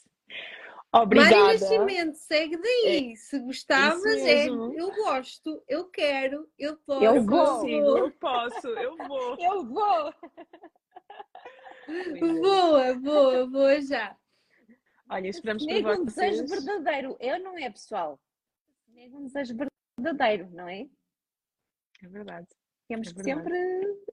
Mário 0.93 1.05
Obrigada. 1.05 1.53
Nascimento, 1.53 2.15
segue 2.15 2.57
daí. 2.57 3.15
Se 3.17 3.39
gostavas, 3.39 4.05
é 4.05 4.45
mesmo. 4.45 4.73
eu 4.79 4.89
gosto, 4.95 5.63
eu 5.67 5.85
quero, 5.89 6.49
eu 6.57 6.77
posso. 6.77 7.03
Eu 7.03 7.23
vou. 7.23 7.45
consigo, 7.59 7.97
eu 7.97 8.11
posso, 8.11 8.67
eu 8.69 8.97
vou. 8.97 9.37
Eu 9.39 9.65
vou! 9.65 10.13
Boa, 12.41 12.93
boa, 12.95 13.47
boa 13.47 13.81
já. 13.81 14.17
Olha, 15.09 15.29
esperamos 15.29 15.63
por 15.65 15.71
Nega 15.73 15.91
um 15.93 16.03
vocês. 16.03 16.41
desejo 16.41 16.65
verdadeiro. 16.65 17.17
Eu 17.21 17.39
não 17.39 17.57
é, 17.57 17.69
pessoal. 17.69 18.19
Nega 18.89 19.15
um 19.15 19.25
desejo 19.27 19.55
verdadeiro, 19.97 20.49
não 20.51 20.67
é? 20.67 20.85
É 22.03 22.07
verdade. 22.09 22.47
Temos 22.89 23.07
É 23.07 23.13
que 23.13 23.23
verdade. 23.23 23.47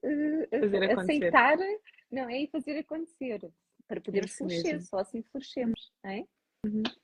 sempre 0.01 0.91
acontecer. 0.91 1.25
aceitar, 1.25 1.57
não 2.11 2.29
é? 2.29 2.41
E 2.43 2.47
fazer 2.47 2.77
acontecer. 2.79 3.51
Para 3.87 3.99
podermos 4.01 4.37
florescer, 4.37 4.81
só 4.81 4.99
assim 4.99 5.21
florescemos, 5.23 5.91
não 6.03 6.11
é? 6.11 6.25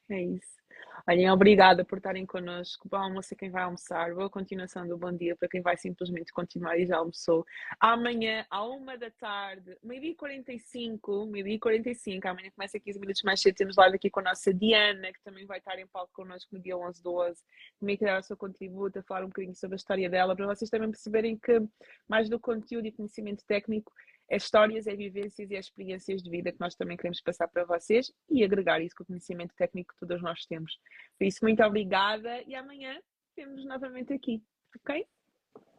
É 0.10 0.22
isso. 0.22 0.62
Olhem, 1.08 1.30
obrigada 1.32 1.84
por 1.84 1.98
estarem 1.98 2.26
connosco. 2.26 2.88
Bom 2.88 2.98
almoço 2.98 3.34
a 3.34 3.38
quem 3.38 3.50
vai 3.50 3.64
almoçar. 3.64 4.14
Boa 4.14 4.30
continuação 4.30 4.88
do 4.88 4.98
bom 4.98 5.12
dia 5.12 5.36
para 5.36 5.48
quem 5.48 5.62
vai 5.62 5.76
simplesmente 5.76 6.32
continuar 6.32 6.78
e 6.78 6.86
já 6.86 6.98
almoçou. 6.98 7.46
Amanhã, 7.80 8.46
à 8.50 8.64
uma 8.64 8.98
da 8.98 9.10
tarde, 9.10 9.76
meio-dia 9.84 10.12
e 10.12 10.16
45, 10.16 11.26
meio-dia 11.26 11.56
e 11.56 11.60
45, 11.60 12.28
amanhã 12.28 12.52
começa 12.56 12.80
15 12.80 13.00
minutos 13.00 13.24
mais 13.24 13.42
cedo. 13.42 13.56
Temos 13.56 13.78
live 13.78 13.96
aqui 13.96 14.10
com 14.10 14.20
a 14.20 14.24
nossa 14.24 14.54
Diana, 14.54 15.12
que 15.12 15.22
também 15.24 15.46
vai 15.46 15.58
estar 15.58 15.78
em 15.80 15.88
palco 15.88 16.12
connosco 16.14 16.56
no 16.56 16.62
dia 16.62 16.78
11 16.78 17.02
do 17.02 17.20
11. 17.20 17.42
Também 17.80 17.98
quer 17.98 18.06
dar 18.06 18.20
o 18.20 18.24
seu 18.24 18.38
contributo, 18.38 19.00
a 19.00 19.04
falar 19.04 19.24
um 19.24 19.30
bocadinho 19.30 19.56
sobre 19.56 19.76
a 19.76 19.78
história 19.78 20.10
dela, 20.10 20.36
para 20.36 20.46
vocês 20.46 20.70
também 20.70 20.90
perceberem 20.90 21.38
que, 21.38 21.62
mais 22.08 22.30
do 22.30 22.40
conteúdo 22.40 22.88
e 22.88 22.92
conhecimento 22.92 23.44
técnico, 23.46 23.92
é 24.32 24.38
histórias, 24.38 24.88
é 24.88 24.96
vivências 24.96 25.52
e 25.52 25.56
é 25.56 25.60
experiências 25.60 26.24
de 26.24 26.30
vida 26.30 26.54
que 26.54 26.60
nós 26.62 26.74
também 26.74 26.96
queremos 26.96 27.20
passar 27.22 27.50
para 27.50 27.66
vocês 27.66 28.14
e 28.30 28.46
agregar 28.46 28.82
isso 28.82 28.96
com 28.96 29.04
o 29.04 29.06
conhecimento 29.06 29.54
técnico 29.58 29.94
que 29.94 30.00
todos 30.00 30.24
nós 30.24 30.46
temos. 30.46 30.80
Por 31.20 31.26
isso, 31.26 31.40
muito 31.42 31.62
obrigada 31.62 32.42
e 32.44 32.56
amanhã 32.56 32.98
temos 33.36 33.66
novamente 33.66 34.14
aqui, 34.14 34.42
ok? 34.80 35.06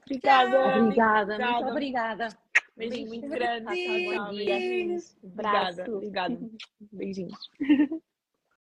Obrigada. 0.05 0.79
Obrigada, 0.79 1.33
Obrigada. 1.33 1.55
muito 1.55 1.71
obrigada. 1.71 2.29
Beijinho 2.77 3.09
muito 3.09 3.29
grande. 3.29 3.65
Beijinhos. 3.65 5.17
Obrigada, 5.23 5.91
obrigada. 5.91 6.39
Beijinhos. 6.93 7.51